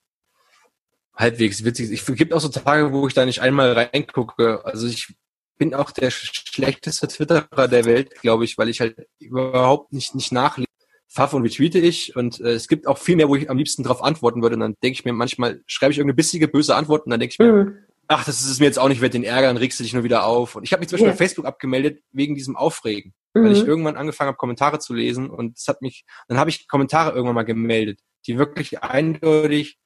halbwegs 1.15 1.63
witzig. 1.63 1.91
Ich 1.91 2.05
gibt 2.05 2.33
auch 2.33 2.41
so 2.41 2.49
Tage, 2.49 2.91
wo 2.91 3.07
ich 3.07 3.13
da 3.13 3.25
nicht 3.25 3.39
einmal 3.41 3.73
reingucke. 3.73 4.65
Also 4.65 4.87
ich 4.87 5.15
bin 5.57 5.73
auch 5.73 5.91
der 5.91 6.11
schlechteste 6.11 7.07
Twitterer 7.07 7.67
der 7.67 7.85
Welt, 7.85 8.15
glaube 8.21 8.45
ich, 8.45 8.57
weil 8.57 8.69
ich 8.69 8.81
halt 8.81 9.07
überhaupt 9.19 9.93
nicht 9.93 10.15
nicht 10.15 10.31
nachlese. 10.31 10.69
Pfaff 11.09 11.33
und 11.33 11.43
retweete 11.43 11.79
ich 11.79 12.15
und 12.15 12.39
äh, 12.41 12.51
es 12.53 12.67
gibt 12.67 12.87
auch 12.87 12.97
viel 12.97 13.15
mehr, 13.15 13.29
wo 13.29 13.35
ich 13.35 13.49
am 13.49 13.57
liebsten 13.57 13.83
drauf 13.83 14.03
antworten 14.03 14.41
würde. 14.41 14.55
Und 14.55 14.59
dann 14.61 14.75
denke 14.83 14.99
ich 14.99 15.05
mir 15.05 15.13
manchmal, 15.13 15.61
schreibe 15.67 15.91
ich 15.91 15.97
irgendeine 15.99 16.15
bissige, 16.15 16.47
böse 16.47 16.75
Antwort 16.75 17.05
und 17.05 17.11
dann 17.11 17.19
denke 17.19 17.33
ich 17.33 17.39
mir, 17.39 17.53
Mhm. 17.53 17.77
ach, 18.07 18.25
das 18.25 18.41
ist 18.41 18.49
es 18.49 18.59
mir 18.59 18.65
jetzt 18.65 18.79
auch 18.79 18.89
nicht 18.89 19.01
wert, 19.01 19.13
den 19.13 19.23
Ärger, 19.23 19.47
dann 19.47 19.57
regst 19.57 19.79
du 19.79 19.83
dich 19.83 19.93
nur 19.93 20.03
wieder 20.03 20.25
auf. 20.25 20.55
Und 20.55 20.63
ich 20.63 20.73
habe 20.73 20.81
mich 20.81 20.89
zum 20.89 20.95
Beispiel 20.97 21.07
Ja. 21.07 21.13
bei 21.13 21.17
Facebook 21.17 21.45
abgemeldet 21.45 22.01
wegen 22.11 22.35
diesem 22.35 22.55
Aufregen 22.55 23.13
weil 23.37 23.51
ich 23.51 23.63
Mhm. 23.63 23.67
irgendwann 23.67 23.97
angefangen 23.97 24.29
habe, 24.29 24.37
Kommentare 24.37 24.79
zu 24.79 24.93
lesen 24.93 25.29
und 25.29 25.57
es 25.57 25.67
hat 25.67 25.81
mich, 25.81 26.05
dann 26.29 26.37
habe 26.37 26.49
ich 26.49 26.69
Kommentare 26.69 27.11
irgendwann 27.11 27.35
mal 27.35 27.43
gemeldet, 27.43 27.99
die 28.27 28.37
wirklich 28.37 28.81
eindeutig 28.81 29.77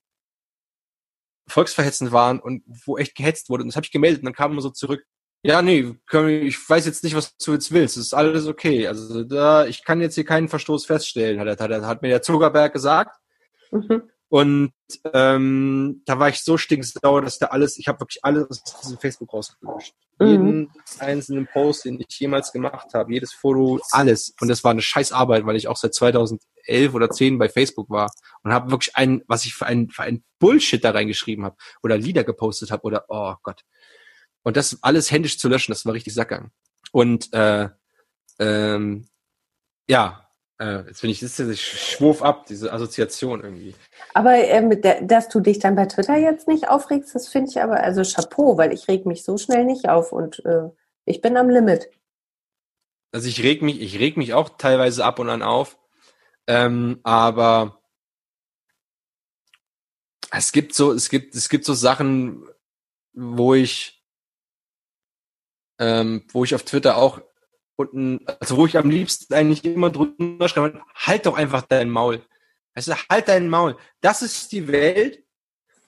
volksverhetzend 1.48 2.12
waren 2.12 2.40
und 2.40 2.64
wo 2.86 2.98
echt 3.00 3.16
gehetzt 3.16 3.50
wurde. 3.50 3.64
Und 3.64 3.70
das 3.70 3.76
habe 3.76 3.86
ich 3.86 3.92
gemeldet 3.92 4.22
und 4.22 4.26
dann 4.26 4.36
kam 4.36 4.52
immer 4.52 4.62
so 4.62 4.70
zurück, 4.70 5.04
ja, 5.42 5.62
nee, 5.62 5.96
können 6.06 6.46
ich 6.46 6.70
weiß 6.70 6.86
jetzt 6.86 7.04
nicht, 7.04 7.16
was 7.16 7.36
du 7.38 7.54
jetzt 7.54 7.72
willst. 7.72 7.98
Es 7.98 8.08
ist 8.08 8.14
alles 8.14 8.48
okay. 8.48 8.88
Also 8.88 9.24
da, 9.24 9.66
ich 9.66 9.84
kann 9.86 10.02
jetzt 10.02 10.16
hier 10.16 10.26
keinen 10.26 10.50
Verstoß 10.50 10.86
feststellen, 10.86 11.40
hat, 11.40 11.62
hat, 11.62 11.72
hat 11.72 12.02
mir 12.02 12.10
der 12.10 12.22
Zuckerberg 12.22 12.74
gesagt. 12.74 13.18
Mhm. 13.72 14.04
Und 14.30 14.74
ähm, 15.12 16.04
da 16.06 16.20
war 16.20 16.30
ich 16.30 16.44
so 16.44 16.58
stinksauer, 16.58 17.24
dass 17.24 17.40
da 17.40 17.48
alles, 17.48 17.80
ich 17.80 17.88
habe 17.88 18.02
wirklich 18.02 18.24
alles 18.24 18.48
aus 18.48 18.64
diesem 18.82 19.00
Facebook 19.00 19.34
rausgelöscht. 19.34 19.96
Mhm. 20.20 20.28
Jeden 20.28 20.72
einzelnen 21.00 21.48
Post, 21.48 21.86
den 21.86 22.00
ich 22.00 22.20
jemals 22.20 22.52
gemacht 22.52 22.94
habe, 22.94 23.12
jedes 23.12 23.34
Foto, 23.34 23.80
alles. 23.92 24.36
Und 24.40 24.50
das 24.50 24.64
war 24.64 24.72
eine 24.72 24.84
scheiß 24.84 25.14
Arbeit, 25.14 25.48
weil 25.48 25.56
ich 25.56 25.68
auch 25.68 25.78
seit 25.78 25.96
2011 25.96 26.94
oder 26.94 27.10
10 27.10 27.40
bei 27.40 27.50
Facebook 27.50 27.90
war 27.90 28.12
und 28.44 28.54
habe 28.54 28.70
wirklich 28.70 28.96
ein, 28.96 29.24
was 29.28 29.46
ich 29.46 29.56
für 29.56 29.66
ein, 29.66 29.90
für 29.90 30.04
ein 30.04 30.24
Bullshit 30.38 30.84
da 30.84 30.92
reingeschrieben 30.92 31.46
habe 31.46 31.56
oder 31.82 31.98
Lieder 31.98 32.24
gepostet 32.24 32.70
habe 32.70 32.84
oder, 32.84 33.06
oh 33.08 33.34
Gott. 33.42 33.64
Und 34.50 34.58
das 34.58 34.80
alles 34.82 35.12
händisch 35.12 35.38
zu 35.38 35.48
löschen, 35.48 35.72
das 35.72 35.86
war 35.86 35.94
richtig 35.94 36.16
Sackgang. 36.16 36.50
Und 36.92 37.32
äh, 37.36 37.70
ähm, 38.40 39.08
ja, 39.88 40.28
äh, 40.60 40.88
jetzt 40.88 41.02
bin 41.02 41.12
ich, 41.12 41.20
das 41.20 41.40
ist, 41.40 41.50
ich 41.52 41.62
schwurf 41.64 42.24
ab, 42.24 42.48
diese 42.48 42.74
Assoziation 42.74 43.44
irgendwie. 43.44 43.76
Aber 44.16 44.34
ähm, 44.34 44.82
da- 44.82 45.02
dass 45.02 45.30
du 45.30 45.40
dich 45.40 45.60
dann 45.60 45.76
bei 45.76 45.86
Twitter 45.86 46.18
jetzt 46.18 46.48
nicht 46.48 46.68
aufregst, 46.68 47.14
das 47.14 47.28
finde 47.28 47.52
ich 47.52 47.62
aber, 47.62 47.80
also 47.80 48.02
Chapeau, 48.02 48.58
weil 48.58 48.74
ich 48.74 48.88
reg 48.88 49.06
mich 49.06 49.24
so 49.24 49.38
schnell 49.38 49.66
nicht 49.66 49.88
auf 49.88 50.12
und 50.12 50.44
äh, 50.46 50.70
ich 51.06 51.22
bin 51.22 51.38
am 51.38 51.52
Limit. 51.52 51.88
Also 53.12 53.28
ich 53.28 53.44
reg 53.44 53.62
mich, 53.62 53.80
ich 53.80 54.00
reg 54.00 54.18
mich 54.18 54.34
auch 54.34 54.58
teilweise 54.58 55.06
ab 55.06 55.20
und 55.20 55.30
an 55.30 55.44
auf. 55.44 55.78
Ähm, 56.48 57.02
aber 57.04 57.84
es 60.32 60.52
gibt 60.52 60.74
so, 60.74 60.92
es 60.92 61.08
gibt, 61.10 61.36
es 61.36 61.50
gibt 61.50 61.66
so 61.66 61.76
Sachen, 61.76 62.50
wo 63.14 63.54
ich, 63.54 63.99
ähm, 65.80 66.24
wo 66.32 66.44
ich 66.44 66.54
auf 66.54 66.64
Twitter 66.64 66.98
auch 66.98 67.22
unten, 67.76 68.20
also 68.40 68.58
wo 68.58 68.66
ich 68.66 68.78
am 68.78 68.90
liebsten 68.90 69.34
eigentlich 69.34 69.64
immer 69.64 69.90
drunter 69.90 70.50
schreibe, 70.50 70.82
halt 70.96 71.26
doch 71.26 71.38
einfach 71.38 71.62
dein 71.64 71.90
Maul. 71.90 72.22
Du, 72.76 72.94
halt 73.10 73.28
dein 73.28 73.50
Maul. 73.50 73.76
Das 74.02 74.22
ist 74.22 74.52
die 74.52 74.68
Welt 74.68 75.24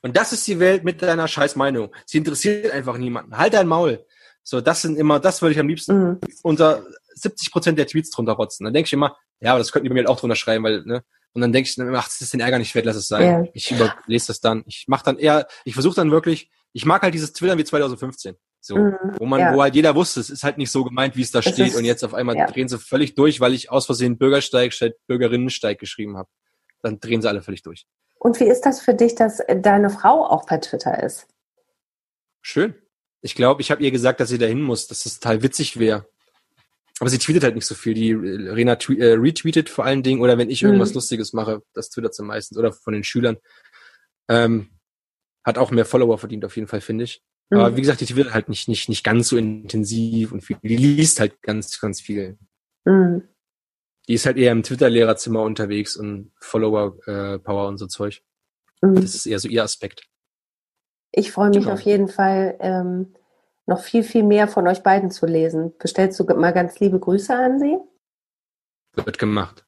und 0.01 0.17
das 0.17 0.33
ist 0.33 0.47
die 0.47 0.59
Welt 0.59 0.83
mit 0.83 1.01
deiner 1.01 1.27
scheiß 1.27 1.55
Meinung. 1.55 1.93
Sie 2.05 2.17
interessiert 2.17 2.71
einfach 2.71 2.97
niemanden. 2.97 3.37
Halt 3.37 3.53
dein 3.53 3.67
Maul. 3.67 4.05
So, 4.43 4.59
das 4.59 4.81
sind 4.81 4.97
immer, 4.97 5.19
das 5.19 5.41
würde 5.41 5.53
ich 5.53 5.59
am 5.59 5.67
liebsten 5.67 6.11
Mhm. 6.11 6.19
unter 6.43 6.83
70 7.13 7.51
Prozent 7.51 7.77
der 7.77 7.87
Tweets 7.87 8.09
drunter 8.09 8.33
rotzen. 8.33 8.63
Dann 8.63 8.73
denke 8.73 8.87
ich 8.87 8.93
immer, 8.93 9.17
ja, 9.39 9.51
aber 9.51 9.59
das 9.59 9.71
könnten 9.71 9.85
die 9.85 9.89
bei 9.89 9.93
mir 9.93 10.01
halt 10.01 10.09
auch 10.09 10.19
drunter 10.19 10.35
schreiben, 10.35 10.63
weil, 10.63 10.81
ne? 10.83 11.03
Und 11.33 11.41
dann 11.41 11.53
denke 11.53 11.69
ich, 11.69 11.79
ach, 11.79 12.07
das 12.07 12.19
ist 12.21 12.33
den 12.33 12.41
Ärger 12.41 12.57
nicht 12.57 12.75
wert, 12.75 12.85
lass 12.85 12.97
es 12.97 13.07
sein. 13.07 13.45
Ja. 13.45 13.49
Ich 13.53 13.71
überlese 13.71 14.27
das 14.27 14.41
dann. 14.41 14.63
Ich 14.65 14.85
mache 14.87 15.05
dann 15.05 15.17
eher, 15.17 15.47
ich 15.63 15.75
versuche 15.75 15.95
dann 15.95 16.11
wirklich, 16.11 16.51
ich 16.73 16.85
mag 16.85 17.01
halt 17.03 17.13
dieses 17.13 17.31
Twittern 17.31 17.57
wie 17.57 17.63
2015. 17.63 18.35
So, 18.63 18.77
Mhm. 18.77 18.95
wo 19.17 19.25
man, 19.25 19.39
Ja. 19.39 19.53
wo 19.55 19.61
halt 19.61 19.73
jeder 19.75 19.95
wusste, 19.95 20.19
es 20.19 20.29
ist 20.29 20.43
halt 20.43 20.57
nicht 20.59 20.69
so 20.71 20.83
gemeint, 20.83 21.15
wie 21.15 21.23
es 21.23 21.31
da 21.31 21.39
Es 21.39 21.45
steht. 21.45 21.69
ist- 21.69 21.75
und 21.75 21.83
jetzt 21.83 22.03
auf 22.03 22.13
einmal 22.13 22.35
ja. 22.37 22.45
drehen 22.45 22.67
sie 22.69 22.77
völlig 22.77 23.15
durch, 23.15 23.39
weil 23.41 23.53
ich 23.55 23.71
aus 23.71 23.87
Versehen 23.87 24.17
Bürgersteig 24.19 24.71
statt 24.73 24.93
Bürgerinnensteig 25.07 25.79
geschrieben 25.79 26.15
habe. 26.15 26.29
Dann 26.83 26.99
drehen 26.99 27.21
sie 27.23 27.27
alle 27.27 27.41
völlig 27.41 27.63
durch. 27.63 27.87
Und 28.19 28.39
wie 28.39 28.43
ist 28.47 28.61
das 28.61 28.79
für 28.79 28.93
dich, 28.93 29.15
dass 29.15 29.41
deine 29.61 29.89
Frau 29.89 30.25
auch 30.27 30.45
bei 30.45 30.59
Twitter 30.59 31.01
ist? 31.03 31.27
Schön. 32.41 32.75
Ich 33.21 33.33
glaube, 33.35 33.61
ich 33.61 33.71
habe 33.71 33.83
ihr 33.83 33.91
gesagt, 33.91 34.19
dass 34.19 34.29
sie 34.29 34.37
dahin 34.37 34.61
muss, 34.61 34.87
dass 34.87 35.03
das 35.03 35.19
total 35.19 35.41
witzig 35.43 35.79
wäre. 35.79 36.05
Aber 36.99 37.09
sie 37.09 37.17
tweetet 37.17 37.43
halt 37.43 37.55
nicht 37.55 37.65
so 37.65 37.73
viel. 37.73 37.95
Die 37.95 38.11
äh, 38.11 38.49
Rena 38.51 38.73
äh, 38.73 39.13
retweetet 39.13 39.69
vor 39.69 39.85
allen 39.85 40.03
Dingen 40.03 40.21
oder 40.21 40.37
wenn 40.37 40.51
ich 40.51 40.61
irgendwas 40.61 40.89
Mhm. 40.89 40.95
Lustiges 40.95 41.33
mache, 41.33 41.63
das 41.73 41.89
twittert 41.89 42.13
sie 42.13 42.23
meistens 42.23 42.57
oder 42.59 42.71
von 42.73 42.93
den 42.93 43.03
Schülern. 43.03 43.37
Ähm, 44.29 44.69
hat 45.43 45.57
auch 45.57 45.71
mehr 45.71 45.85
Follower 45.85 46.17
verdient 46.19 46.45
auf 46.45 46.55
jeden 46.55 46.67
Fall, 46.67 46.81
finde 46.81 47.05
ich. 47.05 47.23
Aber 47.51 47.69
Mhm. 47.71 47.75
wie 47.75 47.81
gesagt, 47.81 47.99
die 48.01 48.05
twittert 48.05 48.33
halt 48.33 48.47
nicht, 48.49 48.67
nicht, 48.69 48.87
nicht 48.89 49.03
ganz 49.03 49.27
so 49.27 49.37
intensiv 49.37 50.31
und 50.31 50.41
viel. 50.41 50.57
Die 50.63 50.77
liest 50.77 51.19
halt 51.19 51.41
ganz, 51.41 51.79
ganz 51.79 51.99
viel. 52.01 52.37
Mhm. 52.85 53.27
Die 54.07 54.13
ist 54.13 54.25
halt 54.25 54.37
eher 54.37 54.51
im 54.53 54.63
Twitter-Lehrerzimmer 54.63 55.41
unterwegs 55.43 55.95
und 55.97 56.31
Follower-Power 56.39 57.67
und 57.67 57.77
so 57.77 57.87
Zeug. 57.87 58.23
Mhm. 58.81 58.95
Das 58.95 59.15
ist 59.15 59.25
eher 59.25 59.39
so 59.39 59.47
ihr 59.49 59.63
Aspekt. 59.63 60.07
Ich 61.11 61.31
freue 61.31 61.49
mich 61.49 61.59
Genau. 61.59 61.73
auf 61.73 61.81
jeden 61.81 62.07
Fall, 62.07 62.57
ähm, 62.61 63.13
noch 63.67 63.83
viel, 63.83 64.03
viel 64.03 64.23
mehr 64.23 64.47
von 64.47 64.67
euch 64.67 64.81
beiden 64.81 65.11
zu 65.11 65.25
lesen. 65.25 65.73
Bestellst 65.77 66.19
du 66.19 66.23
mal 66.23 66.51
ganz 66.51 66.79
liebe 66.79 66.99
Grüße 66.99 67.33
an 67.35 67.59
sie? 67.59 67.77
Wird 68.95 69.19
gemacht. 69.19 69.65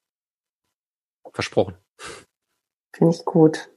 Versprochen. 1.32 1.76
Finde 2.94 3.14
ich 3.14 3.24
gut. 3.24 3.70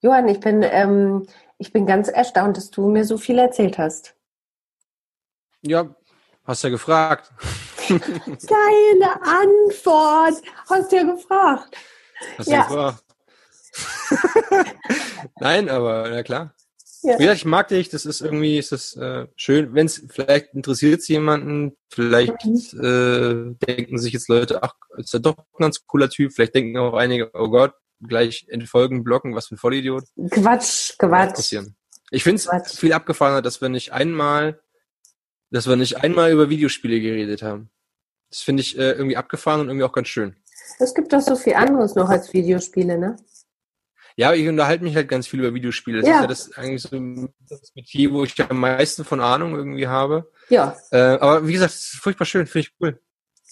Johann, 0.00 0.28
ich 0.28 0.40
bin, 0.40 0.62
ähm, 0.64 1.26
ich 1.62 1.72
bin 1.72 1.86
ganz 1.86 2.08
erstaunt, 2.08 2.56
dass 2.56 2.72
du 2.72 2.88
mir 2.88 3.04
so 3.04 3.16
viel 3.16 3.38
erzählt 3.38 3.78
hast. 3.78 4.16
Ja, 5.60 5.94
hast 6.44 6.64
ja 6.64 6.70
gefragt. 6.70 7.30
Geile 7.88 9.22
Antwort. 9.22 10.42
Hast 10.68 10.90
du 10.90 10.96
ja 10.96 11.02
gefragt. 11.04 11.76
Hast 12.36 12.48
ja 12.48 12.62
gefragt. 12.64 13.04
Nein, 15.38 15.68
aber 15.68 16.10
na 16.10 16.24
klar. 16.24 16.52
Ja. 17.02 17.18
Wie 17.18 17.22
gesagt, 17.22 17.38
ich 17.38 17.44
mag 17.44 17.68
dich, 17.68 17.88
das 17.88 18.06
ist 18.06 18.20
irgendwie, 18.20 18.58
ist 18.58 18.70
das 18.70 18.96
äh, 18.96 19.26
schön, 19.34 19.74
wenn 19.74 19.86
es, 19.86 20.04
vielleicht 20.08 20.54
interessiert 20.54 21.00
es 21.00 21.08
jemanden, 21.08 21.76
vielleicht 21.88 22.44
mhm. 22.44 23.56
äh, 23.60 23.66
denken 23.66 23.98
sich 23.98 24.12
jetzt 24.12 24.28
Leute, 24.28 24.62
ach, 24.62 24.74
ist 24.96 25.12
ja 25.12 25.18
doch 25.18 25.36
ein 25.36 25.62
ganz 25.62 25.84
cooler 25.86 26.08
Typ, 26.08 26.32
vielleicht 26.32 26.54
denken 26.54 26.78
auch 26.78 26.94
einige, 26.94 27.30
oh 27.34 27.48
Gott, 27.48 27.74
gleich 28.00 28.46
entfolgen, 28.48 29.02
blocken, 29.02 29.34
was 29.34 29.48
für 29.48 29.56
ein 29.56 29.58
Vollidiot. 29.58 30.04
Quatsch, 30.30 30.92
Quatsch. 30.98 31.54
Ich 32.10 32.24
finde 32.24 32.42
es 32.42 32.78
viel 32.78 32.92
abgefahrener, 32.92 33.42
dass 33.42 33.60
wir 33.60 33.68
nicht 33.68 33.92
einmal, 33.92 34.60
dass 35.50 35.66
wir 35.66 35.76
nicht 35.76 36.02
einmal 36.02 36.30
über 36.30 36.50
Videospiele 36.50 37.00
geredet 37.00 37.42
haben. 37.42 37.70
Das 38.30 38.40
finde 38.40 38.60
ich 38.60 38.78
äh, 38.78 38.92
irgendwie 38.92 39.16
abgefahren 39.16 39.60
und 39.60 39.68
irgendwie 39.68 39.84
auch 39.84 39.92
ganz 39.92 40.08
schön. 40.08 40.36
Es 40.78 40.94
gibt 40.94 41.12
doch 41.12 41.20
so 41.20 41.36
viel 41.36 41.54
anderes 41.54 41.94
noch 41.94 42.08
als 42.08 42.32
Videospiele, 42.32 42.98
ne? 42.98 43.16
Ja, 44.16 44.32
ich 44.32 44.46
unterhalte 44.48 44.84
mich 44.84 44.94
halt 44.94 45.08
ganz 45.08 45.26
viel 45.26 45.40
über 45.40 45.54
Videospiele. 45.54 46.00
Das 46.00 46.08
ja. 46.08 46.16
ist 46.16 46.20
ja 46.20 46.26
das 46.26 46.52
eigentlich 46.56 46.82
so 46.82 47.28
das 47.48 47.72
Metier, 47.74 48.12
wo 48.12 48.24
ich 48.24 48.40
am 48.40 48.58
meisten 48.58 49.04
von 49.04 49.20
Ahnung 49.20 49.54
irgendwie 49.54 49.86
habe. 49.86 50.30
Ja. 50.48 50.76
Äh, 50.90 50.98
aber 50.98 51.46
wie 51.46 51.52
gesagt, 51.52 51.72
es 51.72 51.94
ist 51.94 52.00
furchtbar 52.00 52.24
schön, 52.24 52.46
finde 52.46 52.68
ich 52.68 52.74
cool. 52.80 53.00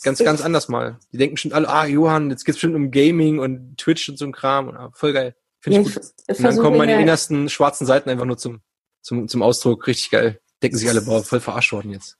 Ganz, 0.02 0.20
ich, 0.20 0.26
ganz 0.26 0.40
anders 0.42 0.68
mal. 0.68 0.98
Die 1.12 1.18
denken 1.18 1.36
schon 1.36 1.52
alle, 1.52 1.68
ah, 1.68 1.84
Johann, 1.84 2.30
jetzt 2.30 2.44
geht's 2.44 2.56
bestimmt 2.56 2.74
um 2.74 2.90
Gaming 2.90 3.38
und 3.38 3.76
Twitch 3.76 4.08
und 4.08 4.18
so 4.18 4.24
ein 4.24 4.32
Kram. 4.32 4.68
Und, 4.68 4.76
ah, 4.76 4.90
voll 4.94 5.12
geil. 5.12 5.34
Finde 5.60 5.80
ich 5.80 5.88
ja, 5.88 5.94
gut. 5.94 6.10
Ich, 6.26 6.38
und 6.38 6.44
dann 6.44 6.56
kommen 6.56 6.78
meine 6.78 7.00
innersten 7.00 7.48
schwarzen 7.48 7.86
Seiten 7.86 8.08
einfach 8.08 8.24
nur 8.24 8.38
zum, 8.38 8.60
zum, 9.02 9.28
zum 9.28 9.42
Ausdruck. 9.42 9.86
Richtig 9.86 10.10
geil. 10.10 10.40
Denken 10.62 10.76
sich 10.76 10.88
alle, 10.88 11.02
boah, 11.02 11.22
voll 11.22 11.40
verarscht 11.40 11.72
worden 11.72 11.92
jetzt. 11.92 12.16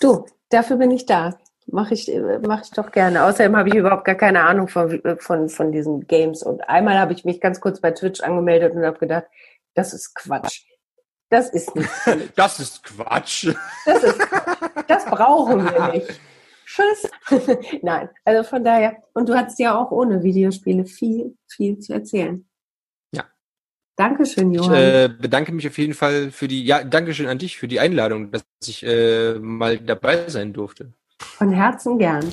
Du, 0.00 0.26
dafür 0.50 0.76
bin 0.76 0.90
ich 0.90 1.06
da. 1.06 1.38
Mache 1.66 1.94
ich, 1.94 2.10
mach 2.46 2.62
ich 2.62 2.70
doch 2.70 2.90
gerne. 2.90 3.24
Außerdem 3.24 3.56
habe 3.56 3.68
ich 3.68 3.74
überhaupt 3.76 4.04
gar 4.04 4.14
keine 4.14 4.42
Ahnung 4.42 4.68
von, 4.68 5.00
von, 5.18 5.48
von 5.48 5.72
diesen 5.72 6.06
Games. 6.06 6.42
Und 6.42 6.68
einmal 6.68 6.98
habe 6.98 7.12
ich 7.12 7.24
mich 7.24 7.40
ganz 7.40 7.60
kurz 7.60 7.80
bei 7.80 7.92
Twitch 7.92 8.20
angemeldet 8.20 8.74
und 8.74 8.84
habe 8.84 8.98
gedacht, 8.98 9.26
das 9.74 9.94
ist 9.94 10.14
Quatsch. 10.14 10.64
Das 11.30 11.48
ist 11.48 11.74
nicht. 11.74 11.88
Das 12.36 12.60
ist 12.60 12.82
Quatsch. 12.82 13.54
Das 13.86 14.02
ist 14.02 14.18
Quatsch. 14.18 14.84
Das 14.86 15.04
brauchen 15.06 15.64
wir 15.64 15.92
nicht. 15.92 16.20
Tschüss. 16.66 17.10
Nein, 17.82 18.08
also 18.24 18.48
von 18.48 18.64
daher. 18.64 19.02
Und 19.14 19.28
du 19.28 19.34
hattest 19.34 19.58
ja 19.58 19.78
auch 19.78 19.90
ohne 19.90 20.22
Videospiele 20.22 20.84
viel, 20.84 21.36
viel 21.48 21.78
zu 21.78 21.92
erzählen. 21.94 22.46
Ja. 23.14 23.24
Dankeschön, 23.96 24.52
Johann. 24.52 24.72
Ich 24.72 24.78
äh, 24.78 25.08
bedanke 25.08 25.52
mich 25.52 25.66
auf 25.66 25.78
jeden 25.78 25.94
Fall 25.94 26.30
für 26.30 26.48
die, 26.48 26.64
ja, 26.64 26.84
Dankeschön 26.84 27.28
an 27.28 27.38
dich 27.38 27.58
für 27.58 27.68
die 27.68 27.80
Einladung, 27.80 28.30
dass 28.30 28.44
ich 28.66 28.84
äh, 28.84 29.34
mal 29.38 29.78
dabei 29.78 30.28
sein 30.28 30.52
durfte. 30.52 30.92
Von 31.22 31.50
Herzen 31.50 31.98
gern. 31.98 32.24